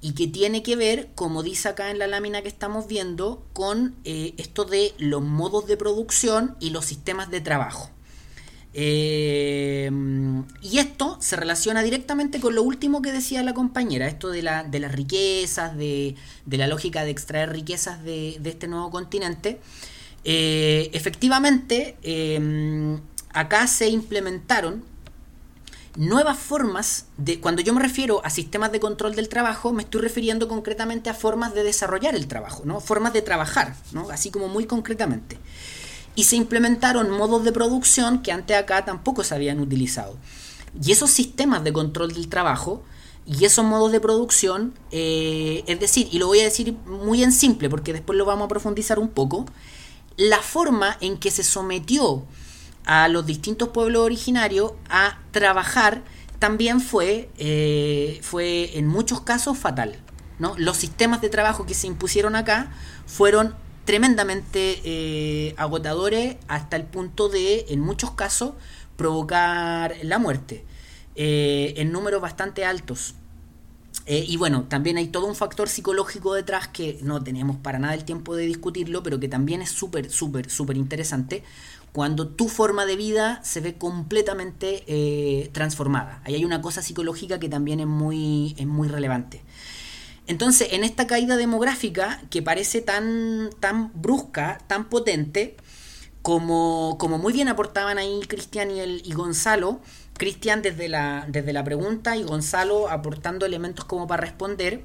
y 0.00 0.12
que 0.12 0.26
tiene 0.26 0.62
que 0.62 0.76
ver, 0.76 1.10
como 1.14 1.42
dice 1.42 1.68
acá 1.68 1.90
en 1.90 1.98
la 1.98 2.06
lámina 2.06 2.42
que 2.42 2.48
estamos 2.48 2.86
viendo, 2.86 3.46
con 3.52 3.96
eh, 4.04 4.34
esto 4.38 4.64
de 4.64 4.94
los 4.98 5.22
modos 5.22 5.66
de 5.66 5.76
producción 5.76 6.56
y 6.58 6.70
los 6.70 6.86
sistemas 6.86 7.30
de 7.30 7.40
trabajo. 7.40 7.90
Eh, 8.72 9.90
y 10.62 10.78
esto 10.78 11.18
se 11.20 11.36
relaciona 11.36 11.82
directamente 11.82 12.40
con 12.40 12.54
lo 12.54 12.62
último 12.62 13.02
que 13.02 13.12
decía 13.12 13.42
la 13.42 13.52
compañera, 13.52 14.06
esto 14.06 14.30
de, 14.30 14.42
la, 14.42 14.62
de 14.62 14.80
las 14.80 14.92
riquezas, 14.92 15.76
de, 15.76 16.14
la 16.46 16.66
lógica 16.66 17.04
de 17.04 17.10
extraer 17.10 17.50
riquezas 17.50 18.02
de, 18.02 18.40
este 18.42 18.68
nuevo 18.68 18.90
continente. 18.90 19.60
Eh, 20.24 20.90
efectivamente, 20.94 21.96
acá 23.32 23.66
se 23.66 23.88
implementaron 23.88 24.89
nuevas 25.96 26.38
formas 26.38 27.06
de... 27.16 27.40
Cuando 27.40 27.62
yo 27.62 27.74
me 27.74 27.82
refiero 27.82 28.20
a 28.24 28.30
sistemas 28.30 28.72
de 28.72 28.80
control 28.80 29.14
del 29.14 29.28
trabajo, 29.28 29.72
me 29.72 29.82
estoy 29.82 30.02
refiriendo 30.02 30.48
concretamente 30.48 31.10
a 31.10 31.14
formas 31.14 31.54
de 31.54 31.62
desarrollar 31.62 32.14
el 32.14 32.28
trabajo, 32.28 32.62
¿no? 32.64 32.80
Formas 32.80 33.12
de 33.12 33.22
trabajar, 33.22 33.74
¿no? 33.92 34.10
Así 34.10 34.30
como 34.30 34.48
muy 34.48 34.66
concretamente. 34.66 35.38
Y 36.14 36.24
se 36.24 36.36
implementaron 36.36 37.10
modos 37.10 37.44
de 37.44 37.52
producción 37.52 38.22
que 38.22 38.32
antes 38.32 38.56
acá 38.56 38.84
tampoco 38.84 39.24
se 39.24 39.34
habían 39.34 39.60
utilizado. 39.60 40.16
Y 40.82 40.92
esos 40.92 41.10
sistemas 41.10 41.64
de 41.64 41.72
control 41.72 42.12
del 42.12 42.28
trabajo 42.28 42.82
y 43.26 43.44
esos 43.44 43.64
modos 43.64 43.92
de 43.92 44.00
producción, 44.00 44.74
eh, 44.90 45.62
es 45.66 45.78
decir, 45.78 46.08
y 46.10 46.18
lo 46.18 46.26
voy 46.26 46.40
a 46.40 46.44
decir 46.44 46.72
muy 46.86 47.22
en 47.22 47.32
simple 47.32 47.68
porque 47.68 47.92
después 47.92 48.16
lo 48.16 48.24
vamos 48.24 48.46
a 48.46 48.48
profundizar 48.48 48.98
un 48.98 49.08
poco, 49.08 49.46
la 50.16 50.38
forma 50.38 50.96
en 51.00 51.18
que 51.18 51.30
se 51.30 51.42
sometió 51.42 52.24
a 52.84 53.08
los 53.08 53.26
distintos 53.26 53.68
pueblos 53.68 54.02
originarios 54.02 54.72
a 54.88 55.18
trabajar 55.30 56.02
también 56.40 56.80
fue, 56.80 57.28
eh, 57.36 58.18
fue 58.22 58.78
en 58.78 58.86
muchos 58.86 59.20
casos 59.20 59.58
fatal. 59.58 59.96
¿no? 60.38 60.54
Los 60.56 60.78
sistemas 60.78 61.20
de 61.20 61.28
trabajo 61.28 61.66
que 61.66 61.74
se 61.74 61.86
impusieron 61.86 62.34
acá 62.34 62.72
fueron 63.06 63.54
tremendamente 63.84 64.80
eh, 64.84 65.54
agotadores 65.58 66.36
hasta 66.48 66.76
el 66.76 66.84
punto 66.84 67.28
de, 67.28 67.66
en 67.68 67.80
muchos 67.80 68.12
casos, 68.12 68.54
provocar 68.96 69.94
la 70.02 70.18
muerte 70.18 70.64
eh, 71.14 71.74
en 71.76 71.92
números 71.92 72.20
bastante 72.22 72.64
altos. 72.64 73.14
Y 74.06 74.36
bueno, 74.38 74.64
también 74.64 74.96
hay 74.96 75.06
todo 75.06 75.26
un 75.26 75.36
factor 75.36 75.68
psicológico 75.68 76.34
detrás 76.34 76.66
que 76.66 76.98
no 77.00 77.22
tenemos 77.22 77.58
para 77.58 77.78
nada 77.78 77.94
el 77.94 78.04
tiempo 78.04 78.34
de 78.34 78.44
discutirlo, 78.44 79.04
pero 79.04 79.20
que 79.20 79.28
también 79.28 79.62
es 79.62 79.70
súper, 79.70 80.10
súper, 80.10 80.50
súper 80.50 80.76
interesante 80.76 81.44
cuando 81.92 82.28
tu 82.28 82.48
forma 82.48 82.86
de 82.86 82.96
vida 82.96 83.40
se 83.42 83.60
ve 83.60 83.74
completamente 83.74 84.84
eh, 84.86 85.50
transformada. 85.52 86.22
Ahí 86.24 86.34
hay 86.34 86.44
una 86.44 86.62
cosa 86.62 86.82
psicológica 86.82 87.40
que 87.40 87.48
también 87.48 87.80
es 87.80 87.86
muy, 87.86 88.54
es 88.58 88.66
muy 88.66 88.88
relevante. 88.88 89.42
Entonces, 90.26 90.68
en 90.72 90.84
esta 90.84 91.06
caída 91.06 91.36
demográfica, 91.36 92.22
que 92.30 92.42
parece 92.42 92.80
tan, 92.80 93.50
tan 93.58 93.90
brusca, 94.00 94.58
tan 94.68 94.88
potente, 94.88 95.56
como, 96.22 96.96
como 96.98 97.18
muy 97.18 97.32
bien 97.32 97.48
aportaban 97.48 97.98
ahí 97.98 98.20
Cristian 98.28 98.70
y, 98.70 98.80
y 98.80 99.12
Gonzalo, 99.12 99.80
Cristian 100.20 100.60
desde 100.60 100.88
la, 100.88 101.24
desde 101.28 101.54
la 101.54 101.64
pregunta 101.64 102.14
y 102.16 102.22
Gonzalo 102.22 102.90
aportando 102.90 103.46
elementos 103.46 103.86
como 103.86 104.06
para 104.06 104.20
responder. 104.20 104.84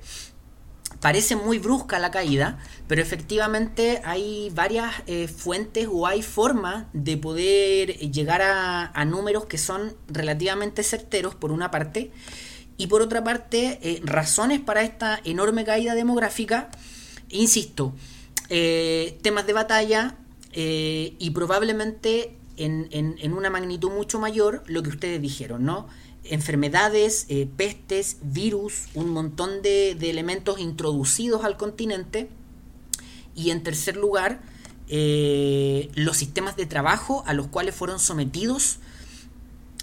Parece 1.01 1.35
muy 1.35 1.59
brusca 1.59 1.99
la 1.99 2.11
caída, 2.11 2.57
pero 2.87 3.01
efectivamente 3.01 4.01
hay 4.03 4.51
varias 4.53 4.93
eh, 5.07 5.27
fuentes 5.27 5.87
o 5.91 6.07
hay 6.07 6.21
formas 6.21 6.85
de 6.93 7.17
poder 7.17 7.97
llegar 8.11 8.41
a, 8.41 9.05
números 9.05 9.45
que 9.45 9.57
son 9.57 9.95
relativamente 10.07 10.83
certeros, 10.83 11.35
por 11.35 11.51
una 11.51 11.69
parte, 11.69 12.11
y 12.77 12.87
por 12.87 13.01
otra 13.01 13.23
parte, 13.23 13.79
eh, 13.81 14.01
razones 14.03 14.59
para 14.59 14.83
esta 14.83 15.19
enorme 15.23 15.63
caída 15.63 15.95
demográfica. 15.95 16.69
Insisto, 17.29 17.93
eh, 18.49 19.17
temas 19.21 19.45
de 19.47 19.53
batalla 19.53 20.17
y 20.57 21.29
probablemente 21.31 22.37
en, 22.57 23.33
una 23.33 23.49
magnitud 23.49 23.91
mucho 23.91 24.19
mayor 24.19 24.63
lo 24.67 24.83
que 24.83 24.89
ustedes 24.89 25.21
dijeron, 25.21 25.65
¿no? 25.65 25.87
Enfermedades, 26.29 27.25
eh, 27.29 27.47
pestes, 27.55 28.17
virus, 28.21 28.85
un 28.93 29.09
montón 29.09 29.61
de, 29.61 29.91
elementos 29.91 30.59
introducidos 30.59 31.43
al 31.43 31.57
continente. 31.57 32.29
Y 33.35 33.51
en 33.51 33.63
tercer 33.63 33.97
lugar, 33.97 34.41
eh, 34.87 35.89
los 35.95 36.17
sistemas 36.17 36.55
de 36.55 36.65
trabajo 36.65 37.23
a 37.25 37.33
los 37.33 37.47
cuales 37.47 37.75
fueron 37.75 37.99
sometidos 37.99 38.79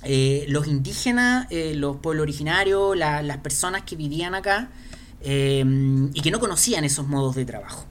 eh, 0.04 0.46
los 0.48 0.66
indígenas, 0.66 1.46
los 1.50 1.96
pueblos 1.98 2.22
originarios, 2.22 2.96
las 2.96 3.38
personas 3.38 3.82
que 3.82 3.94
vivían 3.94 4.34
acá 4.34 4.70
y 5.22 6.20
que 6.22 6.30
no 6.32 6.40
conocían 6.40 6.84
esos 6.84 7.06
modos 7.06 7.36
de 7.36 7.44
trabajo. 7.44 7.86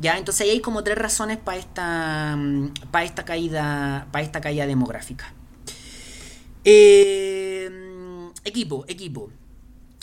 ¿Ya? 0.00 0.18
Entonces 0.18 0.42
ahí 0.42 0.50
hay 0.50 0.60
como 0.60 0.84
tres 0.84 0.98
razones 0.98 1.38
para 1.38 1.58
esta, 1.58 2.38
para 2.90 3.04
esta, 3.04 3.24
caída, 3.24 4.06
para 4.12 4.24
esta 4.24 4.40
caída 4.40 4.66
demográfica. 4.66 5.32
Equipo, 8.48 8.84
equipo. 8.88 9.30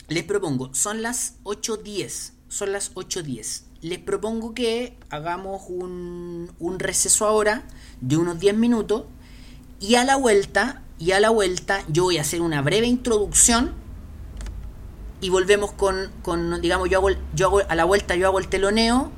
Les 0.08 0.24
propongo, 0.24 0.74
son 0.74 1.02
las 1.02 1.36
8.10. 1.44 2.32
Son 2.48 2.72
las 2.72 2.94
8.10. 2.94 3.64
Les 3.82 4.00
propongo 4.00 4.54
que 4.54 4.98
hagamos 5.10 5.64
un, 5.68 6.52
un 6.60 6.80
receso 6.80 7.26
ahora 7.26 7.68
de 8.02 8.18
unos 8.18 8.40
10 8.40 8.56
minutos. 8.56 9.06
Y 9.80 9.96
a 9.96 10.04
la 10.04 10.16
vuelta, 10.16 10.84
y 10.98 11.12
a 11.12 11.20
la 11.20 11.30
vuelta, 11.30 11.84
yo 11.90 12.04
voy 12.04 12.18
a 12.18 12.22
hacer 12.22 12.42
una 12.42 12.62
breve 12.62 12.88
introducción. 12.88 13.74
Y 15.22 15.30
volvemos 15.30 15.72
con, 15.72 16.12
con 16.22 16.62
digamos, 16.62 16.90
yo 16.90 17.00
hago, 17.00 17.10
yo 17.34 17.48
hago, 17.48 17.62
a 17.68 17.76
la 17.76 17.86
vuelta 17.86 18.16
yo 18.16 18.28
hago 18.28 18.40
el 18.40 18.48
teloneo 18.48 19.12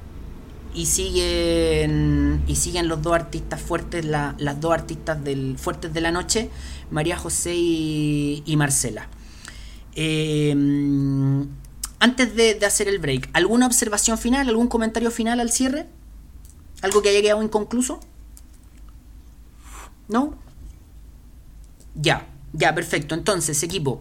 y 0.78 0.86
siguen 0.86 2.43
y 2.47 2.55
siguen 2.55 2.88
los 2.88 3.01
dos 3.01 3.13
artistas 3.13 3.59
fuertes 3.59 4.05
las 4.05 4.61
dos 4.61 4.71
artistas 4.71 5.21
del 5.23 5.57
fuertes 5.57 5.91
de 5.91 6.01
la 6.01 6.11
noche 6.11 6.51
María 6.91 7.17
José 7.17 7.55
y, 7.55 8.55
Marcela 8.57 9.09
em, 9.97 11.47
antes 11.99 12.35
de, 12.35 12.65
hacer 12.65 12.87
el 12.87 12.99
break 12.99 13.29
alguna 13.33 13.65
observación 13.67 14.17
final 14.17 14.47
algún 14.47 14.67
comentario 14.67 15.11
final 15.11 15.39
al 15.39 15.51
cierre 15.51 15.87
algo 16.81 17.01
que 17.01 17.09
haya 17.09 17.21
quedado 17.21 17.43
inconcluso 17.43 17.99
no 20.07 20.35
ya 21.95 22.27
ya 22.53 22.73
perfecto. 22.73 23.13
Entonces 23.13 23.61
equipo 23.63 23.99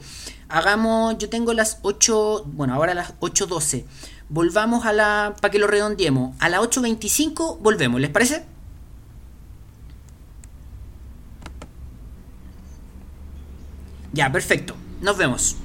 hagamos 0.49 1.18
yo 1.18 1.28
tengo 1.28 1.53
las 1.53 1.78
8 1.82 2.44
bueno 2.47 2.74
ahora 2.74 2.94
las 2.94 3.18
8.12 3.20 3.84
volvamos 4.28 4.86
a 4.86 4.92
la, 4.92 5.36
para 5.40 5.51
que 5.51 5.59
lo 5.59 5.66
redondeemos, 5.66 6.36
a 6.40 6.49
las 6.49 6.61
8.25 6.61 7.59
volvemos, 7.61 8.01
¿les 8.01 8.11
parece? 8.11 8.44
Ya, 14.12 14.32
perfecto, 14.32 14.74
nos 15.03 15.16
vemos. 15.18 15.57